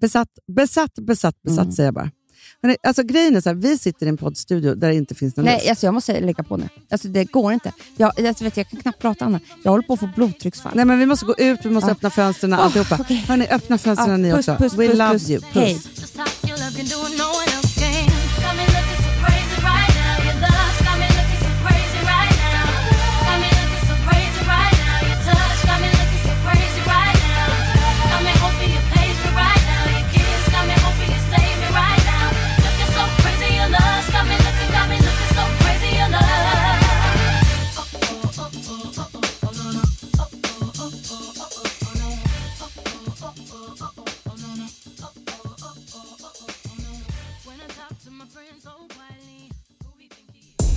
besatt, 0.05 0.29
besatt, 0.57 0.95
besatt, 0.95 1.43
besatt 1.43 1.65
Mm. 1.65 1.73
säger 1.73 1.87
jag 1.87 1.95
bara. 1.95 2.11
Men, 2.63 2.77
alltså, 2.83 3.03
grejen 3.03 3.37
är 3.37 3.41
så 3.41 3.49
här, 3.49 3.57
vi 3.57 3.79
sitter 3.79 4.07
i 4.07 4.09
en 4.09 4.17
poddstudio 4.17 4.75
där 4.75 4.89
det 4.89 4.95
inte 4.95 5.15
finns 5.15 5.37
någon. 5.37 5.45
Nej, 5.47 5.69
alltså 5.69 5.87
jag 5.87 5.95
måste 5.95 6.21
lägga 6.21 6.43
på 6.43 6.57
nu. 6.57 6.69
Alltså 6.91 7.09
det 7.09 7.25
går 7.25 7.53
inte. 7.53 7.73
Jag, 7.97 8.27
alltså 8.27 8.45
vet, 8.45 8.57
jag 8.57 8.69
kan 8.71 8.81
knappt 8.81 8.99
prata 8.99 9.25
Anna. 9.25 9.41
Jag 9.63 9.71
håller 9.71 9.83
på 9.87 9.93
att 9.93 10.01
få 10.01 10.09
blodtrycksfall. 10.17 10.73
Nej, 10.75 10.85
men 10.85 10.99
vi 10.99 11.07
måste 11.07 11.27
gå 11.27 11.35
ut, 11.39 11.61
vi 11.65 11.71
måste 11.71 11.89
Ja. 11.91 11.93
öppna 11.93 12.11
fönstren 12.11 12.53
Åh, 12.53 12.59
alltihopa. 12.61 12.99
okej. 13.01 13.25
Hörni, 13.29 13.47
öppna 13.51 13.79
fönstren 13.79 14.11
Ja, 14.11 14.17
ni 14.17 14.31
puss, 14.33 14.49
också. 14.49 14.63
puss, 14.63 14.75
We 14.75 14.89
puss, 14.89 14.99
love 14.99 15.13
puss. 15.13 15.31
you. 15.31 15.41
Puss. 15.41 15.53
Hej. 15.55 15.81